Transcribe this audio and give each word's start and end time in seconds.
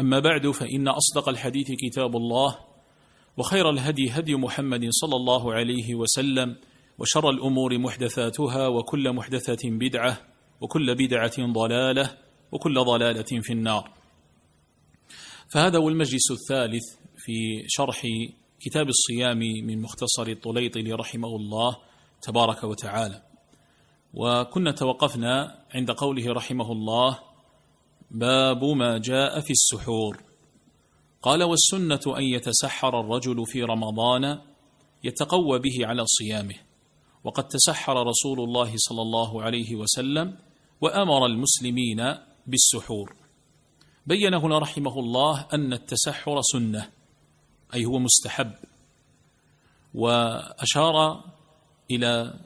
أما 0.00 0.18
بعد 0.18 0.50
فإن 0.50 0.88
أصدق 0.88 1.28
الحديث 1.28 1.72
كتاب 1.72 2.16
الله 2.16 2.58
وخير 3.36 3.70
الهدي 3.70 4.10
هدي 4.10 4.34
محمد 4.34 4.88
صلى 4.90 5.16
الله 5.16 5.54
عليه 5.54 5.94
وسلم 5.94 6.56
وشر 6.98 7.30
الأمور 7.30 7.78
محدثاتها 7.78 8.68
وكل 8.68 9.12
محدثة 9.12 9.70
بدعة 9.70 10.20
وكل 10.60 10.94
بدعة 10.94 11.52
ضلالة 11.52 12.18
وكل 12.52 12.84
ضلالة 12.84 13.40
في 13.42 13.52
النار. 13.52 13.90
فهذا 15.48 15.78
هو 15.78 15.88
المجلس 15.88 16.30
الثالث 16.30 16.84
في 17.16 17.64
شرح 17.66 18.06
كتاب 18.60 18.88
الصيام 18.88 19.38
من 19.38 19.82
مختصر 19.82 20.26
الطليطل 20.26 20.94
رحمه 20.94 21.36
الله 21.36 21.76
تبارك 22.22 22.64
وتعالى. 22.64 23.22
وكنا 24.14 24.70
توقفنا 24.70 25.64
عند 25.74 25.90
قوله 25.90 26.32
رحمه 26.32 26.72
الله 26.72 27.18
باب 28.10 28.64
ما 28.64 28.98
جاء 28.98 29.40
في 29.40 29.50
السحور. 29.50 30.22
قال 31.22 31.42
والسنة 31.42 32.00
أن 32.18 32.22
يتسحر 32.22 33.00
الرجل 33.00 33.46
في 33.46 33.62
رمضان 33.62 34.40
يتقوى 35.04 35.58
به 35.58 35.86
على 35.86 36.02
صيامه 36.06 36.54
وقد 37.24 37.48
تسحر 37.48 38.06
رسول 38.06 38.40
الله 38.40 38.72
صلى 38.76 39.02
الله 39.02 39.42
عليه 39.42 39.76
وسلم 39.76 40.38
وأمر 40.80 41.26
المسلمين 41.26 42.14
بالسحور. 42.46 43.16
بين 44.06 44.34
هنا 44.34 44.58
رحمه 44.58 44.98
الله 44.98 45.46
أن 45.52 45.72
التسحر 45.72 46.40
سنة 46.42 46.90
أي 47.74 47.84
هو 47.84 47.98
مستحب 47.98 48.52
وأشار 49.94 51.24
إلى 51.90 52.40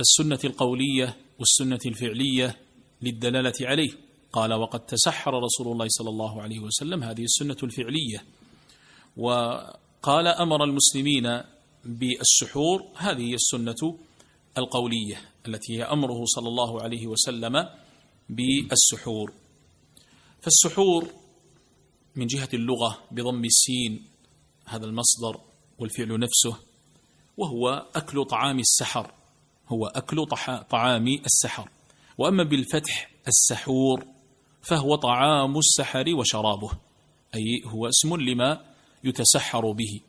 السنة 0.00 0.38
القولية 0.44 1.16
والسنة 1.38 1.80
الفعلية 1.86 2.56
للدلالة 3.02 3.52
عليه. 3.60 4.09
قال 4.32 4.52
وقد 4.52 4.86
تسحر 4.86 5.42
رسول 5.42 5.72
الله 5.72 5.86
صلى 5.88 6.08
الله 6.08 6.42
عليه 6.42 6.58
وسلم 6.60 7.04
هذه 7.04 7.22
السنة 7.24 7.56
الفعلية. 7.62 8.24
وقال 9.16 10.26
أمر 10.26 10.64
المسلمين 10.64 11.42
بالسحور 11.84 12.84
هذه 12.96 13.30
هي 13.30 13.34
السنة 13.34 13.98
القولية 14.58 15.20
التي 15.48 15.78
هي 15.78 15.82
أمره 15.82 16.24
صلى 16.24 16.48
الله 16.48 16.82
عليه 16.82 17.06
وسلم 17.06 17.68
بالسحور. 18.28 19.32
فالسحور 20.40 21.06
من 22.16 22.26
جهة 22.26 22.48
اللغة 22.54 22.98
بضم 23.10 23.44
السين 23.44 24.04
هذا 24.66 24.86
المصدر 24.86 25.40
والفعل 25.78 26.18
نفسه 26.18 26.56
وهو 27.36 27.86
أكل 27.94 28.24
طعام 28.24 28.58
السحر 28.58 29.14
هو 29.68 29.86
أكل 29.86 30.26
طعام 30.70 31.08
السحر. 31.08 31.70
وأما 32.18 32.44
بالفتح 32.44 33.10
السحور 33.28 34.04
فهو 34.62 34.94
طعام 34.94 35.58
السحر 35.58 36.04
وشرابه 36.14 36.70
أي 37.34 37.62
هو 37.64 37.88
اسم 37.88 38.16
لما 38.16 38.64
يتسحر 39.04 39.72
به. 39.72 40.00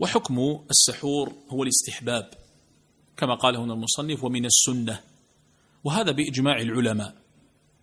وحكم 0.00 0.60
السحور 0.70 1.32
هو 1.48 1.62
الاستحباب 1.62 2.30
كما 3.16 3.34
قال 3.34 3.56
هنا 3.56 3.74
المصنف 3.74 4.24
ومن 4.24 4.44
السنة. 4.44 5.00
وهذا 5.84 6.12
بإجماع 6.12 6.60
العلماء. 6.60 7.14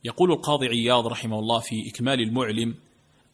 يقول 0.04 0.32
القاضي 0.32 0.68
عياض 0.68 1.08
رحمه 1.08 1.40
الله 1.40 1.60
في 1.60 1.90
إكمال 1.90 2.22
المعلم 2.22 2.76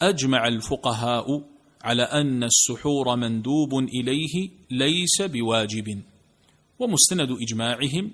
أجمع 0.02 0.48
الفقهاء 0.48 1.42
على 1.84 2.04
أن 2.04 2.44
السحور 2.44 3.16
مندوب 3.16 3.74
إليه 3.80 4.50
ليس 4.72 5.22
بواجب. 5.22 6.02
ومستند 6.80 7.32
إجماعهم 7.42 8.12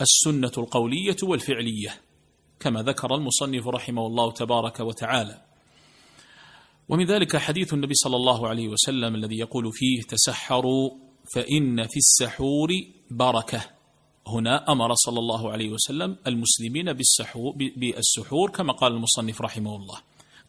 السنة 0.00 0.52
القولية 0.58 1.16
والفعلية. 1.22 2.00
كما 2.60 2.82
ذكر 2.82 3.14
المصنف 3.14 3.66
رحمه 3.68 4.06
الله 4.06 4.32
تبارك 4.32 4.80
وتعالى. 4.80 5.42
ومن 6.88 7.06
ذلك 7.06 7.36
حديث 7.36 7.74
النبي 7.74 7.94
صلى 7.94 8.16
الله 8.16 8.48
عليه 8.48 8.68
وسلم 8.68 9.14
الذي 9.14 9.38
يقول 9.38 9.72
فيه 9.72 10.02
تسحروا 10.02 10.90
فإن 11.34 11.86
في 11.86 11.96
السحور 11.96 12.68
بركة. 13.10 13.64
هنا 14.26 14.72
أمر 14.72 14.94
صلى 14.94 15.18
الله 15.18 15.52
عليه 15.52 15.70
وسلم 15.70 16.16
المسلمين 16.26 16.92
بالسحور 17.76 18.50
كما 18.50 18.72
قال 18.72 18.92
المصنف 18.92 19.40
رحمه 19.40 19.76
الله. 19.76 19.98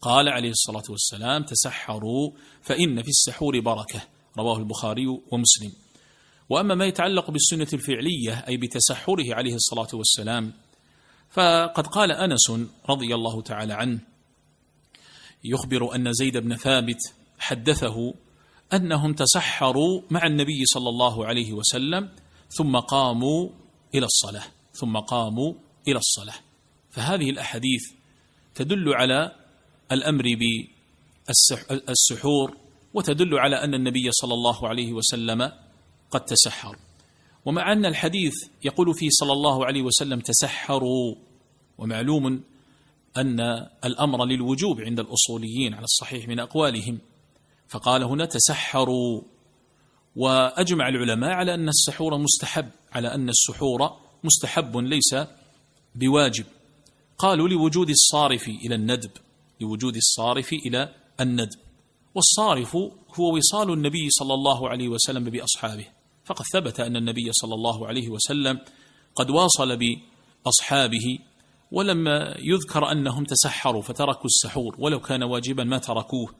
قال 0.02 0.30
عليه 0.30 0.50
الصلاة 0.50 0.84
والسلام 0.90 1.44
تسحروا 1.44 2.32
فإن 2.62 3.04
في 3.04 3.10
السحور 3.10 3.60
بركة. 3.60 4.02
رواه 4.38 4.58
البخاري 4.58 5.08
ومسلم. 5.08 5.72
وأما 6.50 6.76
ما 6.76 6.86
يتعلق 6.86 7.32
بالسنة 7.32 7.68
الفعلية 7.74 8.46
أي 8.48 8.58
بتسحره 8.58 9.36
عليه 9.36 9.56
الصلاة 9.56 9.88
والسلام 9.94 10.54
فقد 11.30 11.88
قال 11.88 12.12
أنس 12.12 12.52
رضي 12.90 13.16
الله 13.16 13.42
تعالى 13.42 13.74
عنه 13.74 14.00
يخبر 15.44 15.96
أن 15.96 16.14
زيد 16.14 16.38
بن 16.38 16.56
ثابت 16.56 17.14
حدثه 17.40 18.14
أنهم 18.74 19.14
تسحروا 19.14 20.02
مع 20.10 20.26
النبي 20.26 20.66
صلى 20.66 20.90
الله 20.90 21.26
عليه 21.26 21.54
وسلم 21.54 22.10
ثم 22.50 22.78
قاموا 22.80 23.50
إلى 23.96 24.06
الصلاة 24.06 24.44
ثم 24.74 24.98
قاموا 24.98 25.54
إلى 25.88 25.98
الصلاة. 25.98 26.36
فهذه 26.92 27.30
الأحاديث 27.30 27.92
تدل 28.56 28.94
على 28.94 29.36
الأمر 29.92 30.24
بالسحور 31.28 32.58
وتدل 32.94 33.40
على 33.40 33.64
أن 33.64 33.74
النبي 33.74 34.12
صلى 34.12 34.34
الله 34.34 34.68
عليه 34.68 34.94
وسلم 34.94 35.52
قد 36.12 36.26
تسحر. 36.26 36.78
ومع 37.46 37.72
أن 37.72 37.86
الحديث 37.86 38.34
يقول 38.64 38.94
فيه 38.94 39.10
صلى 39.12 39.34
الله 39.34 39.66
عليه 39.66 39.82
وسلم 39.82 40.20
تسحروا 40.20 41.16
ومعلوم 41.78 42.44
أن 43.18 43.40
الأمر 43.86 44.26
للوجوب 44.26 44.82
عند 44.82 45.00
الأصوليين 45.00 45.74
على 45.74 45.84
الصحيح 45.84 46.28
من 46.28 46.40
أقوالهم 46.40 47.00
فقال 47.68 48.04
هنا 48.04 48.26
تسحروا. 48.26 49.22
وأجمع 50.16 50.90
العلماء 50.90 51.32
على 51.32 51.54
أن 51.54 51.70
السحور 51.70 52.18
مستحب 52.18 52.70
على 52.92 53.08
أن 53.14 53.30
السحور 53.30 53.98
مستحب 54.24 54.78
ليس 54.78 55.16
بواجب. 55.96 56.46
قالوا 57.18 57.48
لوجود 57.48 57.90
الصارف 57.90 58.48
إلى 58.48 58.76
الندب 58.76 59.12
لوجود 59.62 59.96
الصارف 59.96 60.54
إلى 60.54 60.94
الندب 61.20 61.60
والصارف 62.16 62.76
هو 63.20 63.38
وصال 63.38 63.74
النبي 63.74 64.10
صلى 64.10 64.34
الله 64.34 64.70
عليه 64.70 64.88
وسلم 64.90 65.24
بأصحابه. 65.24 65.99
فقد 66.30 66.46
ثبت 66.54 66.80
أن 66.80 66.96
النبي 66.96 67.32
صلى 67.32 67.54
الله 67.54 67.88
عليه 67.88 68.10
وسلم 68.10 68.60
قد 69.16 69.30
واصل 69.30 69.78
بأصحابه 69.78 71.20
ولم 71.72 72.08
يذكر 72.40 72.92
أنهم 72.92 73.24
تسحروا 73.24 73.82
فتركوا 73.82 74.26
السحور 74.26 74.76
ولو 74.80 75.00
كان 75.00 75.24
واجبا 75.24 75.64
ما 75.64 75.78
تركوه. 75.78 76.36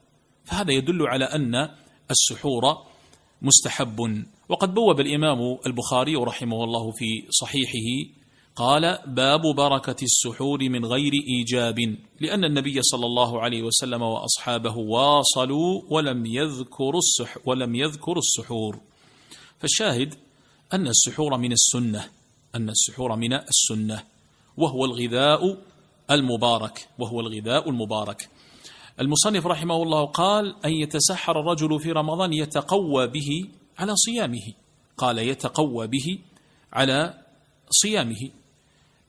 فهذا 0.46 0.72
يدل 0.74 1.08
على 1.08 1.26
أن 1.26 1.70
السحور 2.12 2.64
مستحب. 3.42 4.26
وقد 4.50 4.74
بوب 4.74 5.00
الإمام 5.00 5.58
البخاري 5.66 6.16
رحمه 6.16 6.64
الله 6.64 6.92
في 6.92 7.28
صحيحه 7.30 8.20
قال 8.56 9.00
باب 9.08 9.42
بركة 9.56 10.04
السحور 10.04 10.70
من 10.70 10.86
غير 10.86 11.12
إيجاب 11.28 11.80
لأن 12.20 12.46
النبي 12.46 12.82
صلى 12.82 13.06
الله 13.06 13.42
عليه 13.42 13.64
وسلم 13.64 14.02
وأصحابه 14.02 14.78
واصلوا 14.78 15.82
ولم 15.90 16.26
يذكروا 16.26 17.00
السح 17.00 17.38
ولم 17.46 17.76
يذكروا 17.76 18.18
السحور. 18.18 18.89
فالشاهد 19.60 20.16
أن 20.74 20.88
السحور 20.88 21.38
من 21.38 21.52
السنة 21.52 22.10
أن 22.56 22.70
السحور 22.70 23.16
من 23.16 23.34
السنة 23.34 24.04
وهو 24.58 24.86
الغذاء 24.86 25.58
المبارك 26.12 26.88
وهو 27.00 27.20
الغذاء 27.20 27.70
المبارك. 27.70 28.30
المصنف 29.00 29.46
رحمه 29.46 29.84
الله 29.84 30.06
قال 30.06 30.56
أن 30.66 30.72
يتسحر 30.72 31.40
الرجل 31.40 31.80
في 31.80 31.92
رمضان 31.92 32.34
يتقوى 32.34 33.08
به 33.08 33.50
على 33.78 33.96
صيامه. 33.96 34.54
قال 34.98 35.18
يتقوى 35.18 35.88
به 35.88 36.20
على 36.74 37.14
صيامه. 37.70 38.30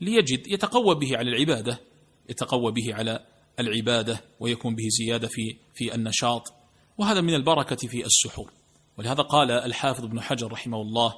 ليجد 0.01 0.47
يتقوى 0.47 0.95
به 0.95 1.17
على 1.17 1.31
العبادة 1.31 1.81
يتقوى 2.29 2.73
به 2.73 2.95
على 2.95 3.27
العبادة 3.61 4.21
ويكون 4.41 4.75
به 4.75 4.85
زيادة 4.89 5.29
في 5.29 5.57
في 5.75 5.95
النشاط. 5.95 6.53
وهذا 6.99 7.21
من 7.21 7.35
البركة 7.35 7.77
في 7.77 8.07
السحور. 8.07 8.60
ولهذا 9.01 9.23
قال 9.23 9.51
الحافظ 9.51 10.05
ابن 10.05 10.21
حجر 10.21 10.53
رحمه 10.53 10.83
الله 10.83 11.15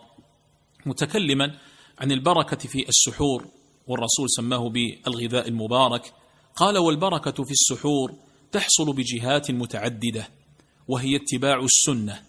متكلما 0.86 1.58
عن 1.98 2.12
البركة 2.12 2.56
في 2.56 2.88
السحور 2.88 3.46
والرسول 3.86 4.30
سماه 4.30 4.68
بالغذاء 4.68 5.48
المبارك. 5.48 6.12
قال 6.56 6.78
والبركة 6.78 7.44
في 7.44 7.50
السحور 7.50 8.14
تحصل 8.52 8.92
بجهات 8.92 9.50
متعددة 9.50 10.28
وهي 10.88 11.16
اتباع 11.16 11.60
السنة 11.64 12.22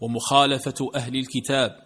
ومخالفة 0.00 0.90
أهل 0.94 1.16
الكتاب 1.16 1.76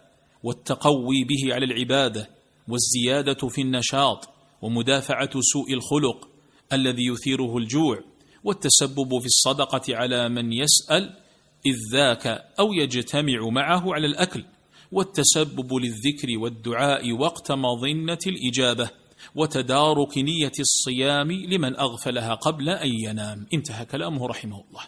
والتقوي 0.43 1.23
به 1.23 1.53
على 1.53 1.65
العبادة 1.65 2.29
والزيادة 2.67 3.47
في 3.47 3.61
النشاط 3.61 4.29
ومدافعة 4.61 5.41
سوء 5.41 5.73
الخلق 5.73 6.27
الذي 6.73 7.05
يثيره 7.05 7.57
الجوع 7.57 7.99
والتسبب 8.43 9.19
في 9.19 9.25
الصدقة 9.25 9.95
على 9.95 10.29
من 10.29 10.53
يسأل 10.53 11.24
إذ 11.65 11.75
ذاك 11.91 12.27
أو 12.59 12.73
يجتمع 12.73 13.49
معه 13.49 13.93
على 13.93 14.07
الأكل 14.07 14.45
والتسبب 14.91 15.73
للذكر 15.73 16.37
والدعاء 16.37 17.11
وقت 17.11 17.51
مظنة 17.51 18.19
الإجابة 18.27 18.89
وتدارك 19.35 20.17
نية 20.17 20.51
الصيام 20.59 21.31
لمن 21.31 21.75
أغفلها 21.75 22.33
قبل 22.33 22.69
أن 22.69 22.89
ينام. 22.89 23.47
انتهى 23.53 23.85
كلامه 23.85 24.27
رحمه 24.27 24.63
الله. 24.69 24.83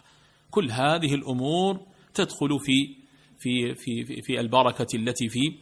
كل 0.50 0.70
هذه 0.70 1.14
الأمور 1.14 1.80
تدخل 2.14 2.58
في 2.60 2.96
في 3.38 3.74
في 3.74 4.22
في 4.22 4.40
البركة 4.40 4.96
التي 4.96 5.28
في 5.28 5.54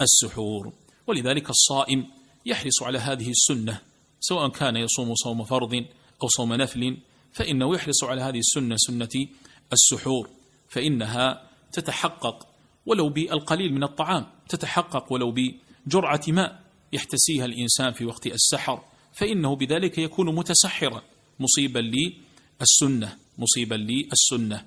السحور. 0.00 0.72
ولذلك 1.06 1.50
الصائم 1.50 2.06
يحرص 2.46 2.82
على 2.82 2.98
هذه 2.98 3.30
السنة 3.30 3.80
سواء 4.20 4.48
كان 4.48 4.76
يصوم 4.76 5.14
صوم 5.14 5.44
فرض 5.44 5.74
أو 6.22 6.28
صوم 6.28 6.54
نفل 6.54 6.96
فإنه 7.32 7.74
يحرص 7.74 8.04
على 8.04 8.20
هذه 8.20 8.38
السنة 8.38 8.76
سنة 8.76 9.26
السحور. 9.72 10.30
فإنها 10.74 11.50
تتحقق 11.72 12.46
ولو 12.86 13.08
بالقليل 13.08 13.72
من 13.72 13.84
الطعام 13.84 14.26
تتحقق 14.48 15.12
ولو 15.12 15.34
بجرعة 15.36 16.22
ماء 16.28 16.60
يحتسيها 16.92 17.44
الإنسان 17.44 17.92
في 17.92 18.04
وقت 18.04 18.26
السحر 18.26 18.84
فإنه 19.12 19.56
بذلك 19.56 19.98
يكون 19.98 20.34
متسحرا 20.34 21.02
مصيبا 21.40 21.78
للسنة 21.78 23.18
مصيبا 23.38 23.74
للسنة. 23.74 24.66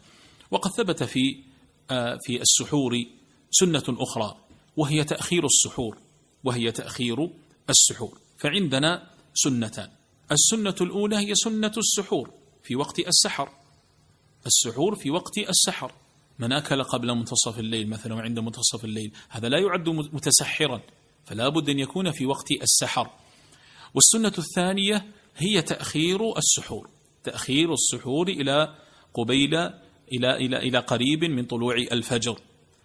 وقد 0.51 0.71
ثبت 0.71 1.03
في 1.03 1.43
آه، 1.91 2.19
في 2.23 2.41
السحور 2.41 3.05
سنة 3.51 3.83
أخرى 3.89 4.37
وهي 4.77 5.03
تأخير 5.03 5.45
السحور 5.45 5.97
وهي 6.43 6.71
تأخير 6.71 7.29
السحور. 7.69 8.17
فعندنا 8.37 9.09
سنتان 9.33 9.89
السنة 10.31 10.75
الأولى 10.81 11.17
هي 11.17 11.35
سنة 11.35 11.71
السحور 11.77 12.31
في 12.63 12.75
وقت 12.75 12.99
السحر. 12.99 13.49
السحور 14.45 14.95
في 14.95 15.11
وقت 15.11 15.37
السحر. 15.37 15.91
من 16.39 16.53
أكل 16.53 16.83
قبل 16.83 17.15
منتصف 17.15 17.59
الليل 17.59 17.89
مثلا 17.89 18.15
وعند 18.15 18.39
منتصف 18.39 18.85
الليل 18.85 19.11
هذا 19.29 19.49
لا 19.49 19.59
يعد 19.59 19.89
متسحرا 19.89 20.81
فلا 21.25 21.49
بد 21.49 21.69
أن 21.69 21.79
يكون 21.79 22.11
في 22.11 22.25
وقت 22.25 22.51
السحر. 22.61 23.09
والسنة 23.93 24.33
الثانية 24.37 25.05
هي 25.37 25.61
تأخير 25.61 26.37
السحور. 26.37 26.89
تأخير 27.23 27.73
السحور 27.73 28.27
إلى 28.27 28.75
قبيل 29.13 29.55
إلى 30.13 30.35
إلى 30.35 30.57
إلى 30.57 30.79
قريب 30.79 31.23
من 31.23 31.45
طلوع 31.45 31.75
الفجر. 31.75 32.39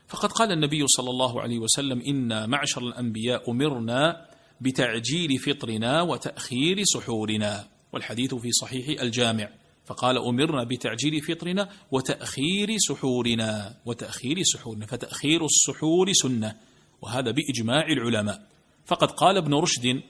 فقد 0.09 0.33
قال 0.33 0.53
النبي 0.53 0.87
صلى 0.87 1.11
الله 1.11 1.41
عليه 1.41 1.59
وسلم 1.59 2.01
إن 2.01 2.51
معشر 2.51 2.83
الأنبياء 2.83 3.51
أمرنا 3.51 4.27
بتعجيل 4.61 5.39
فطرنا 5.39 6.03
وتأخير 6.03 6.85
سحورنا. 6.85 7.69
والحديث 7.93 8.35
في 8.35 8.53
صحيح 8.53 9.01
الجامع. 9.01 9.49
فقال 9.85 10.19
أمرنا 10.19 10.65
بتعجيل 10.65 11.21
فطرنا 11.21 11.69
وتأخير 11.91 12.69
سحورنا 12.79 13.77
وتأخير 13.87 14.43
سحورنا 14.43 14.87
فتأخير 14.87 15.45
السحور 15.45 16.13
سنة 16.13 16.57
وهذا 17.03 17.31
بإجماع 17.31 17.87
العلماء. 17.87 18.47
فقد 18.87 19.11
قال 19.11 19.37
ابن 19.37 19.55
رشد 19.55 20.03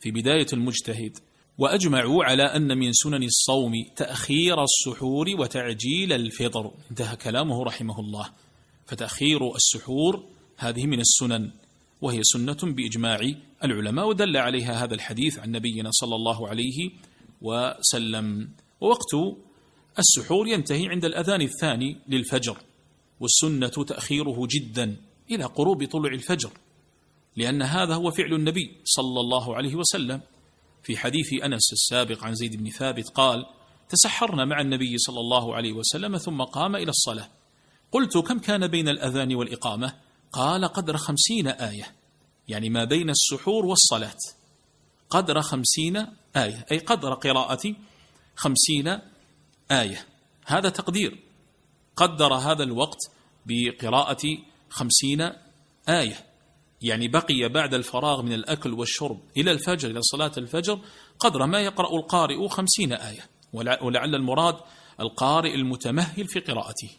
في 0.00 0.10
بداية 0.10 0.46
المجتهد 0.52 1.18
وأجمعوا 1.58 2.24
على 2.24 2.42
أن 2.42 2.78
من 2.78 2.92
سنن 2.92 3.22
الصوم 3.22 3.72
تأخير 3.96 4.64
السحور 4.64 5.26
وتعجيل 5.38 6.12
الفطر. 6.12 6.70
انتهى 6.90 7.16
كلامه 7.16 7.64
رحمه 7.64 8.00
الله. 8.00 8.26
فتأخير 8.86 9.54
السحور 9.54 10.24
هذه 10.56 10.86
من 10.86 11.00
السنن 11.00 11.50
وهي 12.00 12.20
سنة 12.22 12.58
بإجماع 12.62 13.20
العلماء 13.64 14.08
ودل 14.08 14.36
عليها 14.36 14.84
هذا 14.84 14.94
الحديث 14.94 15.38
عن 15.38 15.50
نبينا 15.50 15.90
صلى 15.92 16.14
الله 16.14 16.48
عليه 16.48 16.90
وسلم. 17.42 18.48
ووقت 18.80 19.38
السحور 19.98 20.48
ينتهي 20.48 20.88
عند 20.88 21.04
الأذان 21.04 21.42
الثاني 21.42 21.96
للفجر 22.08 22.58
والسنة 23.20 23.84
تأخيره 23.84 24.46
جدا 24.50 24.96
إلى 25.30 25.44
قروب 25.44 25.84
طلوع 25.84 26.12
الفجر 26.12 26.50
لأن 27.36 27.62
هذا 27.62 27.94
هو 27.94 28.10
فعل 28.10 28.34
النبي 28.34 28.76
صلى 28.84 29.20
الله 29.20 29.56
عليه 29.56 29.74
وسلم. 29.74 30.20
في 30.82 30.96
حديث 30.96 31.42
أنس 31.44 31.72
السابق 31.72 32.24
عن 32.24 32.34
زيد 32.34 32.56
بن 32.56 32.70
ثابت 32.70 33.08
قال 33.08 33.46
تسحرنا 33.88 34.44
مع 34.44 34.60
النبي 34.60 34.98
صلى 34.98 35.20
الله 35.20 35.54
عليه 35.54 35.72
وسلم 35.72 36.16
ثم 36.16 36.42
قام 36.42 36.76
إلى 36.76 36.90
الصلاة. 36.90 37.28
قلت 37.92 38.18
كم 38.18 38.38
كان 38.38 38.66
بين 38.66 38.88
الأذان 38.88 39.34
والإقامة؟ 39.34 39.94
قال 40.32 40.64
قدر 40.64 40.96
خمسين 40.96 41.46
آية 41.46 41.94
يعني 42.48 42.70
ما 42.70 42.84
بين 42.84 43.10
السحور 43.10 43.66
والصلاة. 43.66 44.18
قدر 45.10 45.40
خمسين 45.40 46.06
آية 46.36 46.66
أي 46.72 46.78
قدر 46.78 47.14
قراءة 47.14 47.74
خمسين 48.40 48.98
آية. 49.70 50.06
هذا 50.46 50.68
تقدير. 50.68 51.18
قدر 51.96 52.34
هذا 52.34 52.62
الوقت 52.62 52.98
بقراءة 53.46 54.38
خمسين 54.70 55.32
آية. 55.88 56.26
يعني 56.82 57.08
بقي 57.08 57.48
بعد 57.48 57.74
الفراغ 57.74 58.22
من 58.22 58.32
الأكل 58.32 58.72
والشرب 58.72 59.20
إلى 59.36 59.50
الفجر 59.50 59.90
إلى 59.90 60.02
صلاة 60.02 60.32
الفجر 60.36 60.80
قدر 61.18 61.46
ما 61.46 61.60
يقرأ 61.60 61.96
القارئ 61.96 62.48
خمسين 62.48 62.92
آية. 62.92 63.28
ولعل 63.52 64.14
المراد 64.14 64.56
القارئ 65.00 65.54
المتمهل 65.54 66.26
في 66.28 66.40
قراءته. 66.40 66.90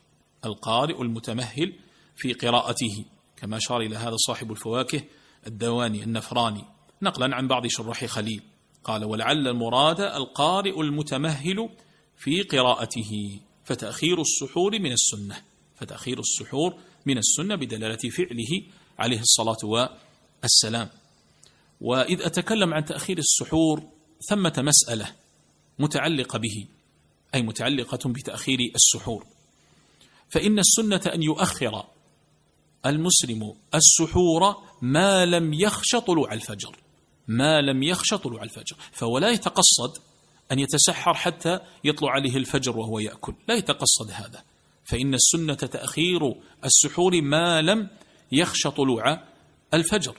القارئ 0.45 1.01
المتمهل 1.01 1.73
في 2.15 2.33
قراءته. 2.33 3.05
كما 3.37 3.57
أشار 3.57 3.81
إلى 3.81 3.95
هذا 3.95 4.15
صاحب 4.15 4.51
الفواكه 4.51 5.03
الدواني 5.47 6.03
النفراني. 6.03 6.65
نقلا 7.01 7.35
عن 7.35 7.47
بعض 7.47 7.67
شراح 7.67 8.05
خليل. 8.05 8.41
قال 8.83 9.05
ولعل 9.05 9.47
المراد 9.47 10.01
القارئ 10.01 10.81
المتمهل 10.81 11.69
في 12.17 12.41
قراءته 12.41 13.39
فتأخير 13.63 14.21
السحور 14.21 14.79
من 14.79 14.91
السنة 14.91 15.41
فتأخير 15.75 16.19
السحور 16.19 16.79
من 17.05 17.17
السنة 17.17 17.55
بدلالة 17.55 18.09
فعله 18.09 18.61
عليه 18.99 19.19
الصلاة 19.19 19.89
والسلام. 20.43 20.89
وإذ 21.81 22.21
أتكلم 22.21 22.73
عن 22.73 22.85
تأخير 22.85 23.17
السحور 23.17 23.83
ثمة 24.29 24.53
مسألة 24.57 25.15
متعلقة 25.79 26.39
به 26.39 26.67
أي 27.35 27.41
متعلقة 27.41 28.09
بتأخير 28.09 28.59
السحور. 28.75 29.25
فإن 30.29 30.59
السنة 30.59 31.01
أن 31.13 31.23
يؤخر 31.23 31.85
المسلم 32.85 33.53
السحور 33.75 34.55
ما 34.81 35.25
لم 35.25 35.53
يخش 35.53 35.95
طلوع 35.95 36.33
الفجر. 36.33 36.77
ما 37.27 37.61
لم 37.61 37.83
يخش 37.83 38.13
طلوع 38.13 38.43
الفجر 38.43 38.75
فهو 38.91 39.17
لا 39.17 39.29
يتقصد 39.29 39.97
أن 40.51 40.59
يتسحر 40.59 41.13
حتى 41.13 41.59
يطلع 41.83 42.11
عليه 42.11 42.37
الفجر 42.37 42.77
وهو 42.77 42.99
يأكل 42.99 43.33
لا 43.47 43.55
يتقصد 43.55 44.11
هذا 44.11 44.43
فإن 44.83 45.13
السنة 45.13 45.53
تأخير 45.53 46.35
السحور 46.65 47.21
ما 47.21 47.61
لم 47.61 47.89
يخش 48.31 48.67
طلوع 48.67 49.23
الفجر. 49.73 50.17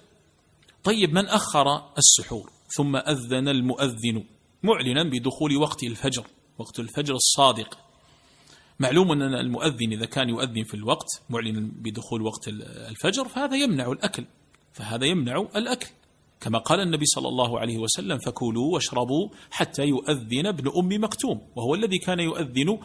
طيب 0.84 1.12
من 1.12 1.26
أخر 1.26 1.92
السحور؟ 1.98 2.50
ثم 2.76 2.96
أذن 2.96 3.48
المؤذن 3.48 4.24
معلنا 4.62 5.02
بدخول 5.02 5.56
وقت 5.56 5.82
الفجر 5.82 6.26
وقت 6.58 6.80
الفجر 6.80 7.14
الصادق. 7.14 7.78
معلوم 8.80 9.12
أن 9.12 9.34
المؤذن 9.34 9.92
إذا 9.92 10.06
كان 10.06 10.28
يؤذن 10.28 10.64
في 10.64 10.74
الوقت 10.74 11.22
معلنا 11.30 11.70
بدخول 11.74 12.22
وقت 12.22 12.48
الفجر 12.48 13.28
فهذا 13.28 13.56
يمنع 13.56 13.92
الأكل 13.92 14.24
فهذا 14.72 15.06
يمنع 15.06 15.46
الأكل. 15.56 15.88
كما 16.42 16.58
قال 16.58 16.80
النبي 16.80 17.06
صلى 17.06 17.28
الله 17.28 17.60
عليه 17.60 17.78
وسلم 17.78 18.18
فكلوا 18.18 18.74
واشربوا 18.74 19.28
حتى 19.50 19.82
يؤذن 19.82 20.46
ابن 20.46 20.68
أم 20.76 21.04
مكتوم. 21.04 21.40
وهو 21.56 21.74
الذي 21.74 21.98
كان 21.98 22.20
يؤذن 22.20 22.78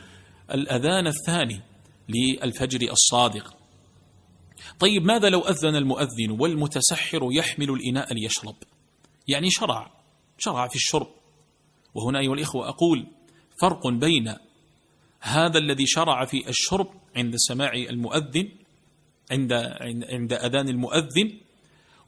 الأذان 0.51 1.07
الثاني 1.07 1.61
للفجر 2.09 2.91
الصادق. 2.91 3.57
طيب 4.79 5.05
ماذا 5.05 5.29
لو 5.29 5.39
أذن 5.39 5.75
المؤذن 5.75 6.31
والمتسحر 6.39 7.29
يحمل 7.31 7.69
الإناء 7.69 8.13
ليشرب؟ 8.13 8.55
يعني 9.27 9.49
شرع 9.49 9.91
شرع 10.37 10.67
في 10.67 10.75
الشرب. 10.75 11.07
وهنا 11.95 12.19
أيها 12.19 12.33
الإخوة 12.33 12.69
أقول 12.69 13.07
فرق 13.61 13.87
بين 13.87 14.35
هذا 15.21 15.57
الذي 15.57 15.85
شرع 15.87 16.25
في 16.25 16.49
الشرب 16.49 16.87
عند 17.15 17.33
سماع 17.35 17.73
المؤذن 17.73 18.49
عند 19.31 19.53
عند 20.11 20.33
أذان 20.33 20.69
المؤذن 20.69 21.46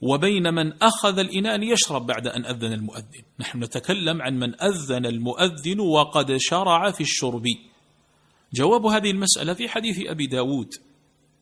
وبين 0.01 0.53
من 0.53 0.84
أخذ 0.84 1.20
الإناء 1.20 1.58
ليشرب 1.58 2.06
بعد 2.06 2.27
أن 2.27 2.46
أذن 2.46 2.74
المؤذن. 2.74 3.24
نحن 3.39 3.63
نتكلم 3.63 4.22
عن 4.22 4.39
من 4.39 4.62
أذن 4.62 5.06
المؤذن 5.06 5.79
وقد 5.79 6.38
شرع 6.38 6.91
في 6.91 7.01
الشرب. 7.01 7.44
جواب 8.53 8.86
هذه 8.86 9.12
المسألة 9.12 9.53
في 9.53 9.70
حديث 9.70 10.00
أبي 10.08 10.27
داود. 10.27 10.74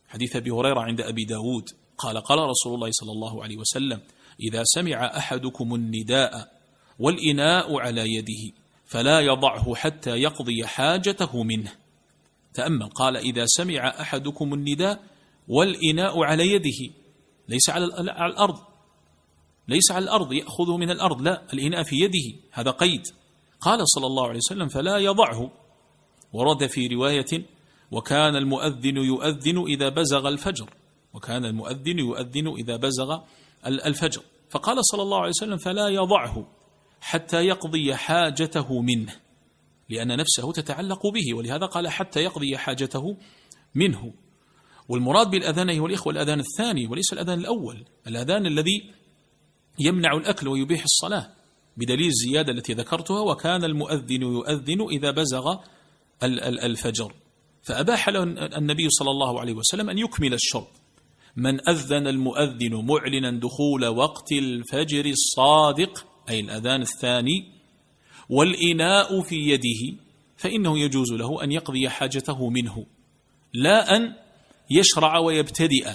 حديث 0.08 0.36
أبي 0.36 0.52
هريرة 0.52 0.80
عند 0.80 1.02
أبي 1.02 1.26
داود. 1.26 1.64
قال 1.98 2.18
قال 2.18 2.40
رسول 2.40 2.74
الله 2.74 2.90
صلى 2.92 3.12
الله 3.12 3.44
عليه 3.44 3.58
وسلم 3.58 4.02
إذا 4.40 4.64
سمع 4.64 5.18
أحدكم 5.18 5.76
النداء 5.76 6.52
والإناء 7.00 7.80
على 7.80 8.14
يده 8.14 8.56
فلا 8.86 9.20
يضعه 9.20 9.76
حتى 9.76 10.10
يقضي 10.10 10.66
حاجته 10.66 11.44
منه. 11.44 11.72
تأمل 12.54 12.90
قال 12.90 13.18
إذا 13.18 13.44
سمع 13.46 13.88
أحدكم 13.88 14.54
النداء 14.54 15.04
والإناء 15.48 16.24
على 16.24 16.52
يده 16.52 16.94
ليس 17.48 17.70
على 17.70 17.86
الأرض. 17.86 18.60
ليس 19.68 19.92
على 19.92 20.04
الأرض 20.04 20.34
يأخذه 20.34 20.78
من 20.78 20.92
الأرض. 20.92 21.22
لا 21.22 21.54
الإناء 21.54 21.84
في 21.84 21.96
يده 21.96 22.40
هذا 22.52 22.72
قيد. 22.72 23.02
قال 23.62 23.80
صلى 23.88 24.06
الله 24.06 24.28
عليه 24.28 24.38
وسلم 24.38 24.68
فلا 24.68 24.98
يضعه. 24.98 25.52
ورد 26.34 26.68
في 26.68 26.88
رواية 26.88 27.46
وكان 27.92 28.36
المؤذن 28.36 28.98
يؤذن 28.98 29.64
إذا 29.68 29.90
بزغ 29.90 30.28
الفجر. 30.28 30.70
وكان 31.14 31.46
المؤذن 31.46 32.00
يؤذن 32.00 32.48
إذا 32.48 32.76
بزغ 32.76 33.20
الفجر. 33.66 34.22
فقال 34.50 34.78
صلى 34.82 35.02
الله 35.02 35.18
عليه 35.18 35.30
وسلم 35.30 35.58
فلا 35.58 35.88
يضعه 35.88 36.48
حتى 37.02 37.46
يقضي 37.46 37.96
حاجته 37.96 38.82
منه 38.82 39.16
لأن 39.90 40.18
نفسه 40.18 40.52
تتعلق 40.52 41.08
به. 41.08 41.38
ولهذا 41.38 41.66
قال 41.66 41.88
حتى 41.88 42.20
يقضي 42.20 42.58
حاجته 42.58 43.18
منه. 43.76 44.14
والمراد 44.90 45.30
بالأذان 45.30 45.70
أيها 45.70 45.86
الإخوة 45.86 46.14
الأذان 46.14 46.40
الثاني 46.40 46.88
وليس 46.88 47.14
الأذان 47.14 47.40
الأول 47.40 47.86
الأذان 48.08 48.46
الذي 48.46 48.90
يمنع 49.80 50.18
الأكل 50.18 50.48
ويبيح 50.48 50.84
الصلاة 50.84 51.30
بدليل 51.78 52.08
الزيادة 52.08 52.52
التي 52.52 52.74
ذكرتها 52.74 53.20
وكان 53.20 53.64
المؤذن 53.64 54.22
يؤذن 54.22 54.82
إذا 54.92 55.12
بزغ 55.12 55.56
الفجر. 56.24 57.14
فأباح 57.64 58.10
له 58.10 58.24
النبي 58.58 58.90
صلى 58.90 59.12
الله 59.12 59.40
عليه 59.40 59.54
وسلم 59.54 59.90
أن 59.90 59.98
يكمل 59.98 60.34
الشرط 60.34 60.68
من 61.36 61.70
أذن 61.70 62.08
المؤذن 62.08 62.86
معلنا 62.86 63.32
دخول 63.32 63.86
وقت 63.86 64.32
الفجر 64.32 65.06
الصادق 65.06 66.08
أي 66.30 66.40
الأذان 66.40 66.82
الثاني 66.82 67.46
والإناء 68.30 69.22
في 69.22 69.36
يده 69.36 69.98
فإنه 70.38 70.80
يجوز 70.80 71.14
له 71.14 71.44
أن 71.44 71.52
يقضي 71.52 71.90
حاجته 71.90 72.50
منه. 72.50 72.86
لا 73.54 73.96
أن 73.96 74.14
يشرع 74.70 75.18
ويبتدئ 75.18 75.90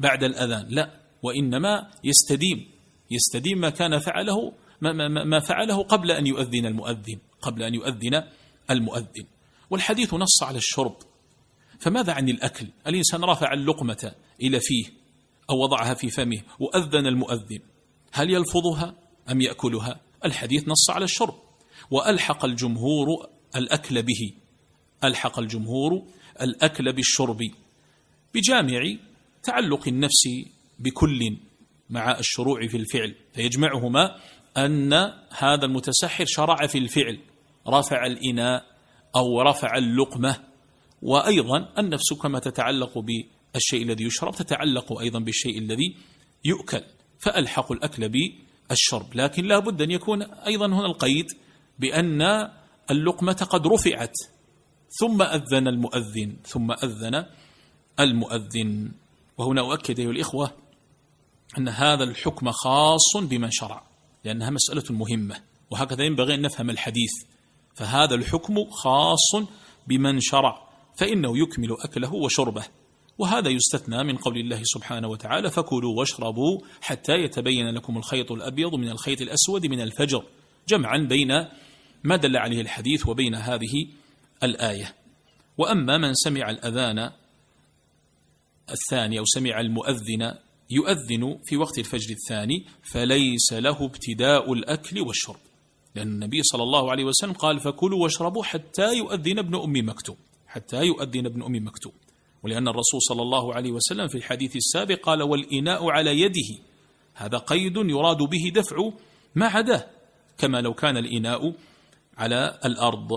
بعد 0.00 0.24
الأذان. 0.24 0.66
لا 0.68 1.00
وإنما 1.22 1.90
يستديم 2.04 2.68
يستديم 3.10 3.58
ما 3.58 3.70
كان 3.70 3.98
فعله 3.98 4.52
ما, 4.80 4.92
ما, 4.92 5.24
ما 5.24 5.40
فعله 5.40 5.82
قبل 5.82 6.10
أن 6.10 6.26
يؤذن 6.26 6.66
المؤذن 6.66 7.18
قبل 7.42 7.62
أن 7.62 7.74
يؤذن 7.74 8.22
المؤذن. 8.70 9.24
والحديث 9.70 10.14
نص 10.14 10.42
على 10.42 10.58
الشرب. 10.58 10.96
فماذا 11.78 12.12
عن 12.12 12.28
الأكل؟ 12.28 12.66
الإنسان 12.86 13.24
رفع 13.24 13.52
اللقمة 13.52 14.12
إلى 14.42 14.60
فيه 14.60 14.84
أو 15.50 15.62
وضعها 15.62 15.94
في 15.94 16.10
فمه 16.10 16.42
وأذن 16.60 17.06
المؤذن. 17.06 17.60
هل 18.12 18.30
يلفظها 18.30 18.94
أم 19.30 19.40
يأكلها؟ 19.40 20.00
الحديث 20.24 20.68
نص 20.68 20.90
على 20.90 21.04
الشرب. 21.04 21.34
وألحق 21.90 22.44
الجمهور 22.44 23.06
الأكل 23.56 24.02
به. 24.02 24.32
ألحق 25.04 25.38
الجمهور 25.38 26.02
الأكل 26.42 26.92
بالشرب. 26.92 27.40
بجامع 28.36 28.96
تعلق 29.42 29.88
النفس 29.88 30.28
بكل 30.78 31.36
مع 31.90 32.18
الشروع 32.18 32.66
في 32.66 32.76
الفعل 32.76 33.14
فيجمعهما 33.34 34.16
أن 34.56 34.92
هذا 35.38 35.64
المتسحر 35.64 36.24
شرع 36.28 36.66
في 36.66 36.78
الفعل 36.78 37.18
رفع 37.68 38.06
الإناء 38.06 38.64
أو 39.16 39.42
رفع 39.42 39.76
اللقمة 39.76 40.36
وأيضا 41.02 41.68
النفس 41.78 42.12
كما 42.22 42.38
تتعلق 42.38 42.98
بالشيء 42.98 43.82
الذي 43.82 44.04
يشرب 44.04 44.34
تتعلق 44.34 45.00
أيضا 45.00 45.18
بالشيء 45.18 45.58
الذي 45.58 45.96
يؤكل 46.44 46.82
فألحق 47.18 47.72
الأكل 47.72 48.08
بالشرب 48.08 49.14
لكن 49.14 49.44
لا 49.44 49.58
بد 49.58 49.82
أن 49.82 49.90
يكون 49.90 50.22
أيضا 50.22 50.66
هنا 50.66 50.86
القيد 50.86 51.26
بأن 51.78 52.48
اللقمة 52.90 53.46
قد 53.50 53.66
رفعت 53.66 54.16
ثم 55.00 55.22
أذن 55.22 55.68
المؤذن 55.68 56.36
ثم 56.44 56.72
أذن 56.72 57.24
المؤذن. 58.00 58.92
وهنا 59.38 59.60
أؤكد 59.60 59.98
أيها 59.98 60.10
الإخوة 60.10 60.52
أن 61.58 61.68
هذا 61.68 62.04
الحكم 62.04 62.50
خاص 62.50 63.16
بمن 63.16 63.50
شرع 63.50 63.82
لأنها 64.24 64.50
مسألة 64.50 64.84
مهمة 64.90 65.36
وهكذا 65.70 66.04
ينبغي 66.04 66.34
أن 66.34 66.42
نفهم 66.42 66.70
الحديث. 66.70 67.12
فهذا 67.74 68.14
الحكم 68.14 68.64
خاص 68.70 69.48
بمن 69.86 70.20
شرع 70.20 70.66
فإنه 70.98 71.38
يكمل 71.38 71.76
أكله 71.84 72.14
وشربه 72.14 72.64
وهذا 73.18 73.48
يستثنى 73.48 74.04
من 74.04 74.16
قول 74.16 74.36
الله 74.36 74.60
سبحانه 74.64 75.08
وتعالى 75.08 75.50
فكلوا 75.50 75.98
واشربوا 75.98 76.60
حتى 76.80 77.12
يتبين 77.12 77.74
لكم 77.74 77.96
الخيط 77.96 78.32
الأبيض 78.32 78.74
من 78.74 78.88
الخيط 78.88 79.20
الأسود 79.20 79.66
من 79.66 79.80
الفجر 79.80 80.24
جمعا 80.68 80.98
بين 80.98 81.28
ما 82.04 82.16
دل 82.16 82.36
عليه 82.36 82.60
الحديث 82.60 83.06
وبين 83.08 83.34
هذه 83.34 83.86
الآية. 84.42 84.94
وأما 85.58 85.98
من 85.98 86.14
سمع 86.14 86.50
الأذان 86.50 87.10
الثاني 88.70 89.18
أو 89.18 89.24
سمع 89.24 89.60
المؤذن 89.60 90.34
يؤذن 90.70 91.38
في 91.44 91.56
وقت 91.56 91.78
الفجر 91.78 92.14
الثاني 92.14 92.66
فليس 92.82 93.52
له 93.52 93.84
ابتداء 93.84 94.52
الأكل 94.52 95.00
والشرب. 95.00 95.40
لأن 95.94 96.08
النبي 96.08 96.42
صلى 96.42 96.62
الله 96.62 96.90
عليه 96.90 97.04
وسلم 97.04 97.32
قال 97.32 97.60
فكلوا 97.60 98.02
واشربوا 98.02 98.44
حتى 98.44 98.96
يؤذن 98.96 99.38
ابن 99.38 99.54
أم 99.54 99.88
مكتوم. 99.88 100.16
حتى 100.46 100.84
يؤذن 100.84 101.26
ابن 101.26 101.42
أم 101.42 101.66
مكتوم. 101.66 101.92
ولأن 102.42 102.68
الرسول 102.68 103.02
صلى 103.02 103.22
الله 103.22 103.54
عليه 103.54 103.72
وسلم 103.72 104.08
في 104.08 104.14
الحديث 104.14 104.56
السابق 104.56 105.00
قال 105.00 105.22
والإناء 105.22 105.90
على 105.90 106.20
يده. 106.20 106.62
هذا 107.14 107.38
قيد 107.38 107.76
يراد 107.76 108.18
به 108.18 108.52
دفع 108.54 108.90
ما 109.34 109.46
عداه 109.46 109.86
كما 110.38 110.60
لو 110.60 110.74
كان 110.74 110.96
الإناء 110.96 111.54
على 112.18 112.58
الأرض. 112.64 113.08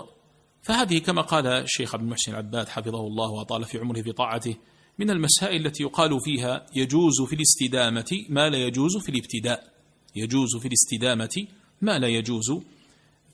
فهذه 0.61 0.97
كما 0.97 1.21
قال 1.21 1.47
الشيخ 1.47 1.95
عبد 1.95 2.03
المحسن 2.03 2.31
العباد 2.31 2.67
حفظه 2.67 3.07
الله 3.07 3.31
وطال 3.31 3.63
في 3.63 3.77
عمره 3.77 4.01
في 4.01 4.11
طاعته 4.11 4.55
من 4.99 5.09
المسائل 5.09 5.65
التي 5.65 5.83
يقال 5.83 6.21
فيها 6.21 6.65
يجوز 6.75 7.21
في 7.21 7.35
الاستدامة 7.35 8.25
ما 8.29 8.49
لا 8.49 8.57
يجوز 8.57 8.97
في 8.97 9.09
الابتداء. 9.09 9.73
يجوز 10.15 10.57
في 10.57 10.67
الاستدامة 10.67 11.47
ما 11.81 11.99
لا 11.99 12.07
يجوز 12.07 12.51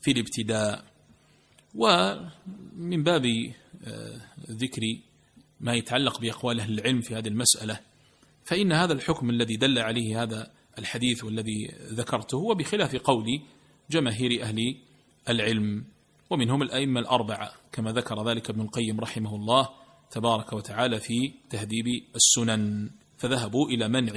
في 0.02 0.10
الابتداء. 0.10 0.84
ومن 1.74 3.02
باب 3.02 3.26
آه، 3.84 4.20
ذكر 4.50 4.82
ما 5.60 5.74
يتعلق 5.74 6.20
بأقوال 6.20 6.60
أهل 6.60 6.78
العلم 6.78 7.00
في 7.00 7.14
هذه 7.14 7.28
المسألة 7.28 7.80
فإن 8.44 8.72
هذا 8.72 8.92
الحكم 8.92 9.30
الذي 9.30 9.56
دل 9.56 9.78
عليه 9.78 10.22
هذا 10.22 10.50
الحديث 10.78 11.24
والذي 11.24 11.74
ذكرته 11.92 12.36
هو 12.36 12.54
بخلاف 12.54 12.96
قول 12.96 13.42
جماهير 13.90 14.42
أهل 14.42 14.76
العلم. 15.28 15.84
ومنهم 16.30 16.62
الأئمة 16.62 17.00
الأربعة 17.00 17.52
كما 17.72 17.92
ذكر 17.92 18.28
ذلك 18.28 18.50
ابن 18.50 18.60
القيم 18.60 19.00
رحمه 19.00 19.36
الله 19.36 19.85
تبارك 20.10 20.52
وتعالى 20.52 21.00
في 21.00 21.32
تهذيب 21.50 21.86
السنن 22.14 22.90
فذهبوا 23.18 23.68
إلى 23.68 23.88
منع 23.88 24.12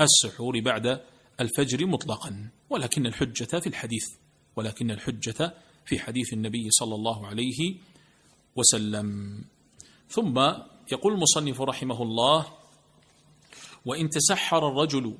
السحور 0.00 0.60
بعد 0.60 1.00
الفجر 1.40 1.86
مطلقا 1.86 2.50
ولكن 2.70 3.06
الحجة 3.06 3.60
في 3.60 3.66
الحديث 3.66 4.04
ولكن 4.56 4.90
الحجة 4.90 5.54
في 5.84 5.98
حديث 5.98 6.32
النبي 6.32 6.70
صلى 6.70 6.94
الله 6.94 7.26
عليه 7.26 7.74
وسلم. 8.56 9.44
ثم 10.08 10.38
يقول 10.92 11.12
المصنف 11.12 11.60
رحمه 11.60 12.02
الله 12.02 12.46
وإن 13.84 14.08
تسحر 14.08 14.68
الرجل 14.68 15.14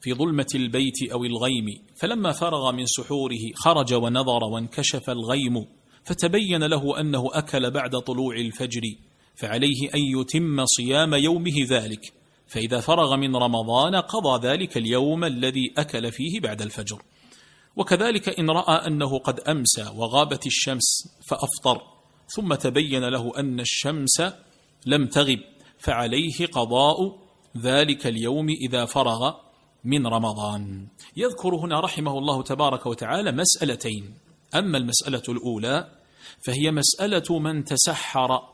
في 0.00 0.14
ظلمة 0.14 0.46
البيت 0.54 1.10
أو 1.12 1.24
الغيم 1.24 1.66
فلما 1.96 2.32
فرغ 2.32 2.72
من 2.72 2.86
سحوره 2.86 3.52
خرج 3.54 3.94
ونظر 3.94 4.44
وانكشف 4.44 5.10
الغيم 5.10 5.66
فتبين 6.04 6.64
له 6.64 7.00
أنه 7.00 7.28
أكل 7.32 7.70
بعد 7.70 7.90
طلوع 7.90 8.36
الفجر 8.36 8.82
فعليه 9.36 9.94
أن 9.94 10.00
يتم 10.20 10.64
صيام 10.66 11.14
يومه 11.14 11.66
ذلك. 11.70 12.12
فإذا 12.46 12.80
فرغ 12.80 13.16
من 13.16 13.36
رمضان 13.36 13.96
قضى 13.96 14.48
ذلك 14.48 14.76
اليوم 14.76 15.24
الذي 15.24 15.72
أكل 15.78 16.12
فيه 16.12 16.40
بعد 16.40 16.62
الفجر. 16.62 17.02
وكذلك 17.76 18.38
إن 18.38 18.50
رأى 18.50 18.86
أنه 18.86 19.18
قد 19.18 19.40
أمسى 19.40 19.82
وغابت 19.96 20.46
الشمس 20.46 21.08
فأفطر 21.28 21.82
ثم 22.28 22.54
تبين 22.54 23.08
له 23.08 23.38
أن 23.38 23.60
الشمس 23.60 24.20
لم 24.86 25.06
تغب 25.06 25.38
فعليه 25.78 26.46
قضاء 26.52 26.96
ذلك 27.58 28.06
اليوم 28.06 28.48
إذا 28.48 28.84
فرغ 28.84 29.34
من 29.84 30.06
رمضان. 30.06 30.88
يذكر 31.16 31.54
هنا 31.54 31.80
رحمه 31.80 32.18
الله 32.18 32.42
تبارك 32.42 32.86
وتعالى 32.86 33.32
مسألتين. 33.32 34.14
أما 34.54 34.78
المسألة 34.78 35.22
الأولى 35.28 35.90
فهي 36.46 36.70
مسألة 36.70 37.38
من 37.38 37.64
تسحر 37.64 38.53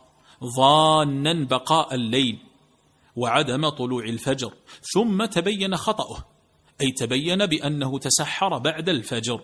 ظانا 0.57 1.45
بقاء 1.45 1.95
الليل 1.95 2.39
وعدم 3.17 3.69
طلوع 3.69 4.05
الفجر 4.05 4.55
ثم 4.95 5.25
تبين 5.25 5.77
خطأه 5.77 6.25
أي 6.81 6.93
تبين 6.93 7.47
بأنه 7.47 7.99
تسحر 7.99 8.59
بعد 8.59 8.89
الفجر. 8.89 9.41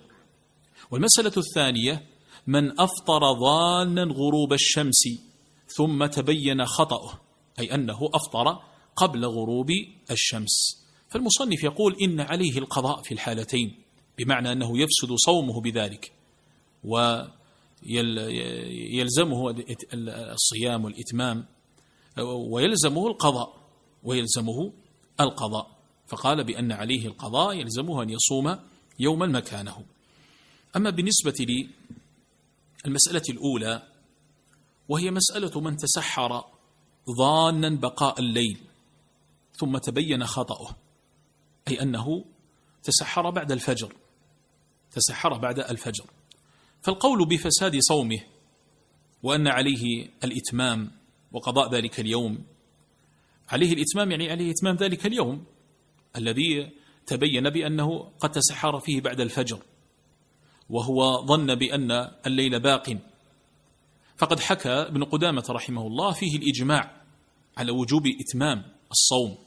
والمسألة 0.90 1.32
الثانية 1.36 2.06
من 2.46 2.80
أفطر 2.80 3.20
ظانا 3.40 4.02
غروب 4.02 4.52
الشمس 4.52 5.08
ثم 5.68 6.06
تبين 6.06 6.66
خطأه 6.66 7.20
أي 7.58 7.74
أنه 7.74 7.98
أفطر 8.14 8.58
قبل 8.96 9.24
غروب 9.24 9.70
الشمس. 10.10 10.86
فالمصنف 11.08 11.64
يقول 11.64 11.96
إن 12.02 12.20
عليه 12.20 12.58
القضاء 12.58 13.02
في 13.02 13.14
الحالتين 13.14 13.82
بمعنى 14.18 14.52
أنه 14.52 14.78
يفسد 14.78 15.14
صومه 15.16 15.60
بذلك 15.60 16.12
ويلزمه 17.88 19.54
الصيام 20.32 20.84
والإتمام 20.84 21.46
ويلزمه 22.50 23.06
القضاء 23.06 23.68
ويلزمه 24.02 24.72
القضاء. 25.20 25.76
فقال 26.06 26.44
بأن 26.44 26.72
عليه 26.72 27.06
القضاء 27.06 27.54
يلزمه 27.54 28.02
أن 28.02 28.10
يصوم 28.10 28.58
يوما 28.98 29.26
مكانه. 29.26 29.84
أما 30.76 30.90
بالنسبة 30.90 31.66
للمسألة 32.84 33.22
الأولى 33.28 33.82
وهي 34.88 35.10
مسألة 35.10 35.60
من 35.60 35.76
تسحر 35.76 36.44
ظانا 37.18 37.68
بقاء 37.68 38.20
الليل 38.20 38.58
ثم 39.52 39.78
تبين 39.78 40.26
خطأه 40.26 40.76
أي 41.68 41.82
أنه 41.82 42.24
تسحر 42.82 43.30
بعد 43.30 43.52
الفجر 43.52 43.92
تسحر 44.90 45.38
بعد 45.38 45.58
الفجر. 45.58 46.04
فالقول 46.86 47.28
بفساد 47.28 47.78
صومه 47.78 48.18
وأن 49.22 49.48
عليه 49.48 50.08
الإتمام 50.24 50.90
وقضاء 51.32 51.74
ذلك 51.74 52.00
اليوم. 52.00 52.44
عليه 53.48 53.72
الإتمام 53.72 54.10
يعني 54.10 54.30
عليه 54.30 54.50
إتمام 54.50 54.76
ذلك 54.76 55.06
اليوم 55.06 55.44
الذي 56.16 56.70
تبين 57.06 57.50
بأنه 57.50 58.12
قد 58.20 58.30
تسحر 58.30 58.80
فيه 58.80 59.00
بعد 59.00 59.20
الفجر 59.20 59.58
وهو 60.70 61.26
ظن 61.26 61.54
بأن 61.54 61.90
الليل 62.26 62.60
باق. 62.60 62.98
فقد 64.16 64.40
حكى 64.40 64.68
ابن 64.68 65.04
قدامة 65.04 65.44
رحمه 65.50 65.86
الله 65.86 66.12
فيه 66.12 66.36
الإجماع 66.36 67.02
على 67.56 67.70
وجوب 67.72 68.02
إتمام 68.06 68.62
الصوم. 68.90 69.38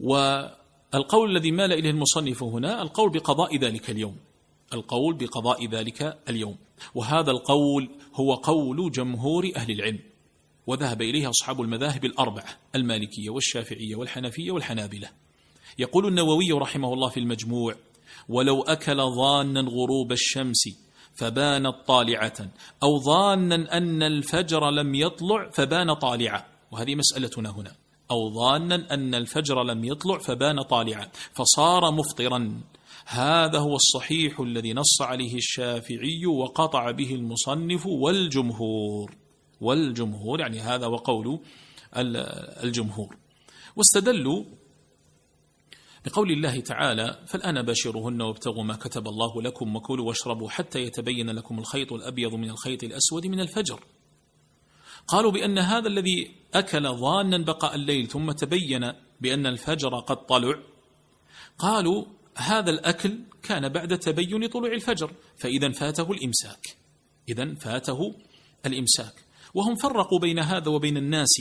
والقول 0.00 1.36
الذي 1.36 1.50
مال 1.50 1.72
إليه 1.72 1.90
المصنف 1.90 2.42
هنا 2.42 2.82
القول 2.82 3.10
بقضاء 3.10 3.58
ذلك 3.58 3.90
اليوم. 3.90 4.25
القول 4.72 5.14
بقضاء 5.14 5.68
ذلك 5.68 6.18
اليوم. 6.28 6.56
وهذا 6.94 7.30
القول 7.30 7.90
هو 8.14 8.34
قول 8.34 8.90
جمهور 8.90 9.50
أهل 9.56 9.70
العلم. 9.70 9.98
وذهب 10.66 11.02
إليه 11.02 11.30
أصحاب 11.30 11.60
المذاهب 11.60 12.04
الأربعة 12.04 12.58
المالكية 12.74 13.30
والشافعية 13.30 13.96
والحنفية 13.96 14.50
والحنابلة. 14.50 15.08
يقول 15.78 16.06
النووي 16.06 16.52
رحمه 16.52 16.92
الله 16.92 17.08
في 17.08 17.20
المجموع 17.20 17.74
ولو 18.28 18.62
أكل 18.62 18.96
ظانا 18.96 19.60
غروب 19.60 20.12
الشمس 20.12 20.68
فبانت 21.14 21.74
طالعة 21.86 22.50
أو 22.82 22.98
ظانا 22.98 23.76
أن 23.76 24.02
الفجر 24.02 24.70
لم 24.70 24.94
يطلع 24.94 25.50
فبان 25.50 25.92
طالعة. 25.92 26.46
وهذه 26.70 26.94
مسألتنا 26.94 27.50
هنا. 27.50 27.72
أو 28.10 28.30
ظانا 28.34 28.94
أن 28.94 29.14
الفجر 29.14 29.62
لم 29.62 29.84
يطلع 29.84 30.18
فبان 30.18 30.62
طالعا 30.62 31.08
فصار 31.32 31.92
مفطرا. 31.92 32.60
هذا 33.08 33.58
هو 33.58 33.74
الصحيح 33.74 34.40
الذي 34.40 34.72
نص 34.72 35.02
عليه 35.02 35.34
الشافعي 35.34 36.26
وقطع 36.26 36.90
به 36.90 37.14
المصنف 37.14 37.86
والجمهور. 37.86 39.16
والجمهور 39.60 40.40
يعني 40.40 40.60
هذا 40.60 40.86
وقول 40.86 41.40
الجمهور. 42.64 43.16
واستدلوا 43.76 44.44
بقول 46.04 46.32
الله 46.32 46.60
تعالى 46.60 47.18
فالآن 47.26 47.62
باشرهن 47.62 48.22
وابتغوا 48.22 48.64
ما 48.64 48.76
كتب 48.76 49.08
الله 49.08 49.42
لكم 49.42 49.76
وكلوا 49.76 50.08
واشربوا 50.08 50.50
حتى 50.50 50.82
يتبين 50.82 51.30
لكم 51.30 51.58
الخيط 51.58 51.92
الأبيض 51.92 52.34
من 52.34 52.50
الخيط 52.50 52.84
الأسود 52.84 53.26
من 53.26 53.40
الفجر. 53.40 53.80
قالوا 55.08 55.30
بأن 55.30 55.58
هذا 55.58 55.88
الذي 55.88 56.34
أكل 56.54 56.88
ظانا 56.88 57.38
بقاء 57.38 57.74
الليل 57.74 58.06
ثم 58.06 58.30
تبين 58.30 58.92
بأن 59.20 59.46
الفجر 59.46 59.98
قد 59.98 60.26
طلع. 60.26 60.58
قالوا 61.58 62.04
هذا 62.36 62.70
الأكل 62.70 63.18
كان 63.42 63.68
بعد 63.68 63.98
تبين 63.98 64.46
طلوع 64.46 64.72
الفجر 64.72 65.12
فإذا 65.36 65.72
فاته 65.72 66.12
الإمساك. 66.12 66.76
إذا 67.28 67.54
فاته 67.54 68.14
الإمساك. 68.66 69.14
وهم 69.54 69.74
فرقوا 69.74 70.18
بين 70.18 70.38
هذا 70.38 70.68
وبين 70.68 70.96
الناس. 70.96 71.34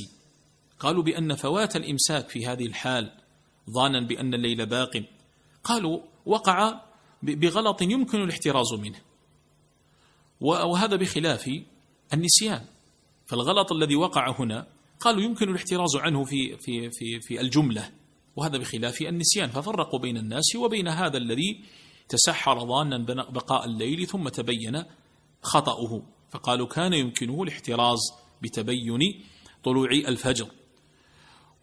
قالوا 0.79 1.03
بأن 1.03 1.35
فوات 1.35 1.75
الإمساك 1.75 2.29
في 2.29 2.47
هذه 2.47 2.65
الحال 2.65 3.11
ظانا 3.69 4.07
بأن 4.07 4.33
الليل 4.33 4.65
باق. 4.65 5.03
قالوا 5.63 5.99
وقع 6.25 6.81
بغلط 7.23 7.81
يمكن 7.81 8.23
الاحتراز 8.23 8.73
منه. 8.73 9.01
وهذا 10.41 10.95
بخلاف 10.95 11.49
النسيان. 12.13 12.65
فالغلط 13.25 13.71
الذي 13.71 13.95
وقع 13.95 14.39
هنا 14.39 14.67
قالوا 14.99 15.21
يمكن 15.21 15.49
الاحتراز 15.49 15.95
عنه 15.95 16.23
في 16.23 16.57
في 16.57 16.89
في 16.89 17.19
في 17.19 17.41
الجملة. 17.41 17.91
وهذا 18.35 18.57
بخلاف 18.57 19.01
النسيان 19.01 19.49
ففرقوا 19.49 19.99
بين 19.99 20.17
الناس 20.17 20.55
وبين 20.55 20.87
هذا 20.87 21.17
الذي 21.17 21.63
تسحر 22.09 22.65
ظانا 22.67 22.97
بقاء 23.29 23.65
الليل 23.65 24.07
ثم 24.07 24.29
تبين 24.29 24.83
خطأه. 25.41 26.01
فقالوا 26.29 26.67
كان 26.67 26.93
يمكنه 26.93 27.43
الاحتراز 27.43 27.99
بتبين 28.41 28.99
طلوع 29.63 29.91
الفجر. 29.91 30.47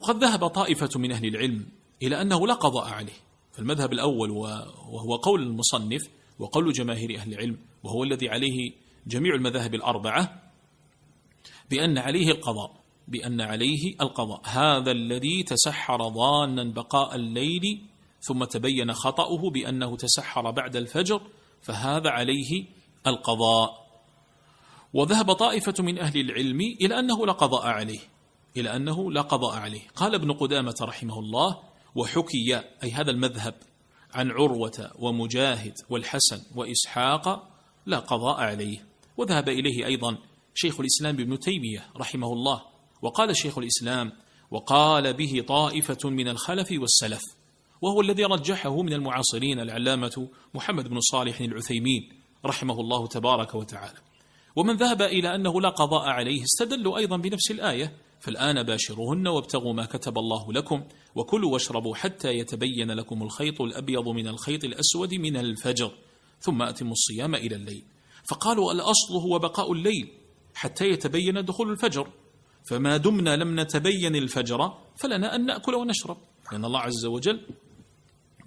وقد 0.00 0.24
ذهب 0.24 0.46
طائفة 0.46 0.90
من 0.96 1.12
أهل 1.12 1.26
العلم 1.26 1.66
إلى 2.02 2.22
أنه 2.22 2.46
لا 2.46 2.54
قضاء 2.54 2.88
عليه. 2.88 3.12
فالمذهب 3.52 3.92
الأول 3.92 4.30
وهو 4.30 5.16
قول 5.16 5.42
المصنف 5.42 6.02
وقول 6.38 6.72
جماهير 6.72 7.16
أهل 7.16 7.32
العلم 7.32 7.58
وهو 7.82 8.04
الذي 8.04 8.28
عليه 8.28 8.72
جميع 9.06 9.34
المذاهب 9.34 9.74
الأربعة 9.74 10.52
بأن 11.70 11.98
عليه 11.98 12.30
القضاء. 12.30 12.81
بأن 13.08 13.40
عليه 13.40 13.94
القضاء. 14.00 14.40
هذا 14.44 14.90
الذي 14.90 15.42
تسحر 15.42 16.08
ظانا 16.08 16.64
بقاء 16.64 17.14
الليل 17.14 17.82
ثم 18.20 18.44
تبين 18.44 18.92
خطأه 18.92 19.50
بأنه 19.50 19.96
تسحر 19.96 20.50
بعد 20.50 20.76
الفجر 20.76 21.20
فهذا 21.60 22.10
عليه 22.10 22.64
القضاء. 23.06 23.82
وذهب 24.94 25.32
طائفة 25.32 25.74
من 25.78 25.98
أهل 25.98 26.20
العلم 26.20 26.60
إلى 26.60 26.98
أنه 26.98 27.26
لا 27.26 27.32
قضاء 27.32 27.66
عليه 27.66 28.00
إلى 28.56 28.76
أنه 28.76 29.12
لا 29.12 29.20
قضاء 29.20 29.56
عليه. 29.56 29.88
قال 29.96 30.14
ابن 30.14 30.32
قدامة 30.32 30.74
رحمه 30.82 31.18
الله 31.18 31.58
وحكي 31.94 32.62
أي 32.82 32.90
هذا 32.90 33.10
المذهب 33.10 33.54
عن 34.14 34.30
عروة 34.30 34.90
ومجاهد 34.98 35.74
والحسن 35.90 36.42
وإسحاق 36.54 37.48
لا 37.86 37.98
قضاء 37.98 38.40
عليه. 38.40 38.86
وذهب 39.16 39.48
إليه 39.48 39.86
أيضا 39.86 40.18
شيخ 40.54 40.80
الإسلام 40.80 41.14
ابن 41.14 41.38
تيمية 41.38 41.86
رحمه 41.96 42.32
الله 42.32 42.62
وقال 43.02 43.36
شيخ 43.36 43.58
الإسلام 43.58 44.12
وقال 44.50 45.12
به 45.14 45.44
طائفة 45.48 46.10
من 46.10 46.28
الخلف 46.28 46.68
والسلف 46.72 47.22
وهو 47.82 48.00
الذي 48.00 48.24
رجحه 48.24 48.82
من 48.82 48.92
المعاصرين 48.92 49.60
العلامة 49.60 50.28
محمد 50.54 50.88
بن 50.88 51.00
صالح 51.00 51.40
العثيمين 51.40 52.08
رحمه 52.46 52.80
الله 52.80 53.06
تبارك 53.06 53.54
وتعالى. 53.54 53.98
ومن 54.56 54.76
ذهب 54.76 55.02
إلى 55.02 55.34
أنه 55.34 55.60
لا 55.60 55.68
قضاء 55.68 56.08
عليه 56.08 56.42
استدلوا 56.42 56.98
أيضا 56.98 57.16
بنفس 57.16 57.50
الآية 57.50 57.96
فالآن 58.20 58.62
باشروهن 58.62 59.28
وابتغوا 59.28 59.72
ما 59.72 59.84
كتب 59.84 60.18
الله 60.18 60.52
لكم 60.52 60.84
وكلوا 61.14 61.52
واشربوا 61.52 61.94
حتى 61.94 62.28
يتبين 62.28 62.90
لكم 62.90 63.22
الخيط 63.22 63.60
الأبيض 63.60 64.08
من 64.08 64.28
الخيط 64.28 64.64
الأسود 64.64 65.14
من 65.14 65.36
الفجر 65.36 65.92
ثم 66.40 66.62
أتموا 66.62 66.92
الصيام 66.92 67.34
إلى 67.34 67.56
الليل 67.56 67.84
فقالوا 68.24 68.72
الأصل 68.72 69.14
هو 69.14 69.38
بقاء 69.38 69.72
الليل 69.72 70.12
حتى 70.54 70.88
يتبين 70.88 71.44
دخول 71.44 71.70
الفجر. 71.70 72.08
فما 72.64 72.96
دمنا 72.96 73.36
لم 73.36 73.60
نتبين 73.60 74.16
الفجر 74.16 74.78
فلنا 74.96 75.34
أن 75.34 75.46
نأكل 75.46 75.74
ونشرب. 75.74 76.16
لأن 76.52 76.64
الله 76.64 76.80
عز 76.80 77.06
وجل 77.06 77.40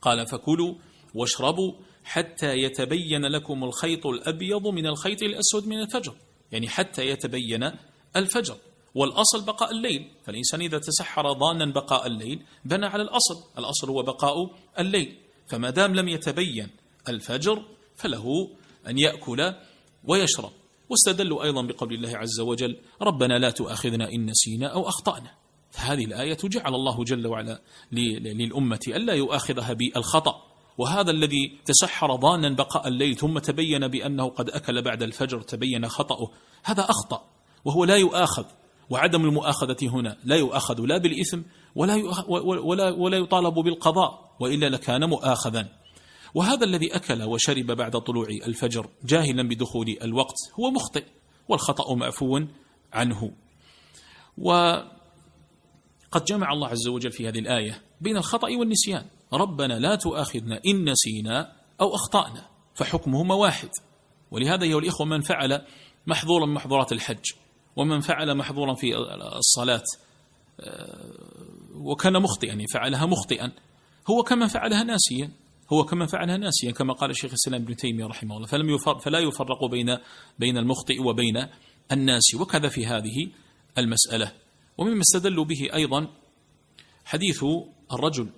قال 0.01 0.27
فكلوا 0.27 0.75
واشربوا 1.15 1.73
حتى 2.03 2.53
يتبين 2.53 3.25
لكم 3.25 3.63
الخيط 3.63 4.05
الأبيض 4.07 4.67
من 4.67 4.87
الخيط 4.87 5.23
الأسود 5.23 5.67
من 5.67 5.79
الفجر. 5.79 6.15
يعني 6.51 6.69
حتى 6.69 7.07
يتبين 7.07 7.71
الفجر. 8.15 8.57
والأصل 8.95 9.45
بقاء 9.45 9.71
الليل. 9.71 10.11
فالإنسان 10.25 10.61
إذا 10.61 10.77
تسحر 10.77 11.33
ظانا 11.33 11.65
بقاء 11.65 12.07
الليل 12.07 12.41
بنى 12.65 12.85
على 12.85 13.03
الأصل. 13.03 13.43
الأصل 13.57 13.89
هو 13.89 14.03
بقاء 14.03 14.55
الليل. 14.79 15.17
فما 15.47 15.69
دام 15.69 15.95
لم 15.95 16.07
يتبين 16.07 16.69
الفجر 17.09 17.65
فله 17.95 18.49
أن 18.87 18.97
يأكل 18.97 19.53
ويشرب. 20.03 20.51
واستدلوا 20.89 21.43
أيضا 21.43 21.61
بقول 21.61 21.93
الله 21.93 22.17
عز 22.17 22.39
وجل 22.39 22.77
ربنا 23.01 23.39
لا 23.39 23.49
تؤاخذنا 23.49 24.11
إن 24.11 24.25
نسينا 24.25 24.67
أو 24.67 24.87
أخطأنا. 24.87 25.31
فهذه 25.71 26.05
الآية 26.05 26.37
جعل 26.43 26.75
الله 26.75 27.03
جل 27.03 27.27
وعلا 27.27 27.61
للأمة 27.91 28.79
ألا 28.87 29.13
يؤاخذها 29.13 29.73
بالخطأ. 29.73 30.35
وهذا 30.77 31.11
الذي 31.11 31.59
تسحر 31.65 32.17
ظانا 32.17 32.49
بقاء 32.49 32.87
الليل 32.87 33.15
ثم 33.15 33.39
تبين 33.39 33.87
بأنه 33.87 34.29
قد 34.29 34.49
أكل 34.49 34.81
بعد 34.81 35.03
الفجر 35.03 35.41
تبين 35.41 35.87
خطأه. 35.87 36.31
هذا 36.63 36.83
أخطأ 36.83 37.25
وهو 37.65 37.85
لا 37.85 37.95
يؤاخذ. 37.95 38.45
وعدم 38.89 39.25
المؤاخذة 39.25 39.77
هنا 39.81 40.17
لا 40.23 40.35
يؤاخذ 40.35 40.81
لا 40.81 40.97
بالإثم 40.97 41.41
ولا 41.75 41.95
ولا 42.59 42.91
ولا 42.91 43.17
يطالب 43.17 43.53
بالقضاء 43.53 44.35
وإلا 44.39 44.69
لكان 44.69 45.09
مؤاخذا. 45.09 45.67
وهذا 46.35 46.65
الذي 46.65 46.95
أكل 46.95 47.23
وشرب 47.23 47.65
بعد 47.65 47.91
طلوع 47.91 48.27
الفجر 48.27 48.89
جاهلا 49.03 49.43
بدخول 49.43 49.97
الوقت 50.01 50.35
هو 50.59 50.71
مخطئ 50.71 51.05
والخطأ 51.49 51.95
معفو 51.95 52.39
عنه. 52.93 53.31
وقد 54.37 56.25
جمع 56.27 56.53
الله 56.53 56.67
عز 56.67 56.87
وجل 56.87 57.11
في 57.11 57.27
هذه 57.27 57.39
الآية 57.39 57.81
بين 58.01 58.17
الخطأ 58.17 58.47
والنسيان. 58.59 59.05
ربنا 59.33 59.79
لا 59.79 59.95
تؤاخذنا 59.95 60.61
إن 60.67 60.89
نسينا 60.89 61.55
أو 61.81 61.95
أخطأنا 61.95 62.47
فحكمهما 62.73 63.35
واحد 63.35 63.69
ولهذا 64.31 64.63
أيها 64.63 64.79
الإخوة 64.79 65.07
من 65.07 65.21
فعل 65.21 65.61
محظورا 66.07 66.45
محظورات 66.45 66.91
الحج 66.91 67.25
ومن 67.75 67.99
فعل 67.99 68.37
محظورا 68.37 68.73
في 68.73 68.95
الصلاة 69.37 69.83
آه، 70.59 71.13
وكان 71.75 72.21
مخطئا 72.21 72.65
فعلها 72.73 73.05
مخطئا 73.05 73.51
هو 74.09 74.23
كما 74.23 74.47
فعلها 74.47 74.83
ناسيا. 74.83 75.44
هو 75.73 75.83
كما 75.83 76.05
فعلها 76.05 76.37
ناسيا 76.37 76.71
كما 76.71 76.93
قال 76.93 77.09
الشيخ 77.09 77.29
الإسلام 77.29 77.61
ابن 77.61 77.75
تيمية 77.75 78.05
رحمه 78.05 78.35
الله 78.35 78.47
فلم 78.47 78.69
يفرق 78.69 78.99
فلا 78.99 79.19
يفرق 79.19 79.65
بين 79.65 79.97
بين 80.39 80.57
المخطئ 80.57 81.01
وبين 81.01 81.47
الناس 81.91 82.35
وكذا 82.35 82.67
في 82.69 82.85
هذه 82.85 83.29
المسألة. 83.77 84.31
ومما 84.77 85.01
استدلوا 85.01 85.45
به 85.45 85.69
أيضا 85.73 86.07
حديث 87.05 87.45
الرجل 87.93 88.29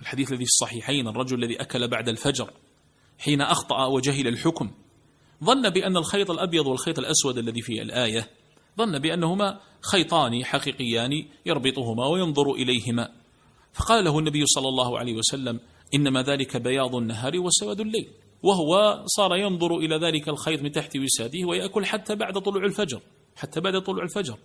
الحديث 0.00 0.28
الذي 0.32 0.44
في 0.44 0.48
الصحيحين 0.48 1.08
الرجل 1.08 1.44
الذي 1.44 1.60
أكل 1.60 1.88
بعد 1.88 2.08
الفجر 2.08 2.50
حين 3.18 3.40
أخطأ 3.40 3.86
وجهل 3.86 4.28
الحكم 4.28 4.70
ظن 5.44 5.70
بأن 5.70 5.96
الخيط 5.96 6.30
الأبيض 6.30 6.66
والخيط 6.66 6.98
الأسود 6.98 7.38
الذي 7.38 7.62
في 7.62 7.82
الآية 7.82 8.30
ظن 8.78 8.98
بأنهما 8.98 9.60
خيطان 9.80 10.44
حقيقيان 10.44 11.26
يربطهما 11.46 12.06
وينظر 12.06 12.52
إليهما. 12.52 13.08
فقال 13.72 14.04
له 14.04 14.18
النبي 14.18 14.46
صلى 14.46 14.68
الله 14.68 14.98
عليه 14.98 15.14
وسلم 15.14 15.60
إنما 15.94 16.22
ذلك 16.22 16.56
بياض 16.56 16.94
النهار 16.94 17.38
وسواد 17.38 17.80
الليل. 17.80 18.08
وهو 18.42 19.02
صار 19.06 19.36
ينظر 19.36 19.76
إلى 19.76 19.96
ذلك 19.96 20.28
الخيط 20.28 20.62
من 20.62 20.72
تحت 20.72 20.96
وساده 20.96 21.48
ويأكل 21.48 21.86
حتى 21.86 22.14
بعد 22.14 22.38
طلوع 22.38 22.64
الفجر 22.64 23.00
حتى 23.36 23.60
بعد 23.60 23.82
طلوع 23.82 24.02
الفجر. 24.04 24.38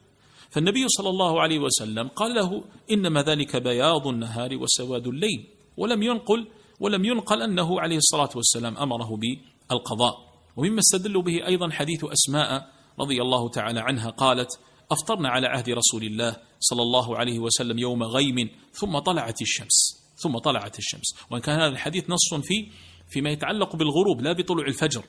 فالنبي 0.50 0.88
صلى 0.88 1.10
الله 1.10 1.42
عليه 1.42 1.60
وسلم 1.60 2.08
قال 2.08 2.36
له 2.36 2.64
إنما 2.92 3.22
ذلك 3.22 3.56
بياض 3.56 4.08
النهار 4.08 4.58
وسواد 4.58 5.08
الليل. 5.08 5.48
ولم 5.78 6.04
ينقل 6.04 6.48
ولم 6.80 7.06
ينقل 7.06 7.42
أنه 7.42 7.82
عليه 7.82 7.98
الصلاة 7.98 8.30
والسلام 8.36 8.78
أمره 8.78 9.18
بالقضاء. 9.18 10.14
ومما 10.58 10.80
استدلوا 10.80 11.22
به 11.22 11.48
أيضا 11.48 11.70
حديث 11.70 12.06
أسماء 12.06 12.70
رضي 13.00 13.22
الله 13.22 13.50
تعالى 13.50 13.80
عنها 13.80 14.10
قالت 14.10 14.60
أفطرنا 14.92 15.30
على 15.30 15.48
عهد 15.48 15.70
رسول 15.70 16.04
الله 16.04 16.38
صلى 16.60 16.82
الله 16.82 17.18
عليه 17.18 17.40
وسلم 17.40 17.80
يوم 17.80 18.04
غيم 18.04 18.50
ثم 18.72 19.00
طلعت 19.00 19.42
الشمس. 19.42 20.05
ثم 20.16 20.38
طلعت 20.38 20.80
الشمس. 20.80 21.16
وإن 21.32 21.42
كان 21.42 21.60
هذا 21.60 21.72
الحديث 21.72 22.10
نص 22.10 22.34
في 22.34 22.68
فيما 23.10 23.30
يتعلق 23.30 23.76
بالغروب 23.76 24.22
لا 24.22 24.34
بطلوع 24.34 24.68
الفجر. 24.68 25.04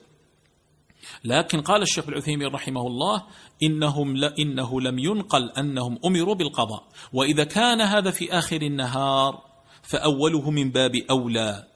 لكن 1.25 1.61
قال 1.61 1.83
الشيخ 1.83 2.09
العثيمين 2.09 2.49
رحمه 2.49 2.87
الله 2.87 3.27
إنهم 3.63 4.25
إنه 4.25 4.81
لم 4.81 4.99
ينقل 4.99 5.51
أنهم 5.51 5.99
أمروا 6.05 6.35
بالقضاء. 6.35 6.89
وإذا 7.13 7.45
كان 7.45 7.81
هذا 7.81 8.11
في 8.11 8.33
آخر 8.33 8.63
النهار 8.63 9.43
فأوله 9.83 10.51
من 10.51 10.71
باب 10.71 10.97
أولى. 11.11 11.67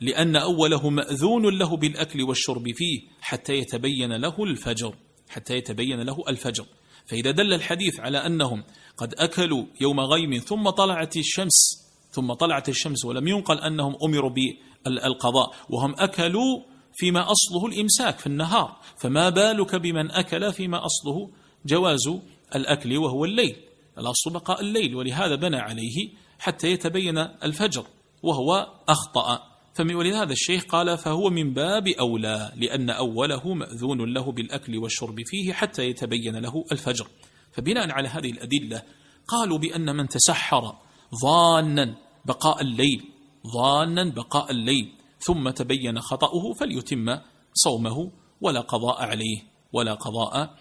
لأن 0.00 0.36
أوله 0.36 0.90
مأذون 0.90 1.58
له 1.58 1.76
بالأكل 1.76 2.22
والشرب 2.22 2.64
فيه 2.74 3.00
حتى 3.20 3.54
يتبين 3.54 4.12
له 4.12 4.44
الفجر. 4.44 4.94
حتى 5.28 5.54
يتبين 5.54 6.00
له 6.00 6.16
الفجر. 6.28 6.66
فإذا 7.06 7.30
دل 7.30 7.54
الحديث 7.54 8.00
على 8.00 8.18
أنهم 8.26 8.64
قد 8.96 9.14
أكلوا 9.14 9.64
يوم 9.80 10.00
غيم 10.00 10.38
ثم 10.38 10.70
طلعت 10.70 11.16
الشمس 11.16 11.89
ثم 12.10 12.32
طلعت 12.32 12.68
الشمس 12.68 13.04
ولم 13.04 13.28
ينقل 13.28 13.58
أنهم 13.58 13.96
أمروا 14.04 14.30
بالقضاء 14.30 15.54
وهم 15.70 15.94
أكلوا 15.98 16.62
فيما 16.94 17.26
أصله 17.32 17.66
الإمساك 17.66 18.18
في 18.18 18.26
النهار 18.26 18.76
فما 18.98 19.28
بالك 19.28 19.76
بمن 19.76 20.10
أكل 20.10 20.52
فيما 20.52 20.86
أصله 20.86 21.30
جواز 21.66 22.10
الأكل 22.54 22.96
وهو 22.96 23.24
الليل 23.24 23.56
الأصل 23.98 24.32
بقاء 24.32 24.60
الليل 24.60 24.94
ولهذا 24.94 25.34
بنى 25.34 25.56
عليه 25.56 26.08
حتى 26.38 26.72
يتبين 26.72 27.18
الفجر 27.18 27.84
وهو 28.22 28.68
أخطأ. 28.88 29.50
ولهذا 29.80 30.32
الشيخ 30.32 30.64
قال 30.64 30.98
فهو 30.98 31.30
من 31.30 31.54
باب 31.54 31.88
أولى 31.88 32.52
لأن 32.56 32.90
أوله 32.90 33.54
مأذون 33.54 34.14
له 34.14 34.32
بالأكل 34.32 34.78
والشرب 34.78 35.16
فيه 35.26 35.52
حتى 35.52 35.88
يتبين 35.88 36.36
له 36.36 36.64
الفجر. 36.72 37.06
فبناء 37.52 37.90
على 37.90 38.08
هذه 38.08 38.30
الأدلة 38.30 38.82
قالوا 39.28 39.58
بأن 39.58 39.96
من 39.96 40.08
تسحر 40.08 40.76
ظانا 41.22 41.96
بقاء 42.24 42.62
الليل 42.62 43.04
ظانا 43.46 44.04
بقاء 44.14 44.50
الليل. 44.50 44.92
ثم 45.18 45.50
تبين 45.50 46.00
خطأه 46.00 46.52
فليتم 46.60 47.18
صومه 47.54 48.10
ولا 48.40 48.60
قضاء 48.60 49.02
عليه 49.02 49.42
ولا 49.72 49.94
قضاء 49.94 50.56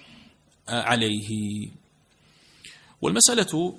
عليه. 0.68 1.30
والمسألة 3.02 3.74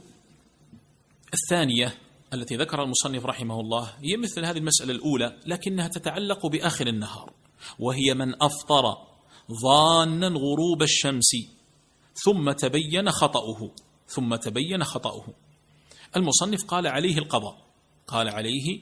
الثانية 1.35 1.95
التي 2.35 2.57
ذكر 2.57 2.83
المصنف 2.83 3.27
رحمه 3.27 3.61
الله 3.61 3.95
هي 3.99 4.17
مثل 4.17 4.45
هذه 4.45 4.59
المسألة 4.59 4.93
الأولى 4.93 5.41
لكنها 5.47 5.89
تتعلق 5.89 6.47
بآخر 6.47 6.87
النهار 6.87 7.33
وهي 7.79 8.15
من 8.15 8.43
أفطر 8.43 8.97
ظانا 9.63 10.29
غروب 10.29 10.83
الشمس 10.83 11.31
ثم 12.15 12.53
تبين 12.53 13.11
خطأه 13.11 13.71
ثم 14.07 14.35
تبين 14.35 14.85
خطأه. 14.85 15.25
المصنف 16.17 16.65
قال 16.65 16.87
عليه 16.87 17.19
القضاء. 17.19 17.57
قال 18.07 18.29
عليه 18.29 18.81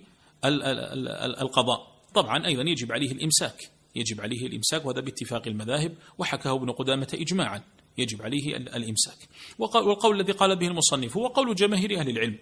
القضاء. 1.42 1.98
طبعا 2.14 2.46
أيضا 2.46 2.62
يجب 2.62 2.92
عليه 2.92 3.12
الإمساك. 3.12 3.70
يجب 3.96 4.20
عليه 4.20 4.46
الإمساك 4.46 4.86
وهذا 4.86 5.00
باتفاق 5.00 5.48
المذاهب 5.48 5.94
وحكاه 6.18 6.56
ابن 6.56 6.70
قدامة 6.70 7.08
إجماعا. 7.14 7.62
يجب 7.98 8.22
عليه 8.22 8.56
الإمساك. 8.56 9.28
والقول 9.58 10.20
الذي 10.20 10.32
قال 10.32 10.56
به 10.56 10.66
المصنف 10.66 11.16
هو 11.16 11.26
قول 11.26 11.54
جماهير 11.54 12.00
أهل 12.00 12.08
العلم. 12.08 12.38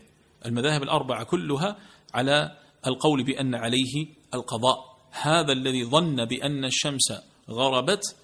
المذاهب 0.47 0.83
الأربعة 0.83 1.25
كلها 1.25 1.77
على 2.15 2.57
القول 2.87 3.25
بأن 3.25 3.55
عليه 3.55 4.07
القضاء. 4.35 4.97
هذا 5.11 5.53
الذي 5.53 5.85
ظن 5.85 6.25
بأن 6.25 6.65
الشمس 6.65 7.13
غربت 7.51 8.17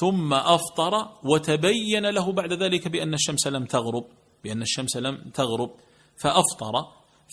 ثم 0.00 0.34
أفطر 0.34 1.12
وتبين 1.24 2.06
له 2.06 2.32
بعد 2.32 2.52
ذلك 2.52 2.88
بأن 2.88 3.14
الشمس 3.14 3.46
لم 3.46 3.64
تغرب. 3.64 4.04
بأن 4.44 4.62
الشمس 4.62 4.96
لم 4.96 5.30
تغرب. 5.34 5.70
فأفطر 6.16 6.72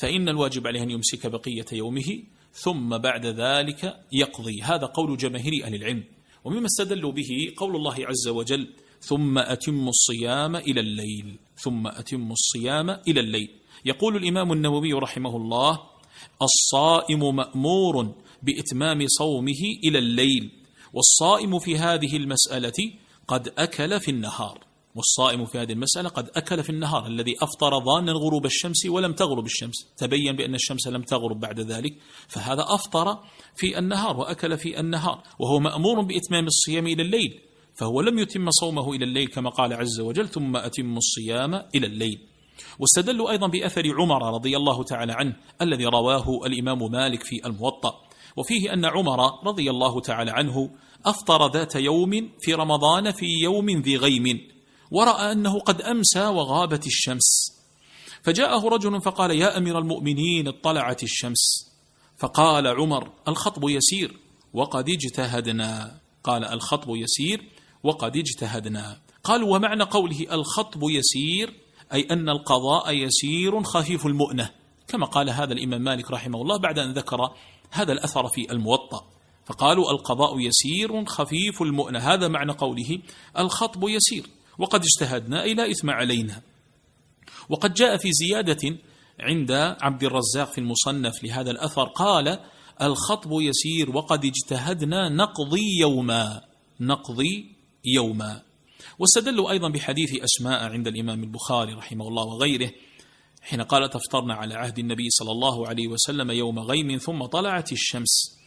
فإن 0.01 0.29
الواجب 0.29 0.67
عليه 0.67 0.83
أن 0.83 0.89
يمسك 0.91 1.27
بقية 1.27 1.65
يومه 1.71 2.23
ثم 2.53 2.97
بعد 2.97 3.25
ذلك 3.25 4.05
يقضي. 4.11 4.61
هذا 4.61 4.85
قول 4.85 5.17
جماهير 5.17 5.63
أهل 5.63 5.75
العلم. 5.75 6.03
ومما 6.43 6.65
استدلوا 6.65 7.11
به 7.11 7.53
قول 7.57 7.75
الله 7.75 7.95
عز 8.05 8.27
وجل 8.27 8.67
ثم 8.99 9.37
أتم 9.37 9.87
الصيام 9.87 10.55
إلى 10.55 10.79
الليل 10.79 11.39
ثم 11.57 11.87
أتم 11.87 12.31
الصيام 12.31 12.89
إلى 12.89 13.19
الليل. 13.19 13.49
يقول 13.85 14.15
الإمام 14.15 14.51
النووي 14.51 14.93
رحمه 14.93 15.37
الله 15.37 15.79
الصائم 16.41 17.35
مأمور 17.35 18.15
بإتمام 18.43 19.05
صومه 19.07 19.61
إلى 19.83 19.99
الليل 19.99 20.51
والصائم 20.93 21.59
في 21.59 21.77
هذه 21.77 22.17
المسألة 22.17 22.93
قد 23.27 23.53
أكل 23.57 23.99
في 23.99 24.11
النهار. 24.11 24.70
والصائم 24.95 25.45
في 25.45 25.57
هذه 25.57 25.71
المسألة 25.71 26.09
قد 26.09 26.29
أكل 26.35 26.63
في 26.63 26.69
النهار 26.69 27.07
الذي 27.07 27.35
أفطر 27.41 27.85
ظانا 27.85 28.11
غروب 28.11 28.45
الشمس 28.45 28.85
ولم 28.85 29.13
تغرب 29.13 29.45
الشمس. 29.45 29.75
تبين 29.97 30.35
بأن 30.35 30.55
الشمس 30.55 30.87
لم 30.87 31.01
تغرب 31.01 31.39
بعد 31.39 31.59
ذلك. 31.59 31.93
فهذا 32.27 32.65
أفطر 32.67 33.17
في 33.55 33.79
النهار 33.79 34.17
وأكل 34.17 34.57
في 34.57 34.79
النهار 34.79 35.23
وهو 35.39 35.59
مأمور 35.59 36.01
بإتمام 36.01 36.45
الصيام 36.45 36.87
إلى 36.87 37.01
الليل. 37.01 37.39
فهو 37.75 38.01
لم 38.01 38.19
يتم 38.19 38.51
صومه 38.51 38.93
إلى 38.93 39.05
الليل 39.05 39.27
كما 39.27 39.49
قال 39.49 39.73
عز 39.73 39.99
وجل 39.99 40.27
ثم 40.27 40.55
أتم 40.55 40.97
الصيام 40.97 41.53
إلى 41.53 41.87
الليل. 41.87 42.19
واستدلوا 42.79 43.31
أيضا 43.31 43.47
بأثر 43.47 43.83
عمر 44.01 44.33
رضي 44.33 44.57
الله 44.57 44.83
تعالى 44.83 45.13
عنه 45.13 45.35
الذي 45.61 45.85
رواه 45.85 46.45
الإمام 46.45 46.91
مالك 46.91 47.23
في 47.23 47.45
الموطأ. 47.45 47.93
وفيه 48.37 48.73
أن 48.73 48.85
عمر 48.85 49.47
رضي 49.47 49.69
الله 49.69 50.01
تعالى 50.01 50.31
عنه 50.31 50.69
أفطر 51.05 51.51
ذات 51.51 51.75
يوم 51.75 52.29
في 52.39 52.53
رمضان 52.53 53.11
في 53.11 53.25
يوم 53.43 53.69
ذي 53.69 53.97
غيم. 53.97 54.51
ورأى 54.91 55.31
أنه 55.31 55.59
قد 55.59 55.81
أمسى 55.81 56.25
وغابت 56.25 56.87
الشمس. 56.87 57.57
فجاءه 58.23 58.67
رجل 58.67 59.01
فقال 59.01 59.31
يا 59.31 59.57
أمير 59.57 59.79
المؤمنين 59.79 60.47
اطلعت 60.47 61.03
الشمس. 61.03 61.71
فقال 62.17 62.67
عمر 62.67 63.11
الخطب 63.27 63.69
يسير 63.69 64.19
وقد 64.53 64.89
اجتهدنا. 64.89 65.99
قال 66.23 66.45
الخطب 66.45 66.95
يسير 66.95 67.51
وقد 67.83 68.17
اجتهدنا. 68.17 69.01
قالوا 69.23 69.55
ومعنى 69.55 69.83
قوله 69.83 70.27
الخطب 70.31 70.79
يسير 70.83 71.53
أي 71.93 72.07
أن 72.11 72.29
القضاء 72.29 72.93
يسير 72.93 73.63
خفيف 73.63 74.05
المؤنة. 74.05 74.49
كما 74.87 75.05
قال 75.05 75.29
هذا 75.29 75.53
الإمام 75.53 75.81
مالك 75.81 76.11
رحمه 76.11 76.41
الله 76.41 76.57
بعد 76.57 76.79
أن 76.79 76.93
ذكر 76.93 77.17
هذا 77.71 77.91
الأثر 77.91 78.27
في 78.27 78.51
الموطأ. 78.51 79.07
فقالوا 79.45 79.91
القضاء 79.91 80.39
يسير 80.39 81.05
خفيف 81.05 81.61
المؤنة. 81.61 81.99
هذا 81.99 82.27
معنى 82.27 82.51
قوله 82.51 82.99
الخطب 83.37 83.87
يسير. 83.87 84.25
وقد 84.57 84.83
اجتهدنا 84.83 85.43
أي 85.43 85.53
لا 85.53 85.71
إثم 85.71 85.89
علينا. 85.89 86.41
وقد 87.49 87.73
جاء 87.73 87.97
في 87.97 88.11
زيادة 88.11 88.77
عند 89.19 89.51
عبد 89.81 90.03
الرزاق 90.03 90.51
في 90.51 90.57
المصنف 90.57 91.23
لهذا 91.23 91.51
الأثر 91.51 91.83
قال 91.83 92.39
الخطب 92.81 93.29
يسير 93.31 93.97
وقد 93.97 94.25
اجتهدنا 94.25 95.09
نقضي 95.09 95.79
يوما 95.79 96.41
نقضي 96.79 97.55
يوما. 97.85 98.41
واستدلوا 98.99 99.51
أيضا 99.51 99.69
بحديث 99.69 100.23
أسماء 100.23 100.63
عند 100.63 100.87
الإمام 100.87 101.23
البخاري 101.23 101.73
رحمه 101.73 102.07
الله 102.07 102.23
وغيره 102.23 102.71
حين 103.41 103.61
قال 103.61 103.89
تفطرنا 103.89 104.33
على 104.33 104.55
عهد 104.55 104.79
النبي 104.79 105.09
صلى 105.09 105.31
الله 105.31 105.67
عليه 105.67 105.87
وسلم 105.87 106.31
يوم 106.31 106.59
غيم 106.59 106.97
ثم 106.97 107.25
طلعت 107.25 107.71
الشمس. 107.71 108.37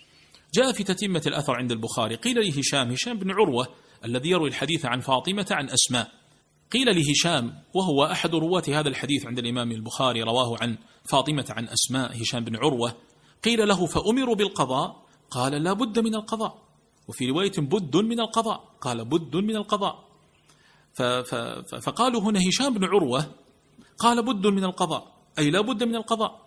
جاء 0.55 0.73
في 0.73 0.85
تتمة 0.85 1.23
الأثر 1.27 1.53
عند 1.53 1.73
البخاري 1.73 2.15
قيل 2.15 2.47
لهشام 2.47 2.91
هشام 2.91 3.19
بن 3.19 3.31
عروة 3.31 3.69
الذي 4.05 4.31
يروي 4.31 4.49
الحديث 4.49 4.87
عن 4.87 5.01
فاطمة 5.01 5.47
عن 5.51 5.71
أسماء. 5.71 6.11
قيل 6.73 6.97
لهشام 6.97 7.55
وهو 7.75 8.05
أحد 8.05 8.35
رواة 8.35 8.63
هذا 8.69 8.89
الحديث 8.89 9.27
عند 9.27 9.39
الإمام 9.39 9.73
البخاري 9.73 10.23
رواه 10.23 10.57
عن 10.61 10.79
فاطمة 11.05 11.45
عن 11.51 11.69
أسماء 11.69 12.23
هشام 12.23 12.45
بن 12.45 12.57
عروة. 12.57 12.97
قيل 13.45 13.69
له 13.69 13.87
فأمروا 13.87 14.35
بالقضاء؟ 14.35 15.05
قال 15.31 15.53
لا 15.53 15.73
بد 15.73 15.99
من 15.99 16.15
القضاء. 16.15 16.63
وفي 17.09 17.27
رواية 17.27 17.53
بد 17.59 17.97
من 17.97 18.21
القضاء. 18.21 18.65
قال 18.81 19.05
بد 19.05 19.37
من 19.37 19.57
القضاء. 19.57 20.05
فقالوا 21.83 22.21
هنا 22.21 22.41
هشام 22.49 22.75
بن 22.75 22.85
عروة 22.85 23.27
قال 23.99 24.23
بد 24.23 24.47
من 24.47 24.65
القضاء. 24.65 25.15
أي 25.39 25.51
لا 25.51 25.61
بد 25.61 25.85
من 25.85 25.97
القضاء. 25.97 26.41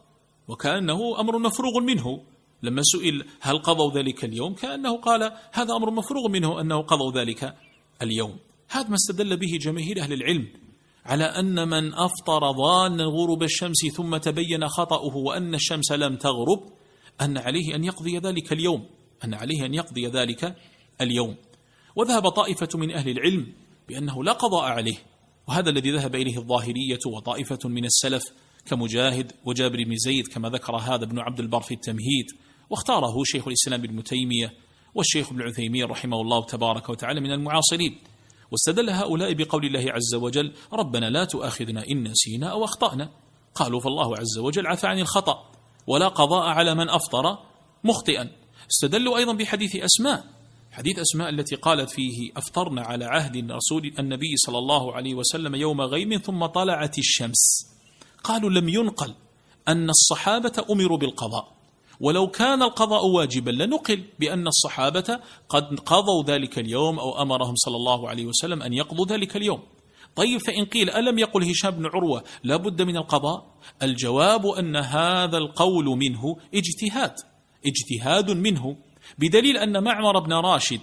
وكأنه 0.48 1.20
أمر 1.20 1.38
مفروغ 1.40 1.80
منه. 1.80 2.24
لما 2.64 2.82
سئل 2.84 3.26
هل 3.42 3.58
قضوا 3.58 3.92
ذلك 3.94 4.26
اليوم 4.26 4.54
كأنه 4.54 4.98
قال 4.98 5.32
هذا 5.54 5.74
أمر 5.76 5.92
مفروغ 5.92 6.30
منه 6.30 6.62
أنه 6.62 6.82
قضوا 6.82 7.12
ذلك 7.12 7.56
اليوم. 8.02 8.38
هذا 8.70 8.90
ما 8.90 8.96
استدل 8.96 9.38
به 9.38 9.58
جماهير 9.62 10.00
أهل 10.02 10.14
العلم 10.14 10.48
على 11.06 11.24
أن 11.24 11.68
من 11.68 11.94
أفطر 11.94 12.54
ظانا 12.54 13.04
غروب 13.04 13.44
الشمس 13.44 13.86
ثم 13.96 14.18
تبين 14.18 14.68
خطأه 14.68 15.18
وأن 15.18 15.56
الشمس 15.56 15.92
لم 15.92 16.16
تغرب 16.16 16.60
أن 17.22 17.38
عليه 17.38 17.76
أن 17.76 17.84
يقضي 17.84 18.18
ذلك 18.18 18.54
اليوم 18.54 18.86
أن 19.24 19.34
عليه 19.34 19.66
أن 19.66 19.74
يقضي 19.74 20.08
ذلك 20.08 20.56
اليوم. 21.02 21.36
وذهب 21.96 22.30
طائفة 22.30 22.70
من 22.76 22.92
أهل 22.92 23.10
العلم 23.10 23.54
بأنه 23.90 24.24
لا 24.24 24.32
قضاء 24.32 24.64
عليه 24.64 24.98
وهذا 25.48 25.70
الذي 25.70 25.92
ذهب 25.92 26.16
إليه 26.16 26.38
الظاهرية 26.38 27.00
وطائفة 27.08 27.70
من 27.70 27.86
السلف 27.86 28.24
كمجاهد 28.68 29.32
وجابر 29.46 29.84
بن 29.84 29.96
زيد 29.96 30.28
كما 30.28 30.50
ذكر 30.50 30.76
هذا 30.76 31.04
ابن 31.04 31.20
عبد 31.20 31.40
البر 31.40 31.62
في 31.62 31.74
التمهيد 31.74 32.26
واختاره 32.70 33.24
شيخ 33.24 33.48
الإسلام 33.48 33.84
ابن 33.84 34.04
تيمية 34.04 34.54
والشيخ 34.96 35.32
ابن 35.32 35.42
عثيمين 35.42 35.86
رحمه 35.86 36.22
الله 36.22 36.46
تبارك 36.46 36.90
وتعالى 36.90 37.22
من 37.22 37.32
المعاصرين. 37.32 37.98
واستدل 38.52 38.90
هؤلاء 38.90 39.34
بقول 39.34 39.66
الله 39.66 39.92
عز 39.92 40.16
وجل 40.16 40.54
ربنا 40.74 41.10
لا 41.10 41.26
تؤاخذنا 41.26 41.88
إن 41.90 42.04
نسينا 42.04 42.48
أو 42.48 42.64
أخطأنا. 42.64 43.10
قالوا 43.56 43.80
فالله 43.80 44.18
عز 44.18 44.38
وجل 44.38 44.68
عفى 44.68 44.88
عن 44.88 45.00
الخطأ 45.00 45.52
ولا 45.88 46.08
قضاء 46.08 46.44
على 46.48 46.76
من 46.76 46.90
أفطر 46.90 47.38
مخطئا. 47.84 48.32
استدلوا 48.72 49.18
أيضا 49.18 49.34
بحديث 49.34 49.76
أسماء. 49.76 50.24
حديث 50.72 51.00
أسماء 51.00 51.30
التي 51.30 51.56
قالت 51.56 51.90
فيه 51.90 52.32
أفطرنا 52.38 52.82
على 52.82 53.06
عهد 53.06 53.52
رسول 53.52 53.94
النبي 54.00 54.36
صلى 54.36 54.58
الله 54.58 54.94
عليه 54.94 55.16
وسلم 55.16 55.56
يوم 55.56 55.82
غيم 55.82 56.18
ثم 56.18 56.46
طلعت 56.46 56.98
الشمس. 56.98 57.77
قالوا 58.28 58.50
لم 58.50 58.70
ينقل 58.70 59.14
أن 59.68 59.90
الصحابة 59.90 60.66
أمروا 60.72 60.98
بالقضاء. 60.98 61.58
ولو 62.00 62.28
كان 62.28 62.64
القضاء 62.64 63.06
واجبا 63.06 63.52
لنقل 63.52 64.04
بأن 64.20 64.48
الصحابة 64.48 65.20
قد 65.50 65.80
قضوا 65.80 66.24
ذلك 66.24 66.60
اليوم 66.60 67.00
أو 67.00 67.22
أمرهم 67.22 67.56
صلى 67.56 67.76
الله 67.76 68.10
عليه 68.10 68.26
وسلم 68.26 68.62
أن 68.62 68.74
يقضوا 68.74 69.06
ذلك 69.06 69.38
اليوم. 69.38 69.60
طيب 70.16 70.40
فإن 70.40 70.66
قيل 70.66 70.90
ألم 70.90 71.20
يقل 71.20 71.44
هشام 71.44 71.72
بن 71.72 71.86
عروة 71.86 72.24
لا 72.44 72.58
بد 72.58 72.82
من 72.82 72.98
القضاء؟ 72.98 73.46
الجواب 73.84 74.46
أن 74.46 74.76
هذا 74.76 75.38
القول 75.38 75.86
منه 75.86 76.38
اجتهاد 76.54 77.14
اجتهاد 77.66 78.32
منه 78.32 78.76
بدليل 79.20 79.58
أن 79.58 79.84
معمر 79.84 80.20
بن 80.20 80.34
راشد 80.34 80.82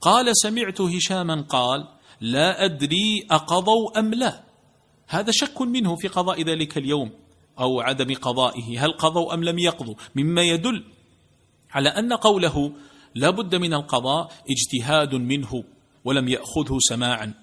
قال 0.00 0.36
سمعت 0.36 0.80
هشاما 0.80 1.46
قال 1.48 1.88
لا 2.20 2.64
أدري 2.64 3.26
أقضوا 3.30 3.98
أم 3.98 4.14
لا. 4.14 4.47
هذا 5.08 5.30
شك 5.32 5.62
منه 5.62 5.96
في 5.96 6.08
قضاء 6.08 6.42
ذلك 6.42 6.78
اليوم 6.78 7.10
أو 7.60 7.80
عدم 7.80 8.14
قضائه. 8.14 8.84
هل 8.84 8.92
قضوا 8.92 9.34
أم 9.34 9.44
لم 9.44 9.58
يقضوا؟ 9.58 9.94
مما 10.14 10.42
يدل 10.42 10.84
على 11.70 11.88
أن 11.88 12.12
قوله 12.12 12.72
لا 13.14 13.30
بد 13.30 13.54
من 13.54 13.74
القضاء 13.74 14.32
اجتهاد 14.50 15.14
منه 15.14 15.64
ولم 16.04 16.28
يأخذه 16.28 16.76
سماعا. 16.78 17.34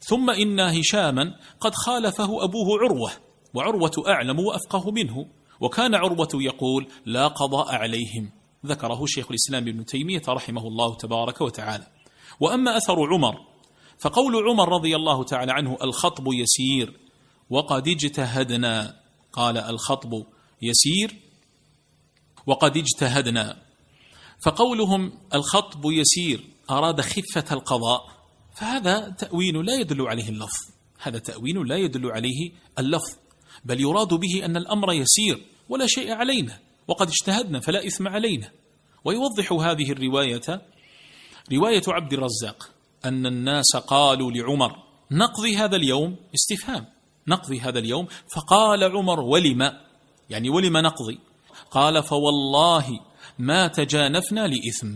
ثم 0.00 0.30
إن 0.30 0.60
هشاما 0.60 1.34
قد 1.60 1.74
خالفه 1.74 2.44
أبوه 2.44 2.78
عروة 2.80 3.10
وعروة 3.54 4.04
أعلم 4.08 4.40
وأفقه 4.40 4.90
منه 4.90 5.26
وكان 5.60 5.94
عروة 5.94 6.28
يقول 6.34 6.86
لا 7.06 7.28
قضاء 7.28 7.74
عليهم. 7.74 8.30
ذكره 8.66 9.06
شيخ 9.06 9.26
الإسلام 9.30 9.68
ابن 9.68 9.84
تيمية 9.84 10.22
رحمه 10.28 10.66
الله 10.66 10.96
تبارك 10.96 11.40
وتعالى. 11.40 11.86
وأما 12.40 12.76
أثر 12.76 13.14
عمر 13.14 13.50
فقول 13.98 14.48
عمر 14.48 14.68
رضي 14.68 14.96
الله 14.96 15.24
تعالى 15.24 15.52
عنه 15.52 15.76
الخطب 15.82 16.24
يسير 16.32 17.09
وقد 17.50 17.88
اجتهدنا 17.88 19.00
قال 19.32 19.58
الخطب 19.58 20.26
يسير 20.62 21.16
وقد 22.46 22.76
اجتهدنا. 22.76 23.62
فقولهم 24.44 25.12
الخطب 25.34 25.84
يسير 25.84 26.40
أراد 26.70 27.00
خفة 27.00 27.44
القضاء 27.52 28.00
فهذا 28.54 29.08
تأويل 29.08 29.66
لا 29.66 29.74
يدل 29.74 30.08
عليه 30.08 30.28
اللفظ. 30.28 30.70
هذا 30.98 31.18
تأويل 31.18 31.68
لا 31.68 31.76
يدل 31.76 32.10
عليه 32.10 32.50
اللفظ 32.78 33.16
بل 33.64 33.80
يراد 33.80 34.14
به 34.14 34.44
أن 34.44 34.56
الأمر 34.56 34.92
يسير 34.92 35.46
ولا 35.68 35.86
شيء 35.86 36.12
علينا 36.12 36.58
وقد 36.88 37.08
اجتهدنا 37.08 37.60
فلا 37.60 37.86
إثم 37.86 38.08
علينا. 38.08 38.50
ويوضح 39.04 39.52
هذه 39.52 39.92
الرواية 39.92 40.62
رواية 41.52 41.82
عبد 41.88 42.12
الرزاق 42.12 42.70
أن 43.04 43.26
الناس 43.26 43.76
قالوا 43.76 44.30
لعمر 44.30 44.82
نقضي 45.10 45.56
هذا 45.56 45.76
اليوم 45.76 46.16
استفهام. 46.34 46.86
نقضي 47.30 47.60
هذا 47.60 47.78
اليوم؟ 47.78 48.06
فقال 48.34 48.84
عمر 48.84 49.20
ولم؟ 49.20 49.72
يعني 50.30 50.50
ولم 50.50 50.76
نقضي؟ 50.76 51.18
قال 51.70 52.02
فوالله 52.02 53.00
ما 53.38 53.66
تجانفنا 53.66 54.46
لإثم. 54.46 54.94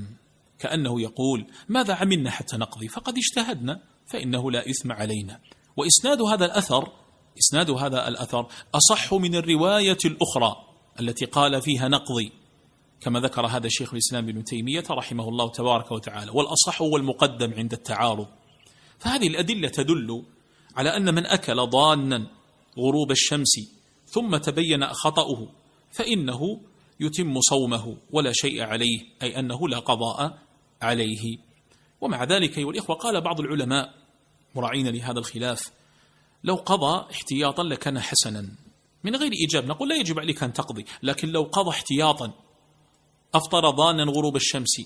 كأنه 0.59 1.01
يقول 1.01 1.47
ماذا 1.69 1.95
عملنا 1.95 2.31
حتى 2.31 2.57
نقضي؟ 2.57 2.89
فقد 2.89 3.15
اجتهدنا 3.19 3.81
فإنه 4.07 4.51
لا 4.51 4.71
إثم 4.71 4.93
علينا. 4.93 5.41
وإسناد 5.77 6.23
هذا 6.23 6.45
الأثر 6.45 6.93
إسناد 7.39 7.71
هذا 7.71 8.09
الأثر 8.09 8.47
أصح 8.75 9.15
من 9.15 9.35
الرواية 9.35 9.99
الأخرى 10.05 10.57
التي 11.01 11.25
قال 11.25 11.63
فيها 11.63 11.89
نقضي 11.89 12.33
كما 13.01 13.21
ذكر 13.21 13.47
هذا 13.47 13.67
الشيخ 13.67 13.93
الإسلام 13.93 14.29
ابن 14.29 14.45
تيمية 14.45 14.85
رحمه 14.91 15.29
الله 15.29 15.51
تبارك 15.51 15.93
وتعالى 15.93 16.31
والأصح 16.31 16.83
هو 16.83 16.97
المقدم 16.97 17.55
عند 17.55 17.73
التعارض. 17.73 18.27
فهذه 18.99 19.27
الأدلة 19.27 19.69
تدل 19.69 20.25
على 20.77 20.97
أن 20.97 21.15
من 21.15 21.27
أكل 21.27 21.57
ضانا 21.67 22.27
غروب 22.79 23.11
الشمس 23.11 23.53
ثم 24.07 24.37
تبين 24.37 24.87
خطأه 24.87 25.49
فإنه 25.93 26.61
يتم 27.01 27.41
صومه 27.41 27.97
ولا 28.11 28.33
شيء 28.33 28.63
عليه 28.63 29.01
أي 29.23 29.39
أنه 29.39 29.69
لا 29.69 29.79
قضاء 29.79 30.39
عليه. 30.83 31.39
ومع 32.01 32.25
ذلك 32.25 32.59
أيها 32.59 32.71
الإخوة 32.71 32.97
قال 32.97 33.21
بعض 33.21 33.41
العلماء 33.41 33.95
مراعين 34.55 34.89
لهذا 34.89 35.19
الخلاف 35.19 35.71
لو 36.45 36.55
قضى 36.55 37.11
احتياطا 37.11 37.63
لكان 37.63 38.01
حسنا. 38.01 38.49
من 39.05 39.17
غير 39.17 39.33
إيجاب 39.33 39.67
نقول 39.67 39.89
لا 39.89 39.97
يجب 39.97 40.19
عليك 40.19 40.43
أن 40.43 40.53
تقضي 40.53 40.85
لكن 41.03 41.29
لو 41.29 41.43
قضى 41.43 41.71
احتياطا 41.71 42.33
أفطر 43.35 43.71
ضانا 43.71 44.03
غروب 44.03 44.37
الشمس 44.37 44.81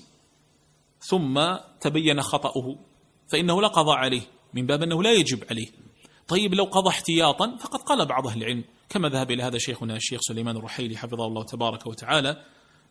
ثم 1.01 1.57
تبين 1.81 2.23
خطأه 2.23 2.79
فإنه 3.29 3.63
لا 3.63 3.69
قضى 3.69 3.93
عليه. 3.93 4.23
من 4.61 4.67
باب 4.67 4.83
أنه 4.83 5.03
لا 5.03 5.13
يجب 5.13 5.45
عليه. 5.51 5.69
طيب 6.29 6.55
لو 6.55 6.65
قضى 6.65 6.89
احتياطا 6.89 7.57
فقد 7.57 7.81
قال 7.81 8.07
بعض 8.07 8.27
أهل 8.27 8.43
العلم 8.43 8.65
كما 8.89 9.09
ذهب 9.09 9.31
إلى 9.31 9.43
هذا 9.43 9.59
شيخنا 9.59 9.97
الشيخ 9.97 10.21
سليمان 10.21 10.57
الرحيلي 10.57 10.97
حفظه 10.97 11.27
الله 11.27 11.45
تبارك 11.45 11.87
وتعالى 11.87 12.45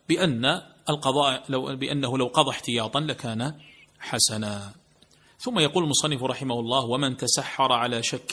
بأن 0.08 0.44
القضاء 0.90 1.44
لو 1.48 1.76
بأنه 1.76 2.18
لو 2.18 2.26
قضى 2.26 2.50
احتياطا 2.50 3.00
لكان 3.00 3.54
حسنا. 3.98 4.74
ثم 5.38 5.58
يقول 5.58 5.84
المصنف 5.84 6.22
رحمه 6.22 6.60
الله 6.60 6.84
ومن 6.84 7.16
تسحر 7.16 7.72
على 7.72 8.02
شك. 8.02 8.32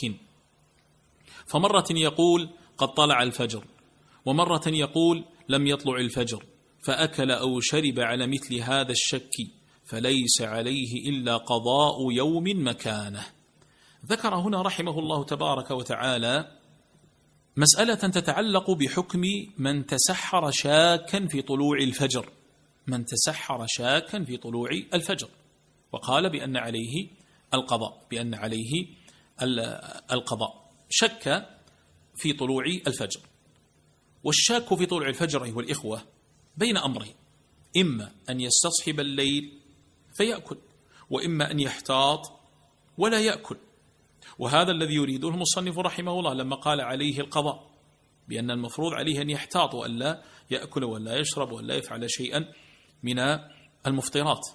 فمرة 1.46 1.88
يقول 1.92 2.50
قد 2.78 2.88
طلع 2.88 3.24
الفجر. 3.24 3.64
ومرة 4.26 4.64
يقول 4.68 5.26
لم 5.50 5.68
يطلع 5.68 5.96
الفجر. 5.96 6.44
فأكل 6.86 7.32
أو 7.32 7.60
شرب 7.60 8.00
على 8.00 8.28
مثل 8.28 8.56
هذا 8.56 8.92
الشك. 8.92 9.32
فليس 9.86 10.42
عليه 10.42 11.10
إلا 11.10 11.38
قضاء 11.38 12.12
يوم 12.12 12.68
مكانه. 12.68 13.26
ذكر 14.06 14.36
هنا 14.36 14.62
رحمه 14.62 15.00
الله 15.00 15.24
تبارك 15.24 15.72
وتعالى 15.72 16.52
مسألة 17.58 17.96
تتعلق 17.96 18.72
بحكم 18.72 19.22
من 19.58 19.86
تسحر 19.86 20.52
شاكا 20.52 21.28
في 21.28 21.42
طلوع 21.42 21.78
الفجر. 21.78 22.30
من 22.88 23.06
تسحر 23.06 23.66
شاكا 23.68 24.24
في 24.24 24.38
طلوع 24.38 24.70
الفجر. 24.94 25.30
وقال 25.92 26.30
بأن 26.30 26.58
عليه 26.58 27.08
القضاء 27.54 28.06
بأن 28.12 28.34
عليه 28.34 28.88
القضاء. 30.12 30.72
شك 30.90 31.50
في 32.16 32.34
طلوع 32.34 32.66
الفجر. 32.66 33.20
والشاك 34.24 34.76
في 34.76 34.86
طلوع 34.86 35.08
الفجر 35.08 35.44
أيها 35.44 35.60
الإخوة 35.60 36.02
بين 36.58 36.78
أمرين. 36.78 37.14
إما 37.78 38.12
أن 38.30 38.42
يستصحب 38.42 39.00
الليل 39.00 39.60
فيأكل. 40.16 40.58
وإما 41.10 41.52
أن 41.52 41.60
يحتاط 41.60 42.40
ولا 42.98 43.20
يأكل. 43.20 43.58
وهذا 44.40 44.72
الذي 44.72 44.94
يريده 44.94 45.30
المصنف 45.30 45.80
رحمه 45.80 46.20
الله 46.20 46.34
لما 46.34 46.56
قال 46.56 46.82
عليه 46.82 47.20
القضاء 47.20 47.70
بأن 48.28 48.52
المفروض 48.52 48.94
عليه 48.94 49.22
أن 49.22 49.30
يحتاط 49.30 49.74
وألا 49.74 50.24
يأكل 50.52 50.84
ولا 50.84 51.18
يشرب 51.18 51.52
ولا 51.52 51.76
يفعل 51.76 52.12
شيئا 52.12 52.46
من 53.04 53.20
المفطرات. 53.88 54.48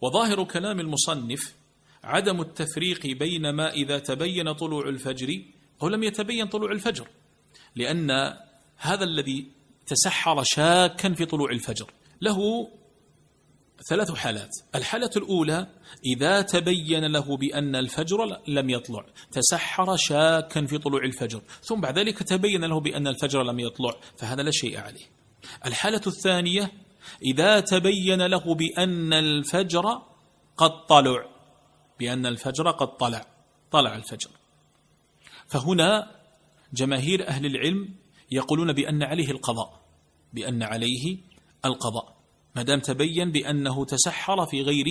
وظاهر 0.00 0.44
كلام 0.44 0.80
المصنف 0.80 1.54
عدم 2.04 2.40
التفريق 2.40 3.06
بين 3.06 3.50
ما 3.50 3.70
إذا 3.70 3.98
تبين 3.98 4.52
طلوع 4.52 4.88
الفجر 4.88 5.42
أو 5.82 5.88
لم 5.88 6.02
يتبين 6.02 6.46
طلوع 6.46 6.72
الفجر 6.72 7.08
لأن 7.76 8.10
هذا 8.76 9.04
الذي 9.04 9.46
تسحر 9.86 10.42
شاكا 10.42 11.14
في 11.14 11.24
طلوع 11.24 11.50
الفجر 11.50 11.90
له 12.20 12.68
ثلاث 13.88 14.10
حالات. 14.14 14.50
الحالة 14.74 15.10
الأولى 15.16 15.66
إذا 16.06 16.42
تبين 16.42 17.04
له 17.04 17.36
بأن 17.36 17.76
الفجر 17.76 18.18
لم 18.48 18.70
يطلع 18.70 19.06
تسحر 19.32 19.96
شاكا 19.96 20.66
في 20.66 20.78
طلوع 20.78 21.04
الفجر 21.04 21.42
ثم 21.62 21.80
بعد 21.80 21.98
ذلك 21.98 22.18
تبين 22.18 22.64
له 22.64 22.80
بأن 22.80 23.06
الفجر 23.06 23.42
لم 23.42 23.60
يطلع 23.60 23.94
فهذا 24.16 24.42
لا 24.42 24.50
شيء 24.50 24.80
عليه. 24.80 25.06
الحالة 25.66 26.00
الثانية 26.06 26.72
إذا 27.22 27.60
تبين 27.60 28.26
له 28.26 28.54
بأن 28.54 29.12
الفجر 29.12 30.02
قد 30.56 30.86
طلع 30.88 31.24
بأن 31.98 32.26
الفجر 32.26 32.70
قد 32.70 32.96
طلع 32.96 33.26
طلع 33.70 33.96
الفجر. 33.96 34.30
فهنا 35.46 36.16
جماهير 36.72 37.28
أهل 37.28 37.46
العلم 37.46 37.94
يقولون 38.30 38.72
بأن 38.72 39.02
عليه 39.02 39.30
القضاء 39.30 39.82
بأن 40.32 40.62
عليه 40.62 41.18
القضاء. 41.64 42.21
ما 42.56 42.62
دام 42.62 42.80
تبين 42.80 43.32
بأنه 43.32 43.84
تسحر 43.84 44.46
في 44.46 44.62
غير 44.62 44.84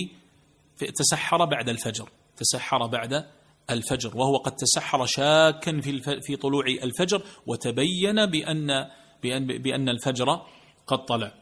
تسحر 0.94 1.44
بعد 1.44 1.68
الفجر 1.68 2.08
تسحر 2.36 2.86
بعد 2.86 3.26
الفجر 3.70 4.16
وهو 4.16 4.36
قد 4.36 4.56
تسحر 4.56 5.06
شاكا 5.06 5.80
في 5.80 6.20
في 6.22 6.36
طلوع 6.36 6.66
الفجر 6.66 7.22
وتبين 7.46 8.26
بأن 8.26 8.88
بأن 9.22 9.46
بأن 9.46 9.88
الفجر 9.88 10.42
قد 10.86 11.04
طلع. 11.04 11.34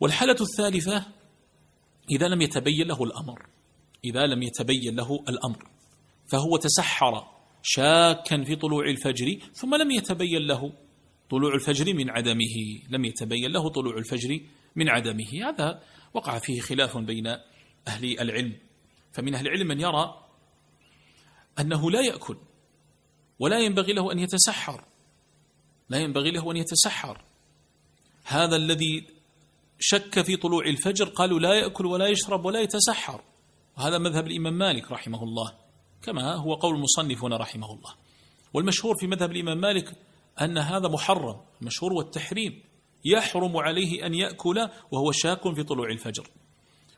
والحالة 0.00 0.36
الثالثة 0.40 1.06
إذا 2.10 2.28
لم 2.28 2.42
يتبين 2.42 2.86
له 2.86 3.04
الأمر 3.04 3.46
إذا 4.04 4.26
لم 4.26 4.42
يتبين 4.42 4.96
له 4.96 5.24
الأمر 5.28 5.68
فهو 6.32 6.56
تسحر 6.56 7.26
شاكا 7.62 8.44
في 8.44 8.56
طلوع 8.56 8.84
الفجر 8.90 9.38
ثم 9.52 9.74
لم 9.74 9.90
يتبين 9.90 10.46
له 10.46 10.72
طلوع 11.30 11.54
الفجر 11.54 11.94
من 11.94 12.10
عدمه 12.10 12.56
لم 12.90 13.04
يتبين 13.04 13.52
له 13.52 13.68
طلوع 13.68 13.98
الفجر 13.98 14.40
من 14.76 14.88
عدمه. 14.88 15.48
هذا 15.48 15.82
وقع 16.14 16.38
فيه 16.38 16.60
خلاف 16.60 16.98
بين 16.98 17.26
أهل 17.88 18.20
العلم. 18.20 18.58
فمن 19.12 19.34
أهل 19.34 19.46
العلم 19.46 19.66
من 19.66 19.80
يرى 19.80 20.26
أنه 21.60 21.90
لا 21.90 22.00
يأكل 22.00 22.36
ولا 23.38 23.58
ينبغي 23.58 23.92
له 23.92 24.12
أن 24.12 24.18
يتسحر. 24.18 24.84
لا 25.88 25.98
ينبغي 25.98 26.30
له 26.30 26.50
أن 26.50 26.56
يتسحر. 26.56 27.24
هذا 28.24 28.56
الذي 28.56 29.06
شك 29.78 30.22
في 30.22 30.36
طلوع 30.36 30.64
الفجر 30.66 31.08
قالوا 31.08 31.40
لا 31.40 31.54
يأكل 31.54 31.86
ولا 31.86 32.06
يشرب 32.06 32.44
ولا 32.44 32.60
يتسحر. 32.60 33.24
وهذا 33.76 33.98
مذهب 33.98 34.26
الإمام 34.26 34.58
مالك 34.58 34.92
رحمه 34.92 35.22
الله 35.22 35.52
كما 36.02 36.34
هو 36.34 36.54
قول 36.54 36.74
المصنفون 36.74 37.32
رحمه 37.32 37.72
الله. 37.72 37.94
والمشهور 38.54 38.94
في 39.00 39.06
مذهب 39.06 39.32
الإمام 39.32 39.58
مالك 39.58 39.92
أن 40.40 40.58
هذا 40.58 40.88
محرم 40.88 41.40
المشهور 41.60 41.92
والتحريم 41.92 42.62
يحرم 43.04 43.56
عليه 43.56 44.06
أن 44.06 44.14
يأكل 44.14 44.68
وهو 44.90 45.12
شاك 45.12 45.54
في 45.54 45.62
طلوع 45.62 45.90
الفجر. 45.90 46.28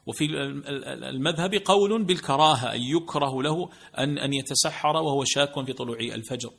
وفي 0.07 0.25
المذهب 1.09 1.55
قول 1.55 2.05
بالكراهة 2.05 2.75
أن 2.75 2.81
يكره 2.83 3.43
له 3.43 3.69
أن 3.99 4.19
أن 4.19 4.33
يتسحر 4.33 4.97
وهو 4.97 5.25
شاك 5.25 5.65
في 5.67 5.73
طلوع 5.73 5.99
الفجر. 6.01 6.51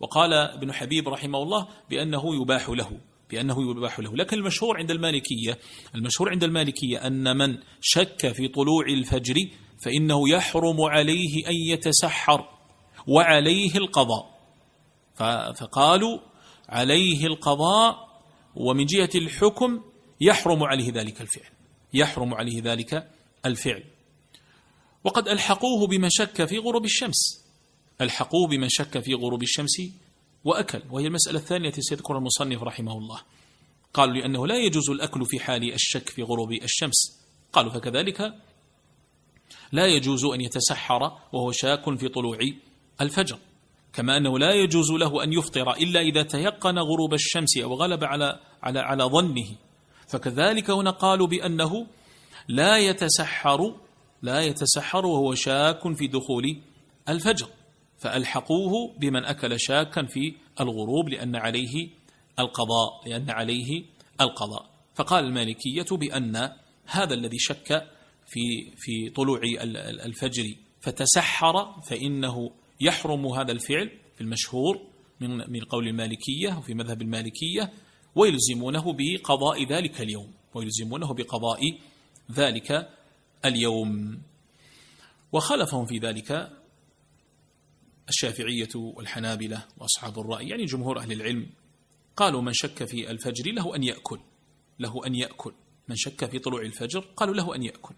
وقال 0.00 0.32
ابن 0.32 0.72
حبيب 0.72 1.08
رحمه 1.08 1.42
الله 1.42 1.68
بأنه 1.90 2.42
يباح 2.42 2.68
له 2.68 3.00
بأنه 3.30 3.70
يباح 3.70 4.00
له. 4.00 4.16
لكن 4.16 4.36
المشهور 4.38 4.76
عند 4.78 4.90
المالكية 4.90 5.58
المشهور 5.94 6.30
عند 6.30 6.44
المالكية 6.44 7.06
أن 7.06 7.36
من 7.36 7.58
شك 7.80 8.32
في 8.32 8.48
طلوع 8.48 8.86
الفجر 8.86 9.34
فإنه 9.84 10.28
يحرم 10.28 10.80
عليه 10.80 11.48
أن 11.48 11.54
يتسحر 11.70 12.48
وعليه 13.06 13.76
القضاء. 13.76 14.36
فقالوا 15.60 16.18
عليه 16.68 17.26
القضاء 17.26 18.05
ومن 18.56 18.86
جهة 18.86 19.10
الحكم 19.14 19.80
يحرم 20.20 20.64
عليه 20.64 20.92
ذلك 20.92 21.20
الفعل. 21.20 21.50
يحرم 21.94 22.34
عليه 22.34 22.62
ذلك 22.62 23.10
الفعل. 23.46 23.84
وقد 25.04 25.28
ألحقوه 25.28 25.86
بمن 25.86 26.10
شك 26.10 26.44
في 26.44 26.58
غروب 26.58 26.84
الشمس. 26.84 27.46
ألحقوه 28.00 28.48
بمن 28.48 28.68
شك 28.68 28.98
في 28.98 29.14
غروب 29.14 29.42
الشمس 29.42 29.82
وأكل. 30.44 30.82
وهي 30.90 31.06
المسألة 31.06 31.38
الثانية 31.38 31.68
التي 31.68 31.82
سيذكرها 31.82 32.18
المصنف 32.18 32.62
رحمه 32.62 32.98
الله. 32.98 33.20
قالوا 33.94 34.14
لأنه 34.14 34.46
لا 34.46 34.56
يجوز 34.56 34.90
الأكل 34.90 35.24
في 35.24 35.40
حال 35.40 35.72
الشك 35.72 36.08
في 36.08 36.22
غروب 36.22 36.52
الشمس. 36.52 37.20
قالوا 37.52 37.72
فكذلك 37.72 38.34
لا 39.72 39.86
يجوز 39.86 40.24
أن 40.24 40.40
يتسحر 40.40 41.02
وهو 41.32 41.52
شاك 41.52 41.98
في 41.98 42.08
طلوع 42.08 42.38
الفجر. 43.00 43.38
كما 43.96 44.16
أنه 44.16 44.38
لا 44.38 44.52
يجوز 44.52 44.90
له 44.90 45.24
أن 45.24 45.32
يفطر 45.32 45.72
إلا 45.72 46.00
إذا 46.00 46.22
تيقن 46.22 46.78
غروب 46.78 47.14
الشمس 47.14 47.58
أو 47.58 47.74
غلب 47.74 48.04
على 48.04 48.40
على 48.62 48.80
على 48.80 49.04
ظنه. 49.04 49.46
فكذلك 50.08 50.70
هنا 50.70 50.90
قالوا 50.90 51.26
بأنه 51.26 51.86
لا 52.48 52.78
يتسحر 52.78 53.74
لا 54.22 54.40
يتسحر 54.40 55.06
وهو 55.06 55.34
شاك 55.34 55.96
في 55.96 56.06
دخول 56.06 56.60
الفجر. 57.08 57.46
فألحقوه 57.98 58.94
بمن 58.98 59.24
أكل 59.24 59.60
شاكا 59.60 60.06
في 60.06 60.34
الغروب 60.60 61.08
لأن 61.08 61.36
عليه 61.36 61.88
القضاء 62.38 63.08
لأن 63.08 63.30
عليه 63.30 63.84
القضاء. 64.20 64.70
فقال 64.94 65.24
المالكية 65.24 65.86
بأن 65.90 66.50
هذا 66.86 67.14
الذي 67.14 67.38
شك 67.38 67.86
في 68.26 68.70
في 68.76 69.10
طلوع 69.10 69.40
الفجر 70.04 70.44
فتسحر 70.80 71.80
فإنه 71.88 72.50
يحرم 72.80 73.26
هذا 73.26 73.52
الفعل 73.52 73.90
في 74.14 74.20
المشهور 74.20 74.80
من 75.20 75.30
من 75.50 75.64
قول 75.64 75.88
المالكية 75.88 76.58
وفي 76.58 76.74
مذهب 76.74 77.02
المالكية 77.02 77.72
ويلزمونه 78.14 78.92
بقضاء 78.92 79.64
ذلك 79.72 80.00
اليوم 80.00 80.32
ويلزمونه 80.54 81.14
بقضاء 81.14 81.60
ذلك 82.32 82.88
اليوم. 83.44 84.22
وخالفهم 85.32 85.86
في 85.86 85.98
ذلك 85.98 86.52
الشافعية 88.08 88.68
والحنابلة 88.74 89.64
وأصحاب 89.78 90.18
الرأي. 90.18 90.48
يعني 90.48 90.64
جمهور 90.64 90.98
أهل 90.98 91.12
العلم 91.12 91.46
قالوا 92.16 92.42
من 92.42 92.52
شك 92.52 92.84
في 92.84 93.10
الفجر 93.10 93.52
له 93.52 93.76
أن 93.76 93.82
يأكل 93.82 94.20
له 94.78 95.06
أن 95.06 95.14
يأكل. 95.14 95.52
من 95.88 95.96
شك 95.96 96.24
في 96.30 96.38
طلوع 96.38 96.60
الفجر 96.60 97.00
قالوا 97.00 97.34
له 97.34 97.54
أن 97.54 97.62
يأكل. 97.62 97.94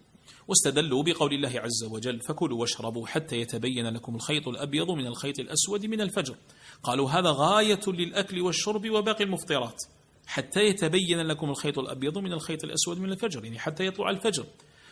واستدلوا 0.47 1.03
بقول 1.03 1.33
الله 1.33 1.59
عز 1.59 1.83
وجل 1.83 2.19
فكلوا 2.19 2.59
واشربوا 2.59 3.07
حتى 3.07 3.35
يتبين 3.35 3.87
لكم 3.87 4.15
الخيط 4.15 4.47
الأبيض 4.47 4.91
من 4.91 5.07
الخيط 5.07 5.39
الأسود 5.39 5.85
من 5.85 6.01
الفجر. 6.01 6.35
قالوا 6.83 7.09
هذا 7.09 7.31
غاية 7.31 7.79
للأكل 7.87 8.41
والشرب 8.41 8.89
وباقي 8.89 9.23
المفطرات 9.23 9.83
حتى 10.27 10.59
يتبين 10.59 11.21
لكم 11.21 11.49
الخيط 11.49 11.79
الأبيض 11.79 12.17
من 12.17 12.33
الخيط 12.33 12.63
الأسود 12.63 12.99
من 12.99 13.11
الفجر 13.11 13.43
يعني 13.45 13.59
حتى 13.59 13.85
يطلع 13.85 14.09
الفجر. 14.09 14.45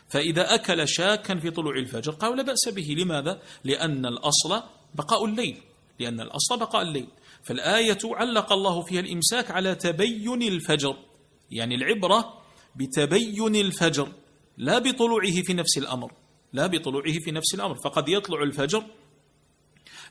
فإذا 0.08 0.56
أكل 0.56 0.88
شاكا 0.88 1.40
في 1.40 1.52
طلوع 1.52 1.78
الفجر 1.78 2.12
قالوا 2.12 2.36
لا 2.36 2.44
بأس 2.44 2.70
به 2.70 2.96
لماذا؟ 2.98 3.42
لأن 3.64 4.06
الأصل 4.06 4.64
بقاء 4.96 5.26
الليل 5.26 5.58
لأن 6.00 6.22
الأصل 6.22 6.60
بقاء 6.60 6.82
الليل. 6.82 7.08
فالآية 7.44 7.98
علق 8.04 8.54
الله 8.54 8.82
فيها 8.82 9.00
الإمساك 9.00 9.52
على 9.52 9.76
تبين 9.76 10.42
الفجر 10.42 10.98
يعني 11.52 11.76
العبرة 11.76 12.42
بتبين 12.76 13.56
الفجر. 13.56 14.12
لا 14.58 14.80
بطلوعه 14.80 15.42
في 15.42 15.54
نفس 15.54 15.78
الأمر 15.78 16.12
لا 16.54 16.68
بطلوعه 16.68 17.14
في 17.20 17.32
نفس 17.32 17.54
الأمر 17.56 17.76
فقد 17.76 18.10
يطلع 18.10 18.44
الفجر 18.44 18.84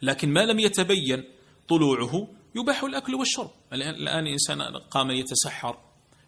لكن 0.03 0.33
ما 0.33 0.47
لم 0.47 0.59
يتبين 0.59 1.25
طلوعه 1.69 2.29
يباح 2.55 2.85
الأكل 2.85 3.15
والشرب. 3.15 3.51
الآن 3.73 4.27
إنسان 4.27 4.63
قام 4.91 5.11
يتسحر 5.11 5.79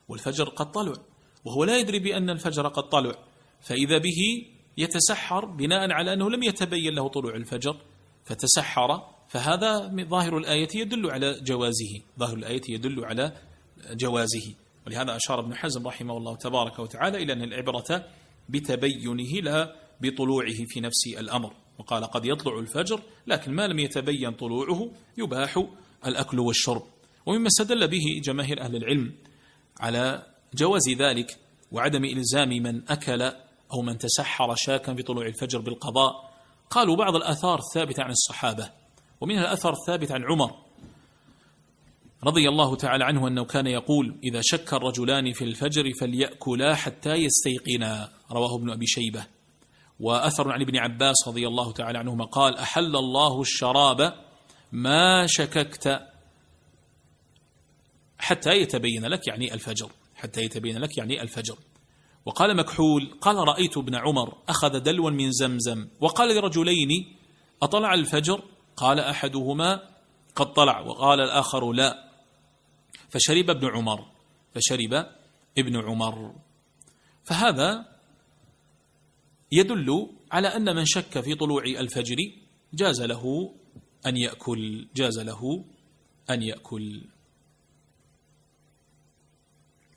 والفجر 0.08 0.48
قد 0.48 0.72
طلع 0.72 0.92
وهو 1.44 1.64
لا 1.64 1.78
يدري 1.78 1.98
بأن 1.98 2.30
الفجر 2.30 2.68
قد 2.68 2.88
طلع 2.88 3.14
فإذا 3.60 3.98
به 3.98 4.46
يتسحر 4.76 5.44
بناء 5.44 5.92
على 5.92 6.12
أنه 6.12 6.30
لم 6.30 6.42
يتبين 6.42 6.94
له 6.94 7.08
طلوع 7.08 7.34
الفجر 7.34 7.76
فتسحر 8.24 9.14
فهذا 9.28 9.92
ظاهر 10.08 10.38
الآية 10.38 10.68
يدل 10.74 11.10
على 11.10 11.40
جوازه 11.40 12.00
ظاهر 12.18 12.36
الآية 12.36 12.62
يدل 12.68 13.04
على 13.04 13.32
جوازه. 13.90 14.54
ولهذا 14.88 15.16
أشار 15.16 15.40
ابن 15.40 15.54
حزم 15.54 15.86
رحمه 15.86 16.16
الله 16.16 16.36
تبارك 16.36 16.78
وتعالى 16.78 17.22
إلى 17.22 17.32
أن 17.32 17.42
العبرة 17.42 18.04
بتبينه 18.48 19.40
لا 19.40 19.74
بطلوعه 20.00 20.64
في 20.66 20.80
نفس 20.80 21.06
الأمر 21.06 21.52
وقال 21.78 22.04
قد 22.04 22.24
يطلع 22.24 22.58
الفجر 22.58 23.00
لكن 23.26 23.52
ما 23.52 23.66
لم 23.66 23.78
يتبين 23.78 24.32
طلوعه 24.32 24.90
يباح 25.18 25.64
الأكل 26.06 26.40
والشرب 26.40 26.82
ومما 27.26 27.46
استدل 27.46 27.88
به 27.88 28.20
جماهير 28.24 28.60
أهل 28.60 28.76
العلم 28.76 29.14
على 29.80 30.26
جواز 30.54 30.88
ذلك 30.98 31.38
وعدم 31.72 32.04
إلزام 32.04 32.48
من 32.48 32.90
أكل 32.90 33.22
أو 33.72 33.82
من 33.82 33.98
تسحر 33.98 34.54
شاكا 34.54 34.94
في 34.94 35.02
طلوع 35.02 35.26
الفجر 35.26 35.60
بالقضاء. 35.60 36.32
قالوا 36.70 36.96
بعض 36.96 37.16
الآثار 37.16 37.58
الثابتة 37.58 38.02
عن 38.02 38.10
الصحابة 38.10 38.70
ومنها 39.20 39.40
الأثر 39.40 39.72
الثابت 39.72 40.12
عن 40.12 40.24
عمر 40.24 40.67
رضي 42.24 42.48
الله 42.48 42.76
تعالى 42.76 43.04
عنه 43.04 43.28
أنه 43.28 43.44
كان 43.44 43.66
يقول 43.66 44.18
إذا 44.24 44.40
شك 44.42 44.74
الرجلان 44.74 45.32
في 45.32 45.44
الفجر 45.44 45.92
فليأكلا 46.00 46.74
حتى 46.74 47.14
يستيقنا. 47.14 48.08
رواه 48.30 48.56
ابن 48.56 48.70
أبي 48.70 48.86
شيبة. 48.86 49.26
وأثر 50.00 50.52
عن 50.52 50.60
ابن 50.60 50.76
عباس 50.76 51.28
رضي 51.28 51.46
الله 51.46 51.72
تعالى 51.72 51.98
عنهما 51.98 52.24
قال 52.24 52.56
أحل 52.58 52.96
الله 52.96 53.40
الشراب 53.40 54.14
ما 54.72 55.26
شككت 55.26 56.00
حتى 58.18 58.50
يتبين 58.50 59.04
لك 59.06 59.28
يعني 59.28 59.54
الفجر 59.54 59.90
حتى 60.14 60.42
يتبين 60.42 60.78
لك 60.78 60.98
يعني 60.98 61.22
الفجر. 61.22 61.56
وقال 62.26 62.56
مكحول 62.56 63.18
قال 63.20 63.36
رأيت 63.36 63.76
ابن 63.76 63.94
عمر 63.94 64.34
أخذ 64.48 64.80
دلوا 64.80 65.10
من 65.10 65.32
زمزم 65.32 65.88
وقال 66.00 66.36
لرجلين 66.36 67.16
أطلع 67.62 67.94
الفجر؟ 67.94 68.42
قال 68.76 69.00
أحدهما 69.00 69.80
قد 70.36 70.52
طلع. 70.52 70.80
وقال 70.80 71.20
الآخر 71.20 71.72
لا. 71.72 72.07
فشرب 73.08 73.50
ابن 73.50 73.66
عمر 73.66 74.10
فشرب 74.54 75.06
ابن 75.58 75.76
عمر. 75.76 76.34
فهذا 77.24 77.98
يدل 79.52 80.10
على 80.32 80.48
أن 80.48 80.76
من 80.76 80.84
شك 80.84 81.20
في 81.20 81.34
طلوع 81.34 81.62
الفجر 81.64 82.16
جاز 82.74 83.02
له 83.02 83.54
أن 84.06 84.16
يأكل 84.16 84.88
جاز 84.96 85.18
له 85.18 85.64
أن 86.30 86.42
يأكل. 86.42 87.02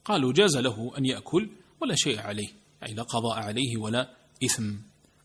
قالوا 0.06 0.34
جاز 0.34 0.58
له 0.58 0.98
أن 0.98 1.06
يأكل 1.06 1.50
ولا 1.82 1.96
شيء 1.96 2.20
عليه 2.20 2.48
أي 2.88 2.94
لا 2.94 3.04
قضاء 3.04 3.40
عليه 3.40 3.78
ولا 3.78 4.16
إثم. 4.44 4.76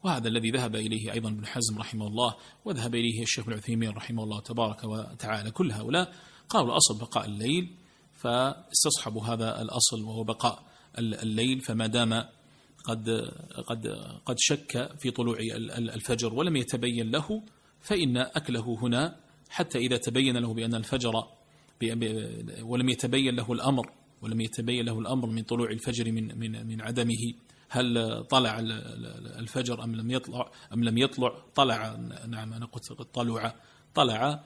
وهذا 0.05 0.29
الذي 0.29 0.51
ذهب 0.51 0.77
إليه 0.77 1.13
أيضا 1.13 1.29
ابن 1.29 1.47
حزم 1.47 1.79
رحمه 1.79 2.07
الله 2.07 2.37
وذهب 2.65 2.95
إليه 2.95 3.23
الشيخ 3.23 3.49
العثيمين 3.49 3.91
رحمه 3.91 4.25
الله 4.25 4.41
تبارك 4.41 4.85
وتعالى. 4.85 5.51
كل 5.51 5.73
هؤلاء 5.73 6.15
قالوا 6.49 6.73
الأصل 6.73 6.99
بقاء 6.99 7.27
الليل 7.27 7.77
فاستصحبوا 8.13 9.25
هذا 9.25 9.63
الأصل 9.63 10.03
وهو 10.03 10.25
بقاء 10.25 10.63
الليل 10.99 11.61
فما 11.61 11.87
دام 11.87 12.25
قد 12.85 13.11
قد 13.67 13.87
قد 14.27 14.37
شك 14.39 14.91
في 14.99 15.11
طلوع 15.11 15.39
الفجر 15.79 16.35
ولم 16.35 16.57
يتبين 16.57 17.11
له 17.11 17.43
فإن 17.81 18.17
أكله 18.17 18.79
هنا 18.83 19.17
حتى 19.51 19.79
إذا 19.79 19.97
تبين 19.97 20.37
له 20.37 20.55
بأن 20.55 20.75
الفجر 20.75 21.25
ولم 22.63 22.89
يتبين 22.89 23.37
له 23.37 23.53
الأمر 23.53 23.93
ولم 24.23 24.41
يتبين 24.41 24.85
له 24.85 24.99
الأمر 24.99 25.27
من 25.27 25.43
طلوع 25.43 25.71
الفجر 25.71 26.13
من 26.13 26.39
من 26.39 26.67
من 26.67 26.81
عدمه 26.81 27.33
هل 27.69 28.25
طلع 28.25 28.59
الفجر 29.39 29.85
أم 29.85 29.95
لم 29.97 30.11
يطلع 30.11 30.51
أم 30.73 30.85
لم 30.85 30.99
يطلع؟ 30.99 31.33
طلع 31.55 31.97
نعم 32.29 32.53
أنا 32.53 32.67
قلت 32.67 32.93
طلع. 32.93 33.55
طلع 33.95 34.45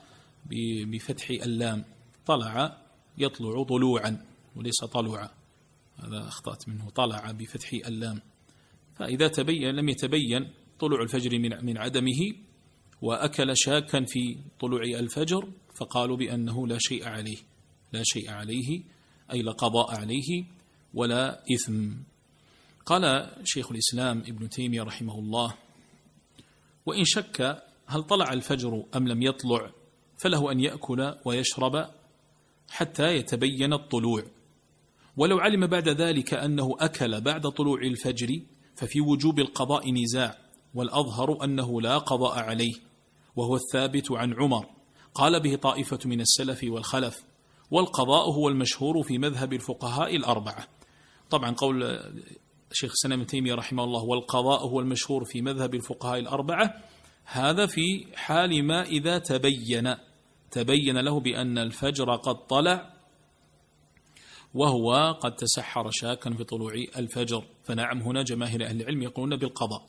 بفتح 0.85 1.31
اللام. 1.31 1.85
طلع 2.27 2.83
يطلع 3.19 3.63
طلوعا 3.63 4.27
وليس 4.57 4.85
طلوعا. 4.85 5.29
هذا 5.97 6.29
أخطأت 6.29 6.69
منه. 6.69 6.91
طلع 6.91 7.31
بفتح 7.31 7.73
اللام. 7.73 8.21
فإذا 8.95 9.29
تبين 9.29 9.75
لم 9.75 9.89
يتبين 9.89 10.51
طلوع 10.79 11.03
الفجر 11.03 11.39
من 11.39 11.65
من 11.65 11.79
عدمه 11.79 12.33
وأكل 13.03 13.53
شاكا 13.57 14.05
في 14.05 14.37
طلوع 14.61 14.83
الفجر 14.83 15.49
فقالوا 15.75 16.17
بأنه 16.17 16.67
لا 16.67 16.79
شيء 16.81 17.09
عليه. 17.09 17.39
لا 17.93 18.03
شيء 18.05 18.31
عليه 18.31 18.83
أي 19.33 19.43
لا 19.43 19.53
قضاء 19.53 20.01
عليه 20.01 20.45
ولا 20.95 21.43
إثم. 21.55 21.93
قال 22.87 23.31
شيخ 23.45 23.73
الإسلام 23.73 24.19
ابن 24.19 24.49
تيمية 24.49 24.83
رحمه 24.83 25.19
الله 25.19 25.55
وإن 26.87 27.05
شك 27.05 27.63
هل 27.87 28.03
طلع 28.03 28.33
الفجر 28.33 28.85
أم 28.97 29.09
لم 29.09 29.23
يطلع؟ 29.23 29.71
فله 30.23 30.53
أن 30.53 30.61
يأكل 30.61 31.15
ويشرب 31.25 31.87
حتى 32.71 33.17
يتبين 33.17 33.73
الطلوع. 33.73 34.23
ولو 35.17 35.39
علم 35.39 35.67
بعد 35.67 35.89
ذلك 35.89 36.35
أنه 36.35 36.77
أكل 36.81 37.21
بعد 37.21 37.49
طلوع 37.49 37.81
الفجر 37.83 38.41
ففي 38.77 39.01
وجوب 39.01 39.39
القضاء 39.39 39.93
نزاع 39.93 40.39
والأظهر 40.75 41.45
أنه 41.45 41.81
لا 41.81 41.99
قضاء 41.99 42.39
عليه. 42.39 42.75
وهو 43.37 43.57
الثابت 43.57 44.13
عن 44.13 44.35
عمر. 44.35 44.67
قال 45.15 45.41
به 45.41 45.57
طائفة 45.57 45.99
من 46.05 46.21
السلف 46.21 46.61
والخلف 46.65 47.25
والقضاء 47.71 48.31
هو 48.31 48.49
المشهور 48.49 49.03
في 49.03 49.19
مذهب 49.19 49.53
الفقهاء 49.53 50.17
الأربعة. 50.17 50.67
طبعا 51.31 51.51
قول 51.51 52.01
شيخ 52.73 52.93
سلام 52.95 53.25
تيمية 53.25 53.55
رحمه 53.55 53.85
الله 53.85 54.05
والقضاء 54.05 54.67
هو 54.67 54.81
المشهور 54.81 55.25
في 55.25 55.43
مذهب 55.43 55.75
الفقهاء 55.75 56.19
الأربعة 56.19 56.75
هذا 57.25 57.67
في 57.67 58.07
حال 58.15 58.67
ما 58.67 58.83
إذا 58.83 59.19
تبين. 59.19 59.95
تبين 60.51 60.99
له 60.99 61.21
بأن 61.21 61.59
الفجر 61.59 62.15
قد 62.15 62.47
طلع 62.47 62.93
وهو 64.55 65.13
قد 65.21 65.35
تسحر 65.35 65.91
شاكا 65.91 66.31
في 66.31 66.45
طلوع 66.45 66.75
الفجر. 66.75 67.45
فنعم 67.65 68.03
هنا 68.03 68.23
جماهير 68.23 68.67
أهل 68.67 68.81
العلم 68.81 69.03
يقولون 69.03 69.37
بالقضاء. 69.37 69.87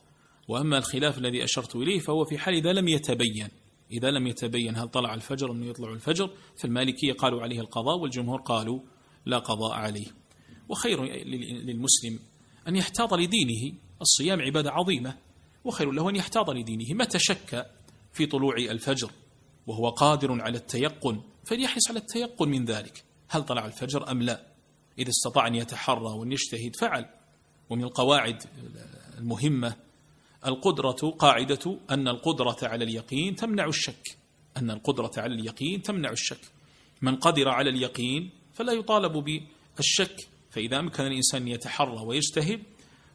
وأما 0.47 0.78
الخلاف 0.78 1.18
الذي 1.18 1.43
أشرت 1.43 1.76
إليه 1.76 1.99
فهو 1.99 2.26
في 2.26 2.38
حال 2.38 2.53
إذا 2.53 2.74
لم 2.74 2.88
يتبين. 2.88 3.47
إذا 3.91 4.12
لم 4.12 4.28
يتبين 4.28 4.76
هل 4.76 4.88
طلع 4.88 5.14
الفجر 5.14 5.51
أم 5.51 5.64
يطلع 5.64 5.93
الفجر 5.93 6.30
فالمالكية 6.62 7.14
قالوا 7.14 7.41
عليه 7.41 7.59
القضاء 7.59 7.97
والجمهور 7.97 8.41
قالوا 8.41 8.80
لا 9.26 9.38
قضاء 9.39 9.72
عليه. 9.72 10.07
وخير 10.70 11.03
للمسلم 11.64 12.20
أن 12.68 12.76
يحتاط 12.76 13.14
لدينه 13.14 13.74
الصيام 14.01 14.41
عبادة 14.41 14.72
عظيمة. 14.72 15.18
وخير 15.64 15.91
له 15.91 16.09
أن 16.09 16.16
يحتاط 16.16 16.49
لدينه 16.49 16.93
متى 16.93 17.20
شك 17.20 17.66
في 18.14 18.26
طلوع 18.26 18.55
الفجر. 18.57 19.12
وهو 19.68 19.89
قادر 19.89 20.41
على 20.41 20.57
التيقن 20.57 21.22
فليحرص 21.45 21.89
على 21.89 21.99
التيقن 21.99 22.49
من 22.49 22.66
ذلك. 22.66 23.03
هل 23.30 23.43
طلع 23.43 23.66
الفجر 23.66 24.12
أم 24.12 24.22
لا؟ 24.22 24.47
إذا 24.99 25.09
استطاع 25.09 25.47
أن 25.47 25.55
يتحرى 25.55 26.12
وأن 26.14 26.32
يجتهد 26.32 26.76
فعل. 26.76 27.05
ومن 27.70 27.84
القواعد 27.84 28.43
المهمة 29.18 29.76
القدرة 30.45 31.09
قاعدة 31.20 31.80
أن 31.89 32.07
القدرة 32.07 32.57
على 32.64 32.84
اليقين 32.84 33.36
تمنع 33.36 33.66
الشك. 33.66 34.18
أن 34.57 34.72
القدرة 34.72 35.12
على 35.18 35.36
اليقين 35.36 35.82
تمنع 35.82 36.12
الشك. 36.12 36.41
من 37.01 37.16
قدر 37.16 37.49
على 37.49 37.70
اليقين 37.70 38.30
فلا 38.53 38.74
يطالب 38.74 39.43
بالشك. 39.78 40.16
فإذا 40.49 40.80
أمكن 40.80 41.03
الإنسان 41.03 41.41
أن 41.41 41.47
يتحرى 41.47 42.05
ويجتهد 42.05 42.64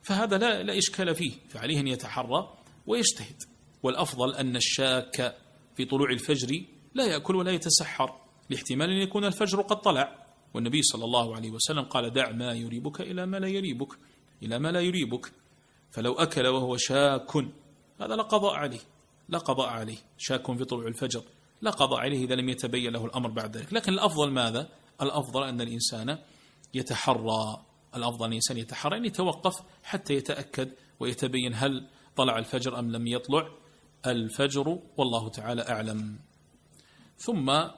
فهذا 0.02 0.38
لا, 0.38 0.62
لا 0.62 0.78
إشكال 0.78 1.14
فيه. 1.14 1.32
فعليه 1.48 1.80
أن 1.80 1.88
يتحرى 1.88 2.54
ويجتهد. 2.86 3.42
والأفضل 3.82 4.34
أن 4.34 4.56
الشاك 4.56 5.36
في 5.76 5.84
طلوع 5.84 6.10
الفجر 6.10 6.62
لا 6.94 7.04
يأكل 7.04 7.36
ولا 7.36 7.50
يتسحر 7.50 8.20
لاحتمال 8.50 8.90
أن 8.90 8.96
يكون 8.96 9.24
الفجر 9.24 9.60
قد 9.60 9.80
طلع. 9.80 10.26
والنبي 10.54 10.82
صلى 10.82 11.04
الله 11.04 11.36
عليه 11.36 11.50
وسلم 11.50 11.82
قال 11.82 12.12
دع 12.12 12.30
ما 12.30 12.52
يريبك 12.52 13.00
إلى 13.00 13.26
ما 13.26 13.36
لا 13.36 13.48
يريبك 13.48 13.98
إلى 14.42 14.58
ما 14.58 14.72
لا 14.72 14.80
يريبك. 14.80 15.32
فلو 15.90 16.12
أكل 16.12 16.46
وهو 16.46 16.76
شاك 16.76 17.36
هذا 18.00 18.16
لا 18.16 18.22
قضاء 18.22 18.54
عليه 18.54 18.80
لا 19.28 19.38
قضاء 19.38 19.68
عليه 19.68 19.98
شاك 20.18 20.56
في 20.56 20.64
طلوع 20.64 20.86
الفجر 20.86 21.22
لا 21.62 21.70
قضاء 21.70 22.00
عليه 22.00 22.24
إذا 22.24 22.34
لم 22.34 22.48
يتبين 22.48 22.92
له 22.92 23.06
الأمر 23.06 23.30
بعد 23.30 23.56
ذلك. 23.56 23.72
لكن 23.72 23.92
الأفضل 23.92 24.30
ماذا؟ 24.30 24.68
الأفضل 25.02 25.42
أن 25.42 25.60
الإنسان 25.60 26.18
يتحرى 26.74 27.64
الأفضل 27.96 28.28
الإنسان 28.28 28.58
يتحرى 28.58 28.96
أن 28.96 29.04
يتوقف 29.04 29.54
حتى 29.82 30.14
يتأكد 30.14 30.72
ويتبين 31.00 31.54
هل 31.54 31.88
طلع 32.16 32.38
الفجر 32.38 32.78
أم 32.78 32.90
لم 32.90 33.06
يطلع. 33.06 33.48
الفجر 34.06 34.78
والله 34.96 35.28
تعالى 35.28 35.62
أعلم. 35.68 36.18
ثم 37.18 37.68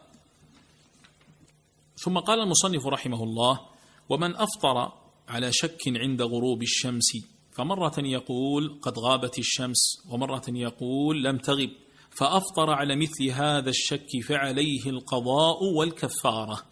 ثم 2.04 2.18
قال 2.18 2.40
المصنف 2.40 2.86
رحمه 2.86 3.24
الله 3.24 3.60
ومن 4.08 4.36
أفطر 4.36 4.92
على 5.28 5.52
شك 5.52 5.80
عند 5.86 6.22
غروب 6.22 6.62
الشمس 6.62 7.12
فمرة 7.52 7.94
يقول 7.98 8.78
قد 8.82 8.98
غابت 8.98 9.38
الشمس 9.38 10.06
ومرة 10.10 10.44
يقول 10.48 11.24
لم 11.24 11.38
تغب 11.38 11.70
فأفطر 12.10 12.70
على 12.70 12.96
مثل 12.96 13.30
هذا 13.30 13.70
الشك 13.70 14.06
فعليه 14.28 14.86
القضاء 14.86 15.64
والكفارة. 15.64 16.62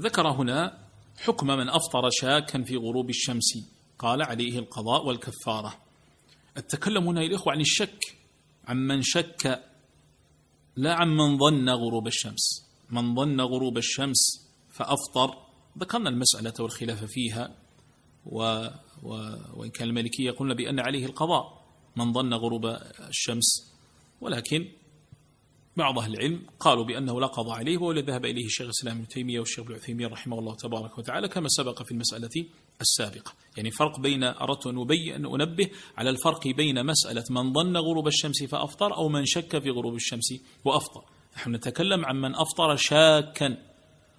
ذكر 0.00 0.28
هنا 0.28 0.78
حكم 1.18 1.46
من 1.46 1.68
أفطر 1.68 2.10
شاكا 2.10 2.62
في 2.62 2.76
غروب 2.76 3.10
الشمس 3.10 3.54
قال 3.98 4.22
عليه 4.22 4.58
القضاء 4.58 5.06
والكفارة. 5.06 5.74
التكلم 6.56 7.08
هنا 7.08 7.20
الإخوة 7.20 7.52
عن 7.52 7.60
الشك. 7.60 8.23
عمن 8.68 9.02
شك 9.02 9.62
لا 10.76 10.94
عمن 10.94 11.38
ظن 11.38 11.68
غروب 11.68 12.06
الشمس. 12.06 12.64
من 12.90 13.14
ظن 13.14 13.40
غروب 13.40 13.78
الشمس 13.78 14.48
فأفطر. 14.70 15.44
ذكرنا 15.78 16.10
المسألة 16.10 16.54
والخلاف 16.60 17.04
فيها 17.04 17.56
و 18.26 18.66
و 19.02 19.08
وإن 19.54 19.70
كان 19.70 19.88
المالكية 19.88 20.30
قلنا 20.30 20.54
بأن 20.54 20.80
عليه 20.80 21.06
القضاء 21.06 21.64
من 21.96 22.12
ظن 22.12 22.34
غروب 22.34 22.66
الشمس. 23.08 23.74
ولكن 24.20 24.68
بعض 25.76 25.98
أهل 25.98 26.14
العلم 26.14 26.46
قالوا 26.60 26.84
بأنه 26.84 27.20
لا 27.20 27.26
قضاء 27.26 27.54
عليه 27.54 27.78
وهو 27.78 27.92
ذهب 27.92 28.24
إليه 28.24 28.44
الشيخ 28.44 28.66
الإسلام 28.66 28.96
ابن 28.96 29.08
تيمية 29.08 29.38
والشيخ 29.38 29.64
ابن 29.64 29.74
عثيمين 29.74 30.06
رحمه 30.06 30.38
الله 30.38 30.54
تبارك 30.54 30.98
وتعالى 30.98 31.28
كما 31.28 31.48
سبق 31.48 31.82
في 31.82 31.92
المسألة 31.92 32.46
السابقة. 32.80 33.32
يعني 33.56 33.70
فرق 33.70 34.00
بين 34.00 34.24
أردت 34.24 34.66
أن 34.66 34.80
أبين 34.80 35.14
أن 35.14 35.40
أنبه 35.40 35.70
على 35.96 36.10
الفرق 36.10 36.48
بين 36.48 36.86
مسألة 36.86 37.24
من 37.30 37.52
ظن 37.52 37.76
غروب 37.76 38.06
الشمس 38.08 38.42
فأفطر 38.42 38.96
أو 38.96 39.08
من 39.08 39.26
شك 39.26 39.58
في 39.58 39.70
غروب 39.70 39.94
الشمس 39.94 40.34
وأفطر. 40.64 41.04
نحن 41.36 41.54
نتكلم 41.54 42.04
عن 42.04 42.16
من 42.16 42.34
أفطر 42.34 42.76
شاكا 42.76 43.56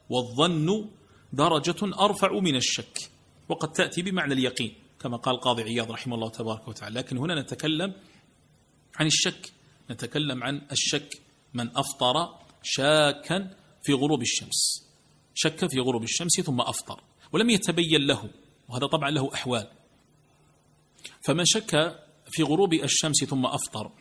والظن 0.10 0.90
درجة 1.34 2.00
أرفع 2.00 2.40
من 2.40 2.56
الشك 2.56 3.10
وقد 3.50 3.72
تأتي 3.72 4.02
بمعنى 4.02 4.34
اليقين 4.34 4.74
كما 5.00 5.18
قال 5.18 5.40
قاضي 5.40 5.64
عياض 5.64 5.92
رحمه 5.92 6.16
الله 6.16 6.30
تبارك 6.30 6.68
وتعالى. 6.68 7.00
لكن 7.00 7.18
هنا 7.18 7.42
نتكلم 7.42 7.94
عن 8.96 9.06
الشك 9.06 9.54
نتكلم 9.92 10.44
عن 10.44 10.62
الشك 10.72 11.22
من 11.54 11.78
أفطر 11.78 12.36
شاكا 12.64 13.56
في 13.84 13.94
غروب 13.94 14.22
الشمس 14.22 14.86
شك 15.34 15.68
في 15.70 15.80
غروب 15.80 16.04
الشمس 16.04 16.42
ثم 16.42 16.62
أفطر 16.62 17.02
ولم 17.34 17.50
يتبين 17.50 18.02
له. 18.02 18.30
وهذا 18.70 18.88
طبعا 18.88 19.10
له 19.10 19.34
أحوال. 19.34 19.68
فمن 21.26 21.46
شك 21.46 22.00
في 22.28 22.44
غروب 22.44 22.74
الشمس 22.74 23.24
ثم 23.24 23.46
أفطر 23.46 23.92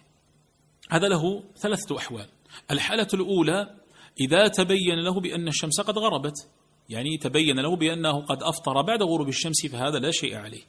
هذا 0.91 1.09
له 1.09 1.43
ثلاثة 1.57 1.99
أحوال. 1.99 2.27
الحالة 2.71 3.09
الأولى 3.15 3.75
إذا 4.21 4.49
تبين 4.49 5.05
له 5.05 5.21
بأن 5.21 5.49
الشمس 5.49 5.81
قد 5.81 5.99
غربت 5.99 6.49
يعني 6.89 7.19
تبين 7.19 7.61
له 7.61 7.77
بأنه 7.77 8.21
قد 8.21 8.43
أفطر 8.43 8.83
بعد 8.83 9.03
غروب 9.03 9.29
الشمس 9.29 9.67
فهذا 9.67 9.99
لا 9.99 10.11
شيء 10.11 10.37
عليه. 10.37 10.63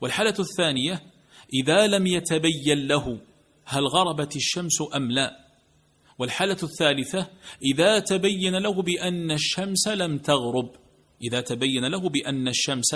والحالة 0.00 0.34
الثانية 0.38 1.02
إذا 1.54 1.86
لم 1.86 2.06
يتبين 2.06 2.86
له 2.86 3.20
هل 3.64 3.86
غربت 3.86 4.36
الشمس 4.36 4.82
أم 4.96 5.10
لا. 5.10 5.44
والحالة 6.18 6.56
الثالثة 6.62 7.30
إذا 7.74 7.98
تبين 7.98 8.56
له 8.56 8.82
بأن 8.82 9.30
الشمس 9.30 9.88
لم 9.88 10.18
تغرب 10.18 10.70
إذا 11.22 11.40
تبين 11.40 11.84
له 11.84 12.08
بأن 12.08 12.48
الشمس 12.48 12.94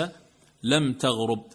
لم 0.63 0.93
تغرب. 0.93 1.45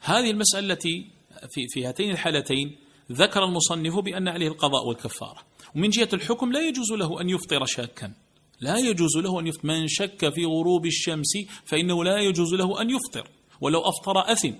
هذه 0.00 0.30
المسألة 0.30 0.72
التي 0.72 1.10
في, 1.50 1.66
في 1.68 1.86
هاتين 1.86 2.10
الحالتين 2.10 2.76
ذكر 3.12 3.44
المصنف 3.44 3.98
بأن 3.98 4.28
عليه 4.28 4.48
القضاء 4.48 4.86
والكفارة. 4.86 5.38
ومن 5.76 5.88
جهة 5.88 6.08
الحكم 6.12 6.52
لا 6.52 6.68
يجوز 6.68 6.92
له 6.92 7.20
أن 7.20 7.28
يفطر 7.28 7.64
شاكا. 7.64 8.12
لا 8.60 8.78
يجوز 8.78 9.16
له 9.16 9.40
أن 9.40 9.46
يفطر. 9.46 9.68
من 9.68 9.88
شك 9.88 10.28
في 10.34 10.44
غروب 10.44 10.86
الشمس 10.86 11.32
فإنه 11.64 12.04
لا 12.04 12.18
يجوز 12.18 12.54
له 12.54 12.80
أن 12.80 12.90
يفطر. 12.90 13.28
ولو 13.60 13.80
أفطر 13.80 14.32
أثم. 14.32 14.52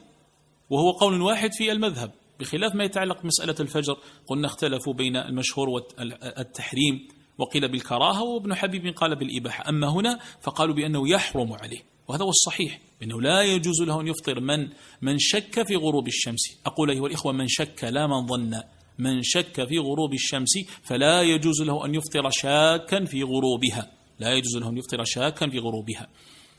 وهو 0.71 0.91
قول 0.91 1.23
واحد 1.23 1.53
في 1.53 1.73
المذهب. 1.73 2.13
بخلاف 2.41 2.75
ما 2.75 2.85
يتعلق 2.85 3.23
بمسألة 3.23 3.55
الفجر 3.61 3.97
قلنا 4.27 4.47
اختلفوا 4.47 4.93
بين 4.93 5.17
المشهور 5.17 5.69
والتحريم. 5.69 7.09
وقيل 7.39 7.69
بالكراهة 7.69 8.23
وابن 8.23 8.55
حبيب 8.55 8.95
قال 8.97 9.17
بالإباحة. 9.17 9.69
أما 9.69 9.89
هنا 9.89 10.21
فقالوا 10.41 10.75
بأنه 10.75 11.09
يحرم 11.09 11.53
عليه. 11.53 11.83
وهذا 12.11 12.25
هو 12.25 12.29
الصحيح 12.29 12.81
أنه 13.03 13.21
لا 13.21 13.43
يجوز 13.43 13.83
له 13.83 14.01
أن 14.01 14.09
يفطر 14.09 14.41
من 14.41 14.69
من 15.03 15.19
شك 15.19 15.67
في 15.67 15.77
غروب 15.77 16.07
الشمس. 16.07 16.41
أقول 16.67 16.91
أيها 16.91 17.07
الإخوة 17.07 17.33
من 17.33 17.49
شك 17.49 17.85
لا 17.85 18.07
من 18.07 18.27
ظن. 18.27 18.63
من 18.99 19.23
شك 19.23 19.65
في 19.69 19.79
غروب 19.79 20.15
الشمس 20.15 20.51
فلا 20.83 21.23
يجوز 21.23 21.63
له 21.63 21.87
أن 21.87 21.95
يفطر 21.95 22.31
شاكا 22.31 23.05
في 23.05 23.23
غروبها. 23.23 23.91
لا 24.19 24.33
يجوز 24.33 24.57
له 24.57 24.69
أن 24.69 24.79
يفطر 24.79 25.05
شاكا 25.05 25.51
في 25.51 25.59
غروبها. 25.59 26.09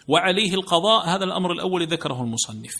وعليه 0.08 0.54
القضاء 0.54 1.08
هذا 1.08 1.24
الأمر 1.24 1.52
الأول 1.52 1.88
ذكره 1.88 2.22
المصنف. 2.22 2.74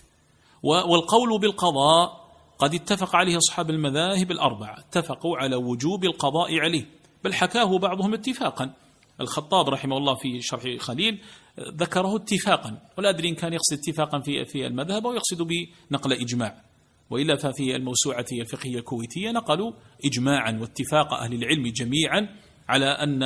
والقول 0.64 1.40
بالقضاء 1.40 2.32
قد 2.60 2.74
اتفق 2.74 3.16
عليه 3.16 3.38
أصحاب 3.38 3.70
المذاهب 3.70 4.32
الأربعة. 4.32 4.80
اتفقوا 4.80 5.38
على 5.38 5.56
وجوب 5.56 6.04
القضاء 6.06 6.60
عليه 6.60 6.86
بل 7.24 7.34
حكاه 7.34 7.78
بعضهم 7.78 8.14
اتفاقا. 8.14 8.74
الخطاب 9.22 9.70
رحمه 9.70 9.98
الله 9.98 10.16
في 10.16 10.42
شرح 10.42 10.64
خليل 10.80 11.22
ذكره 11.70 12.16
اتفاقا 12.16 12.82
ولا 12.98 13.10
أدري 13.10 13.30
إن 13.30 13.36
كان 13.36 13.54
يقصد 13.54 13.74
اتفاقا 13.74 14.20
في 14.20 14.46
في 14.46 14.68
المذهب 14.68 15.08
أو 15.08 15.14
يقصد 15.14 15.42
بنقل 15.42 16.14
إجماع. 16.14 16.64
وإلا 17.10 17.36
ففي 17.36 17.76
الموسوعة 17.76 18.26
الفقهية 18.32 18.78
الكويتية 18.78 19.32
نقلوا 19.32 19.72
إجماعا 20.06 20.58
واتفاق 20.62 21.14
أهل 21.14 21.34
العلم 21.34 21.68
جميعا 21.68 22.30
على 22.70 22.86
أن, 22.86 23.24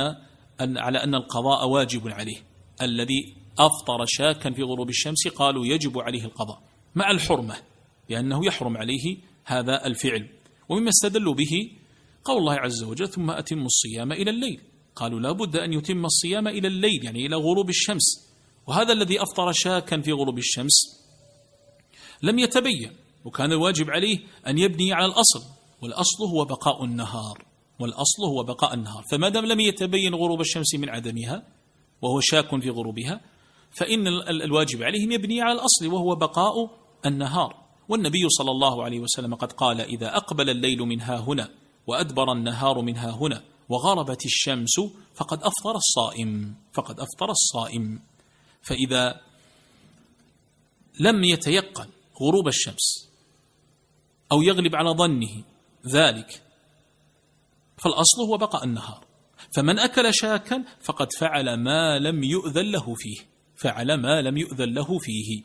أن 0.60 0.78
على 0.78 0.98
أن 0.98 1.14
القضاء 1.14 1.68
واجب 1.68 2.08
عليه. 2.08 2.36
الذي 2.82 3.34
أفطر 3.58 4.04
شاكا 4.06 4.52
في 4.52 4.62
غروب 4.62 4.88
الشمس 4.88 5.28
قالوا 5.28 5.66
يجب 5.66 5.98
عليه 5.98 6.24
القضاء 6.24 6.62
مع 6.94 7.10
الحرمة 7.10 7.54
لأنه 8.08 8.46
يحرم 8.46 8.76
عليه 8.76 9.16
هذا 9.44 9.86
الفعل. 9.86 10.28
ومما 10.68 10.88
استدلوا 10.88 11.34
به 11.34 11.70
قول 12.24 12.38
الله 12.38 12.54
عز 12.54 12.82
وجل 12.82 13.08
ثم 13.08 13.30
أتم 13.30 13.64
الصيام 13.64 14.12
إلى 14.12 14.30
الليل 14.30 14.60
قالوا 14.94 15.20
لا 15.20 15.32
بد 15.32 15.56
أن 15.56 15.72
يتم 15.72 16.04
الصيام 16.04 16.48
إلى 16.48 16.68
الليل 16.68 17.04
يعني 17.04 17.26
إلى 17.26 17.36
غروب 17.36 17.68
الشمس. 17.68 18.25
وهذا 18.66 18.92
الذي 18.92 19.22
أفطر 19.22 19.52
شاكا 19.52 20.00
في 20.00 20.12
غروب 20.12 20.38
الشمس 20.38 21.06
لم 22.22 22.38
يتبين 22.38 22.92
وكان 23.24 23.52
الواجب 23.52 23.90
عليه 23.90 24.18
أن 24.46 24.58
يبني 24.58 24.92
على 24.92 25.06
الأصل 25.06 25.42
والأصل 25.82 26.24
هو 26.24 26.44
بقاء 26.44 26.84
النهار 26.84 27.44
والأصل 27.80 28.24
هو 28.28 28.42
بقاء 28.42 28.74
النهار. 28.74 29.04
فما 29.10 29.28
دام 29.28 29.46
لم 29.46 29.60
يتبين 29.60 30.14
غروب 30.14 30.40
الشمس 30.40 30.74
من 30.74 30.88
عدمها 30.88 31.42
وهو 32.02 32.20
شاك 32.20 32.60
في 32.60 32.70
غروبها 32.70 33.20
فإن 33.70 34.06
الواجب 34.28 34.82
عليه 34.82 35.04
أن 35.04 35.12
يبني 35.12 35.42
على 35.42 35.52
الأصل 35.52 35.86
وهو 35.86 36.14
بقاء 36.14 36.54
النهار. 37.06 37.66
والنبي 37.88 38.28
صلى 38.28 38.50
الله 38.50 38.84
عليه 38.84 39.00
وسلم 39.00 39.34
قد 39.34 39.52
قال 39.52 39.80
إذا 39.80 40.16
أقبل 40.16 40.50
الليل 40.50 40.78
من 40.78 41.00
ها 41.00 41.18
هنا 41.18 41.48
وأدبر 41.86 42.32
النهار 42.32 42.82
من 42.82 42.96
ها 42.96 43.10
هنا 43.10 43.42
وغربت 43.68 44.26
الشمس 44.26 44.80
فقد 45.14 45.38
أفطر 45.42 45.76
الصائم 45.76 46.54
فقد 46.72 47.00
أفطر 47.00 47.30
الصائم. 47.30 48.00
فإذا 48.66 49.20
لم 51.00 51.24
يتيقن 51.24 51.88
غروب 52.22 52.48
الشمس 52.48 53.10
أو 54.32 54.42
يغلب 54.42 54.76
على 54.76 54.90
ظنه 54.90 55.44
ذلك 55.92 56.42
فالأصل 57.78 58.22
هو 58.28 58.36
بقاء 58.36 58.64
النهار. 58.64 59.04
فمن 59.56 59.78
أكل 59.78 60.14
شاكا 60.14 60.64
فقد 60.80 61.12
فعل 61.12 61.54
ما 61.54 61.98
لم 61.98 62.24
يؤذن 62.24 62.70
له 62.70 62.94
فيه 62.94 63.16
فعل 63.56 63.94
ما 63.94 64.22
لم 64.22 64.36
يؤذن 64.36 64.74
له 64.74 64.98
فيه. 64.98 65.42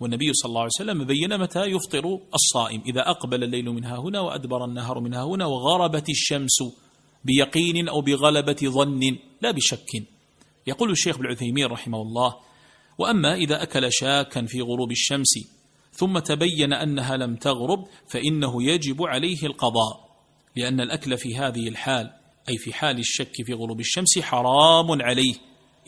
والنبي 0.00 0.32
صلى 0.32 0.48
الله 0.48 0.60
عليه 0.60 0.70
وسلم 0.80 1.04
بين 1.04 1.38
متى 1.38 1.64
يفطر 1.64 2.20
الصائم؟ 2.34 2.82
إذا 2.86 3.10
أقبل 3.10 3.44
الليل 3.44 3.64
منها 3.64 3.96
هنا 3.96 4.20
وأدبر 4.20 4.64
النهار 4.64 5.00
منها 5.00 5.24
هنا 5.24 5.46
وغربت 5.46 6.10
الشمس 6.10 6.58
بيقين 7.24 7.88
أو 7.88 8.00
بغلبة 8.00 8.56
ظن 8.64 9.18
لا 9.40 9.50
بشك. 9.50 10.06
يقول 10.66 10.90
الشيخ 10.90 11.16
ابن 11.16 11.26
عثيمين 11.26 11.66
رحمه 11.66 12.02
الله 12.02 12.36
وأما 12.98 13.34
إذا 13.34 13.62
أكل 13.62 13.92
شاكا 13.92 14.46
في 14.46 14.60
غروب 14.60 14.90
الشمس 14.90 15.34
ثم 15.92 16.18
تبين 16.18 16.72
أنها 16.72 17.16
لم 17.16 17.36
تغرب 17.36 17.84
فإنه 18.08 18.62
يجب 18.62 19.02
عليه 19.02 19.42
القضاء 19.42 20.04
لأن 20.56 20.80
الأكل 20.80 21.16
في 21.16 21.36
هذه 21.36 21.68
الحال 21.68 22.10
أي 22.48 22.56
في 22.56 22.72
حال 22.72 22.98
الشك 22.98 23.32
في 23.46 23.52
غروب 23.52 23.80
الشمس 23.80 24.18
حرام 24.18 25.02
عليه 25.02 25.34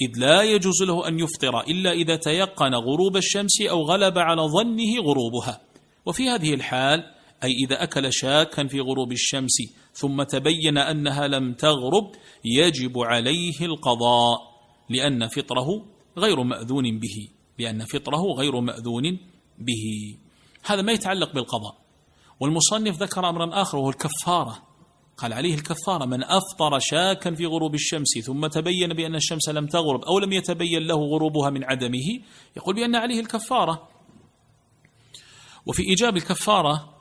إذ 0.00 0.18
لا 0.18 0.42
يجوز 0.42 0.82
له 0.82 1.08
أن 1.08 1.20
يفطر 1.20 1.60
إلا 1.60 1.92
إذا 1.92 2.16
تيقن 2.16 2.74
غروب 2.74 3.16
الشمس 3.16 3.60
أو 3.62 3.82
غلب 3.82 4.18
على 4.18 4.42
ظنه 4.42 5.00
غروبها. 5.00 5.60
وفي 6.06 6.28
هذه 6.28 6.54
الحال 6.54 7.04
أي 7.44 7.50
إذا 7.64 7.82
أكل 7.82 8.12
شاكا 8.12 8.66
في 8.66 8.80
غروب 8.80 9.12
الشمس 9.12 9.56
ثم 9.92 10.22
تبين 10.22 10.78
أنها 10.78 11.28
لم 11.28 11.54
تغرب 11.54 12.12
يجب 12.44 12.98
عليه 12.98 13.60
القضاء 13.60 14.38
لأن 14.90 15.28
فطره 15.28 15.95
غير 16.18 16.42
مأذون 16.42 16.98
به 16.98 17.28
لأن 17.58 17.84
فطره 17.84 18.22
غير 18.38 18.60
مأذون 18.60 19.18
به. 19.58 20.16
هذا 20.64 20.82
ما 20.82 20.92
يتعلق 20.92 21.34
بالقضاء. 21.34 21.76
والمصنف 22.40 23.02
ذكر 23.02 23.28
أمرا 23.28 23.62
آخر 23.62 23.78
وهو 23.78 23.90
الكفارة. 23.90 24.62
قال 25.16 25.32
عليه 25.32 25.54
الكفارة 25.54 26.04
من 26.04 26.24
أفطر 26.24 26.78
شاكا 26.78 27.34
في 27.34 27.46
غروب 27.46 27.74
الشمس 27.74 28.18
ثم 28.24 28.46
تبين 28.46 28.88
بأن 28.88 29.14
الشمس 29.14 29.48
لم 29.48 29.66
تغرب 29.66 30.04
أو 30.04 30.18
لم 30.18 30.32
يتبين 30.32 30.82
له 30.82 30.94
غروبها 30.94 31.50
من 31.50 31.64
عدمه 31.64 32.20
يقول 32.56 32.74
بأن 32.74 32.94
عليه 32.94 33.20
الكفارة. 33.20 33.88
وفي 35.66 35.82
إيجاب 35.82 36.16
الكفارة 36.16 36.94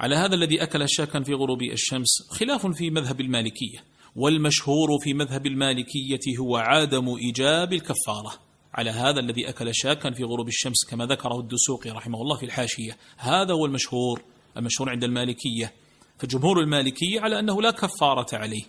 على 0.00 0.16
هذا 0.16 0.34
الذي 0.34 0.62
أكل 0.62 0.88
شاكا 0.88 1.22
في 1.22 1.34
غروب 1.34 1.62
الشمس 1.62 2.30
خلاف 2.30 2.66
في 2.66 2.90
مذهب 2.90 3.20
المالكية. 3.20 3.84
والمشهور 4.16 4.88
في 5.02 5.14
مذهب 5.14 5.46
المالكية 5.46 6.38
هو 6.40 6.56
عدم 6.56 7.08
إيجاب 7.08 7.72
الكفارة. 7.72 8.45
على 8.76 8.90
هذا 8.90 9.20
الذي 9.20 9.48
أكل 9.48 9.74
شاكا 9.74 10.10
في 10.10 10.24
غروب 10.24 10.48
الشمس 10.48 10.84
كما 10.90 11.06
ذكره 11.06 11.40
الدسوقي 11.40 11.90
رحمه 11.90 12.22
الله 12.22 12.36
في 12.36 12.46
الحاشية. 12.46 12.96
هذا 13.16 13.52
هو 13.52 13.66
المشهور 13.66 14.22
المشهور 14.56 14.90
عند 14.90 15.04
المالكية. 15.04 15.72
فجمهور 16.18 16.60
المالكية 16.60 17.20
على 17.20 17.38
أنه 17.38 17.62
لا 17.62 17.70
كفارة 17.70 18.26
عليه. 18.32 18.62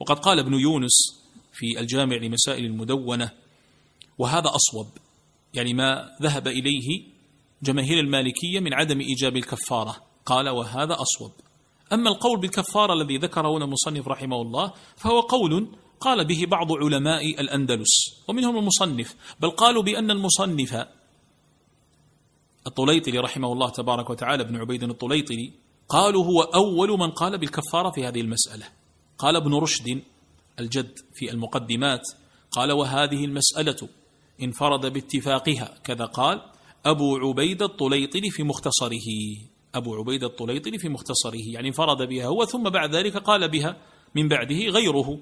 وقد 0.00 0.18
قال 0.18 0.38
ابن 0.38 0.54
يونس 0.54 1.22
في 1.52 1.80
الجامع 1.80 2.16
لمسائل 2.16 2.64
المدونة 2.64 3.30
وهذا 4.18 4.50
أصوب 4.54 4.86
يعني 5.54 5.74
ما 5.74 6.16
ذهب 6.22 6.48
إليه 6.48 7.02
جماهير 7.62 8.00
المالكية 8.00 8.60
من 8.60 8.74
عدم 8.74 9.00
إيجاب 9.00 9.36
الكفارة. 9.36 9.96
قال 10.26 10.48
وهذا 10.48 10.96
أصوب. 11.00 11.32
أما 11.92 12.10
القول 12.10 12.40
بالكفارة 12.40 12.92
الذي 12.92 13.16
ذكره 13.16 13.56
هنا 13.56 13.64
المصنف 13.64 14.08
رحمه 14.08 14.42
الله 14.42 14.72
فهو 14.96 15.20
قول 15.20 15.68
قال 16.00 16.24
به 16.24 16.46
بعض 16.46 16.72
علماء 16.72 17.40
الأندلس 17.40 18.24
ومنهم 18.28 18.58
المصنف 18.58 19.16
بل 19.40 19.50
قالوا 19.50 19.82
بأن 19.82 20.10
المصنف 20.10 20.86
الطليطلي 22.66 23.18
رحمه 23.18 23.52
الله 23.52 23.70
تبارك 23.70 24.10
وتعالى 24.10 24.42
ابن 24.42 24.56
عبيد 24.56 24.82
الطليطلي 24.82 25.52
قالوا 25.88 26.24
هو 26.24 26.42
أول 26.42 26.98
من 26.98 27.10
قال 27.10 27.38
بالكفارة 27.38 27.90
في 27.90 28.06
هذه 28.06 28.20
المسألة. 28.20 28.66
قال 29.18 29.36
ابن 29.36 29.54
رشد 29.54 30.02
الجد 30.60 30.94
في 31.14 31.30
المقدمات 31.30 32.02
قال 32.50 32.72
وهذه 32.72 33.24
المسألة 33.24 33.88
انفرد 34.42 34.92
باتفاقها 34.92 35.74
كذا 35.84 36.04
قال 36.04 36.42
أبو 36.86 37.16
عبيد 37.16 37.62
الطليطلي 37.62 38.30
في 38.30 38.42
مختصره. 38.42 39.08
أبو 39.74 39.94
عبيد 39.94 40.24
الطليطلي 40.24 40.78
في 40.78 40.88
مختصره 40.88 41.52
يعني 41.52 41.68
انفرد 41.68 42.08
بها 42.08 42.26
هو 42.26 42.44
ثم 42.44 42.62
بعد 42.62 42.94
ذلك 42.94 43.16
قال 43.16 43.48
بها 43.48 43.76
من 44.14 44.28
بعده 44.28 44.56
غيره. 44.56 45.18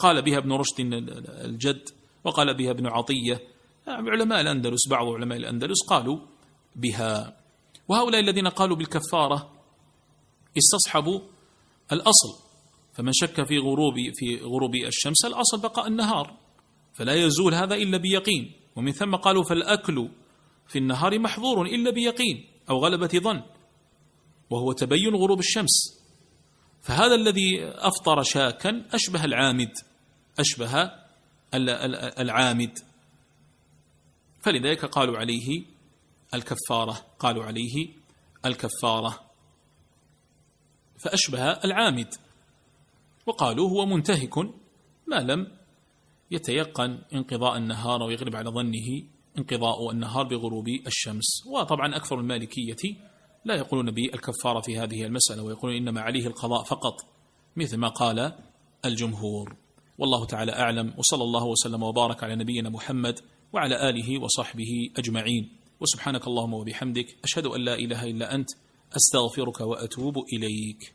قال 0.00 0.22
بها 0.22 0.38
ابن 0.38 0.52
رشد 0.52 0.80
الجد 1.44 1.88
وقال 2.24 2.54
بها 2.54 2.70
ابن 2.70 2.86
عطية. 2.86 3.40
علماء 3.88 4.40
الأندلس 4.40 4.88
بعض 4.90 5.06
علماء 5.06 5.38
الأندلس 5.38 5.86
قالوا 5.88 6.18
بها. 6.76 7.36
وهؤلاء 7.88 8.20
الذين 8.20 8.48
قالوا 8.48 8.76
بالكفارة 8.76 9.52
استصحبوا 10.58 11.20
الأصل. 11.92 12.28
فمن 12.92 13.12
شك 13.12 13.44
في 13.44 13.58
غروب 13.58 13.94
في 14.14 14.36
غروب 14.36 14.74
الشمس 14.74 15.24
الأصل 15.24 15.60
بقاء 15.60 15.86
النهار. 15.86 16.36
فلا 16.92 17.14
يزول 17.14 17.54
هذا 17.54 17.74
إلا 17.74 17.98
بيقين. 17.98 18.52
ومن 18.76 18.92
ثم 18.92 19.16
قالوا 19.16 19.42
فالأكل 19.42 20.08
في 20.68 20.78
النهار 20.78 21.18
محظور 21.18 21.66
إلا 21.66 21.90
بيقين 21.90 22.44
أو 22.70 22.78
غلبة 22.78 23.08
ظن 23.08 23.42
وهو 24.50 24.72
تبين 24.72 25.14
غروب 25.14 25.38
الشمس. 25.38 26.00
فهذا 26.82 27.14
الذي 27.14 27.64
أفطر 27.64 28.22
شاكا 28.22 28.84
أشبه 28.92 29.24
العامد. 29.24 29.72
أشبه 30.40 30.92
العامد. 32.20 32.78
فلذلك 34.40 34.84
قالوا 34.84 35.18
عليه 35.18 35.62
الكفارة 36.34 36.92
قالوا 37.18 37.44
عليه 37.44 37.88
الكفارة. 38.46 39.20
فأشبه 40.98 41.50
العامد. 41.50 42.14
وقالوا 43.26 43.70
هو 43.70 43.86
منتهك 43.86 44.38
ما 45.06 45.16
لم 45.20 45.56
يتيقن 46.30 47.02
انقضاء 47.14 47.56
النهار 47.56 48.02
ويغلب 48.02 48.36
على 48.36 48.50
ظنه 48.50 49.02
انقضاء 49.38 49.90
النهار 49.90 50.24
بغروب 50.24 50.68
الشمس. 50.86 51.46
وطبعا 51.46 51.96
أكثر 51.96 52.20
المالكية 52.20 52.96
لا 53.44 53.54
يقولون 53.54 53.90
بالكفارة 53.90 54.60
في 54.60 54.78
هذه 54.78 55.04
المسألة 55.04 55.42
ويقولون 55.42 55.76
إنما 55.76 56.00
عليه 56.00 56.26
القضاء 56.26 56.64
فقط 56.64 56.94
مثل 57.56 57.76
ما 57.76 57.88
قال 57.88 58.32
الجمهور. 58.84 59.56
والله 60.00 60.24
تعالى 60.24 60.52
أعلم 60.52 60.94
وصلى 60.98 61.22
الله 61.22 61.44
وسلم 61.44 61.82
وبارك 61.82 62.24
على 62.24 62.36
نبينا 62.36 62.70
محمد 62.70 63.20
وعلى 63.52 63.88
آله 63.90 64.22
وصحبه 64.22 64.90
أجمعين. 64.96 65.48
وسبحانك 65.80 66.26
اللهم 66.26 66.54
وبحمدك 66.54 67.16
أشهد 67.24 67.46
أن 67.46 67.60
لا 67.60 67.74
إله 67.74 68.10
إلا 68.10 68.34
أنت 68.34 68.48
أستغفرك 68.96 69.60
وأتوب 69.60 70.14
إليك. 70.32 70.94